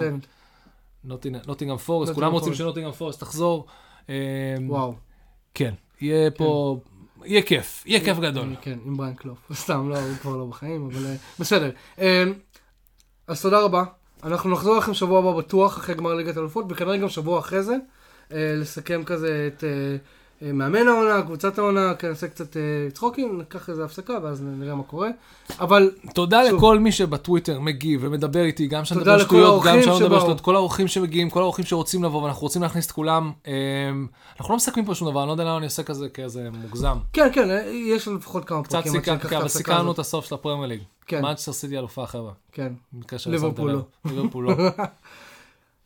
נותן. 1.05 1.39
נוטינגרם 1.47 1.77
פורסט, 1.77 2.13
כולם 2.15 2.33
רוצים 2.33 2.47
פורסט. 2.47 2.59
שנוטינגרם 2.59 2.93
פורסט 2.93 3.21
תחזור. 3.21 3.67
אמ, 4.09 4.15
וואו. 4.69 4.95
כן, 5.55 5.75
יהיה 6.01 6.31
פה, 6.31 6.81
יהיה 7.25 7.43
כיף, 7.43 7.83
יהיה 7.87 8.05
כיף 8.05 8.19
גדול. 8.19 8.55
כן, 8.61 8.79
עם 8.85 8.97
בריין 8.97 9.15
קלוף. 9.15 9.39
סתם, 9.63 9.89
לא, 9.89 9.99
הוא 9.99 10.17
כבר 10.23 10.37
לא 10.37 10.47
בחיים, 10.47 10.89
אבל 10.93 11.07
אה, 11.07 11.15
בסדר. 11.39 11.71
אמ, 11.99 12.05
אז 13.27 13.43
תודה 13.43 13.61
רבה. 13.61 13.85
אנחנו 14.25 14.51
נחזור 14.51 14.77
לכם 14.77 14.95
שבוע 14.95 15.19
הבא 15.19 15.39
בטוח, 15.39 15.79
אחרי 15.79 15.95
גמר 15.95 16.15
ליגת 16.15 16.37
אלופות, 16.37 16.65
וכנראה 16.69 16.97
גם 16.97 17.09
שבוע 17.09 17.39
אחרי 17.39 17.63
זה, 17.63 17.77
אה, 18.33 18.55
לסכם 18.57 19.05
כזה 19.05 19.49
את 19.57 19.65
אה, 19.65 19.97
מאמן 20.43 20.89
העונה, 20.89 21.23
קבוצת 21.23 21.59
העונה, 21.59 21.95
כן, 21.95 22.09
נעשה 22.09 22.29
קצת 22.29 22.57
אה, 22.57 22.63
צחוקים, 22.93 23.39
ניקח 23.39 23.69
איזה 23.71 23.85
הפסקה, 23.85 24.19
ואז 24.23 24.43
נראה 24.43 24.75
מה 24.75 24.83
קורה. 24.83 25.09
אבל 25.61 25.91
תודה 26.15 26.43
שוב. 26.49 26.59
לכל 26.59 26.79
מי 26.79 26.93
שבטוויטר 26.93 27.61
מגיב 27.61 28.01
ומדבר 28.05 28.43
איתי, 28.43 28.67
גם 28.67 28.85
שאני 28.85 29.01
מדבר 29.01 29.19
שטויות, 29.19 29.63
גם 29.65 29.83
שאני 29.83 29.97
מדבר. 29.97 30.21
שטויות, 30.21 30.41
כל 30.41 30.57
האורחים 30.57 30.89
שמגיעים, 30.89 31.31
כל 31.31 31.41
האורחים 31.41 31.65
שרוצים 31.65 32.05
לבוא, 32.05 32.23
ואנחנו 32.23 32.43
רוצים 32.43 32.63
להכניס 32.63 32.87
את 32.87 32.93
כולם. 32.93 33.33
אמ, 33.47 34.07
אנחנו 34.39 34.53
לא 34.53 34.57
מסכמים 34.57 34.87
פה 34.87 34.95
שום 34.95 35.11
דבר, 35.11 35.21
אני 35.21 35.27
לא 35.27 35.33
יודע 35.33 35.45
למה 35.45 35.57
אני 35.57 35.67
עושה 35.67 35.83
כזה 35.83 36.09
כזה 36.09 36.49
מוגזם. 36.63 36.99
כן, 37.13 37.29
כן, 37.33 37.51
אה, 37.51 37.71
יש 37.71 38.09
לנו 38.09 38.17
לפחות 38.17 38.45
כמה 38.45 38.63
קצת 38.63 38.73
פרקים. 38.73 38.93
עד 39.37 39.47
סיכמנו, 39.47 39.91
את 39.91 39.97
כן, 39.97 40.01
הסוף 40.01 40.25
של 40.25 40.35
הפרמייר 40.35 40.67
ליג. 40.69 40.81
כן. 41.07 41.23
מנצ'סטר 41.23 41.53
סיטי 41.53 41.79
אלופה, 41.79 42.07
חבר'ה. 42.07 42.33
כן. 42.53 42.73
ליברפול. 43.27 43.83
ליברפול 44.05 44.45
לא. 44.45 44.55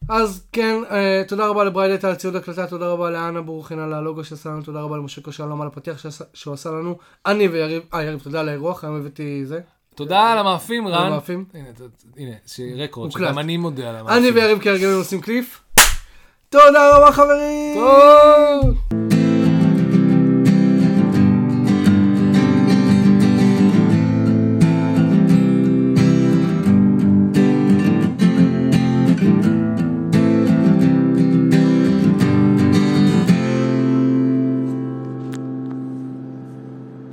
אז 0.09 0.43
כן, 0.53 0.77
אה, 0.91 1.23
תודה 1.29 1.47
רבה 1.47 1.65
לבריידט 1.65 2.05
על 2.05 2.15
ציוד 2.15 2.37
הקלטה, 2.37 2.67
תודה 2.67 2.87
רבה 2.87 3.11
לאנה 3.11 3.41
ברוכין 3.43 3.79
על 3.79 3.93
הלוגו 3.93 4.25
שעשה 4.25 4.49
לנו, 4.51 4.63
תודה 4.63 4.81
רבה 4.81 4.97
למשה 4.97 5.21
קושלום 5.21 5.63
על 5.63 5.69
הפתיח 5.69 5.99
שעשה- 5.99 6.25
שהוא 6.35 6.55
עשה 6.55 6.71
לנו. 6.71 6.97
אני 7.27 7.49
ויריב, 7.49 7.83
אה 7.95 8.03
יריב, 8.05 8.21
תודה 8.21 8.41
על 8.41 8.49
האירוח, 8.49 8.85
היום 8.85 8.97
הבאתי 8.97 9.47
זה. 9.47 9.61
תודה 9.95 10.33
על 10.33 10.39
המאפים, 10.39 10.89
רן. 10.89 11.07
המאפים. 11.07 11.45
הנה, 11.55 11.69
הנה, 12.17 12.33
מוקלט. 12.97 13.29
שגם 13.29 13.39
אני 13.39 13.57
מודה 13.57 13.91
על 13.91 13.97
המאפים. 13.97 14.19
אני 14.19 14.31
ויריב 14.31 14.59
כהרגלנו 14.63 14.97
עושים 14.97 15.21
קליף. 15.21 15.61
תודה 16.49 16.97
רבה 16.97 17.13
חברים! 17.13 17.75
טוב. 17.75 19.04